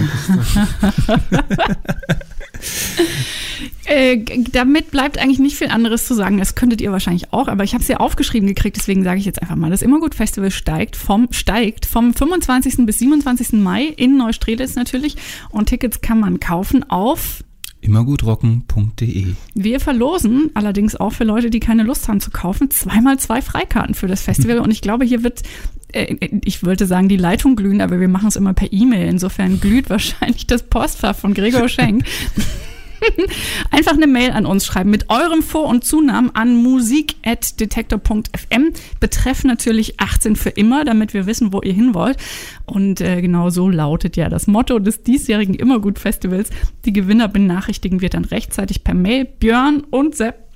Äh, 3.85 4.25
damit 4.51 4.91
bleibt 4.91 5.17
eigentlich 5.17 5.39
nicht 5.39 5.55
viel 5.55 5.69
anderes 5.69 6.05
zu 6.05 6.13
sagen. 6.13 6.37
Das 6.37 6.55
könntet 6.55 6.81
ihr 6.81 6.91
wahrscheinlich 6.91 7.31
auch, 7.31 7.47
aber 7.47 7.63
ich 7.63 7.73
habe 7.73 7.81
es 7.81 7.87
ja 7.87 7.97
aufgeschrieben 7.97 8.47
gekriegt, 8.47 8.75
deswegen 8.75 9.03
sage 9.03 9.19
ich 9.19 9.25
jetzt 9.25 9.41
einfach 9.41 9.55
mal. 9.55 9.69
Das 9.69 9.81
Immergut 9.81 10.13
Festival 10.13 10.51
steigt 10.51 10.97
vom, 10.97 11.29
steigt 11.31 11.85
vom 11.85 12.13
25. 12.13 12.85
bis 12.85 12.99
27. 12.99 13.53
Mai 13.53 13.85
in 13.85 14.17
Neustrelitz 14.17 14.75
natürlich 14.75 15.15
und 15.49 15.69
Tickets 15.69 16.01
kann 16.01 16.19
man 16.19 16.41
kaufen 16.41 16.89
auf 16.89 17.43
immergutrocken.de. 17.87 19.33
Wir 19.55 19.79
verlosen 19.79 20.51
allerdings 20.53 20.95
auch 20.95 21.13
für 21.13 21.23
Leute, 21.23 21.49
die 21.49 21.59
keine 21.59 21.83
Lust 21.83 22.07
haben 22.07 22.19
zu 22.19 22.31
kaufen, 22.31 22.69
zweimal 22.69 23.17
zwei 23.17 23.41
Freikarten 23.41 23.95
für 23.95 24.07
das 24.07 24.21
Festival. 24.21 24.59
Und 24.59 24.71
ich 24.71 24.81
glaube, 24.81 25.05
hier 25.05 25.23
wird, 25.23 25.43
äh, 25.91 26.15
ich 26.43 26.63
wollte 26.63 26.85
sagen, 26.85 27.09
die 27.09 27.17
Leitung 27.17 27.55
glühen, 27.55 27.81
aber 27.81 27.99
wir 27.99 28.07
machen 28.07 28.27
es 28.27 28.35
immer 28.35 28.53
per 28.53 28.71
E-Mail. 28.71 29.07
Insofern 29.07 29.59
glüht 29.59 29.89
wahrscheinlich 29.89 30.47
das 30.47 30.63
Postfach 30.63 31.15
von 31.15 31.33
Gregor 31.33 31.69
Schenk. 31.69 32.05
Einfach 33.71 33.93
eine 33.93 34.07
Mail 34.07 34.31
an 34.31 34.45
uns 34.45 34.65
schreiben 34.65 34.89
mit 34.89 35.09
eurem 35.09 35.41
Vor- 35.41 35.67
und 35.67 35.83
Zunamen 35.83 36.33
an 36.35 36.61
musik.detektor.fm. 36.61 38.73
Betreff 38.99 39.43
natürlich 39.43 39.99
18 39.99 40.35
für 40.35 40.49
immer, 40.49 40.85
damit 40.85 41.13
wir 41.13 41.25
wissen, 41.25 41.53
wo 41.53 41.61
ihr 41.61 41.73
hin 41.73 41.93
wollt. 41.93 42.17
Und 42.65 43.01
äh, 43.01 43.21
genau 43.21 43.49
so 43.49 43.69
lautet 43.69 44.17
ja 44.17 44.29
das 44.29 44.47
Motto 44.47 44.79
des 44.79 45.03
diesjährigen 45.03 45.55
Immergut-Festivals. 45.55 46.49
Die 46.85 46.93
Gewinner 46.93 47.27
benachrichtigen 47.27 48.01
wir 48.01 48.09
dann 48.09 48.25
rechtzeitig 48.25 48.83
per 48.83 48.93
Mail. 48.93 49.25
Björn 49.25 49.83
und 49.89 50.15
Sepp 50.15 50.47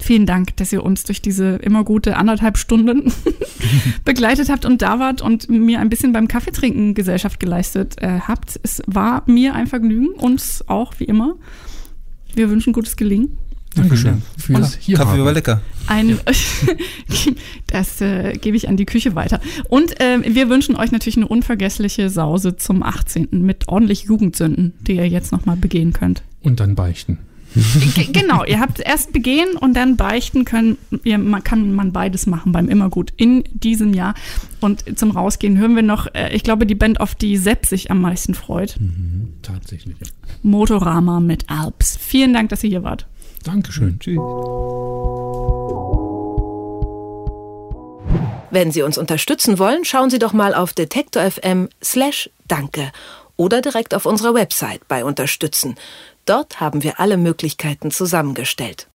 Vielen 0.00 0.24
Dank, 0.24 0.56
dass 0.56 0.72
ihr 0.72 0.82
uns 0.82 1.04
durch 1.04 1.20
diese 1.20 1.56
immer 1.56 1.84
gute 1.84 2.16
anderthalb 2.16 2.56
Stunden 2.56 3.12
begleitet 4.04 4.48
habt 4.48 4.64
und 4.64 4.80
da 4.80 4.98
wart 4.98 5.20
und 5.20 5.50
mir 5.50 5.78
ein 5.78 5.90
bisschen 5.90 6.12
beim 6.12 6.26
Kaffeetrinken 6.26 6.94
Gesellschaft 6.94 7.38
geleistet 7.38 8.00
äh, 8.00 8.20
habt. 8.20 8.58
Es 8.62 8.82
war 8.86 9.22
mir 9.26 9.54
ein 9.54 9.66
Vergnügen, 9.66 10.14
uns 10.14 10.64
auch 10.68 10.94
wie 10.98 11.04
immer. 11.04 11.36
Wir 12.34 12.50
wünschen 12.50 12.72
gutes 12.72 12.96
Gelingen. 12.96 13.36
Dankeschön. 13.74 14.22
Fürs 14.36 14.76
hier 14.80 14.96
Kaffee 14.96 15.10
haben. 15.10 15.24
war 15.24 15.32
lecker. 15.32 15.60
Ein, 15.86 16.18
das 17.68 18.00
äh, 18.00 18.32
gebe 18.32 18.56
ich 18.56 18.68
an 18.68 18.76
die 18.76 18.84
Küche 18.84 19.14
weiter. 19.14 19.40
Und 19.68 20.00
äh, 20.00 20.18
wir 20.26 20.48
wünschen 20.48 20.74
euch 20.74 20.90
natürlich 20.90 21.16
eine 21.16 21.28
unvergessliche 21.28 22.10
Sause 22.10 22.56
zum 22.56 22.82
18. 22.82 23.28
mit 23.30 23.68
ordentlich 23.68 24.04
Jugendsünden, 24.04 24.72
die 24.80 24.96
ihr 24.96 25.08
jetzt 25.08 25.30
nochmal 25.30 25.56
begehen 25.56 25.92
könnt. 25.92 26.22
Und 26.42 26.58
dann 26.58 26.74
beichten. 26.74 27.18
Genau, 28.12 28.44
ihr 28.44 28.60
habt 28.60 28.80
erst 28.80 29.12
begehen 29.12 29.56
und 29.56 29.74
dann 29.74 29.96
beichten 29.96 30.44
können. 30.44 30.78
Ihr, 31.04 31.18
man 31.18 31.42
kann 31.42 31.72
man 31.72 31.92
beides 31.92 32.26
machen 32.26 32.52
beim 32.52 32.68
Immergut 32.68 33.12
in 33.16 33.44
diesem 33.52 33.92
Jahr. 33.94 34.14
Und 34.60 34.98
zum 34.98 35.10
Rausgehen 35.10 35.58
hören 35.58 35.74
wir 35.74 35.82
noch, 35.82 36.06
äh, 36.14 36.34
ich 36.34 36.42
glaube, 36.42 36.66
die 36.66 36.74
Band, 36.74 37.00
auf 37.00 37.14
die 37.14 37.36
Sepp 37.36 37.66
sich 37.66 37.90
am 37.90 38.00
meisten 38.00 38.34
freut. 38.34 38.76
Mhm, 38.78 39.34
tatsächlich. 39.42 39.96
Ja. 40.00 40.06
Motorama 40.42 41.20
mit 41.20 41.50
Alps. 41.50 41.96
Vielen 42.00 42.32
Dank, 42.32 42.50
dass 42.50 42.62
ihr 42.62 42.70
hier 42.70 42.82
wart. 42.82 43.06
Dankeschön. 43.44 43.98
Tschüss. 43.98 44.18
Wenn 48.50 48.72
Sie 48.72 48.82
uns 48.82 48.98
unterstützen 48.98 49.58
wollen, 49.58 49.84
schauen 49.84 50.10
Sie 50.10 50.18
doch 50.18 50.32
mal 50.32 50.54
auf 50.54 50.72
detektor 50.72 51.30
FM 51.30 51.68
slash 51.82 52.30
danke 52.48 52.90
oder 53.36 53.62
direkt 53.62 53.94
auf 53.94 54.04
unserer 54.04 54.34
Website 54.34 54.86
bei 54.86 55.04
Unterstützen. 55.04 55.76
Dort 56.30 56.60
haben 56.60 56.84
wir 56.84 57.00
alle 57.00 57.16
Möglichkeiten 57.16 57.90
zusammengestellt. 57.90 58.86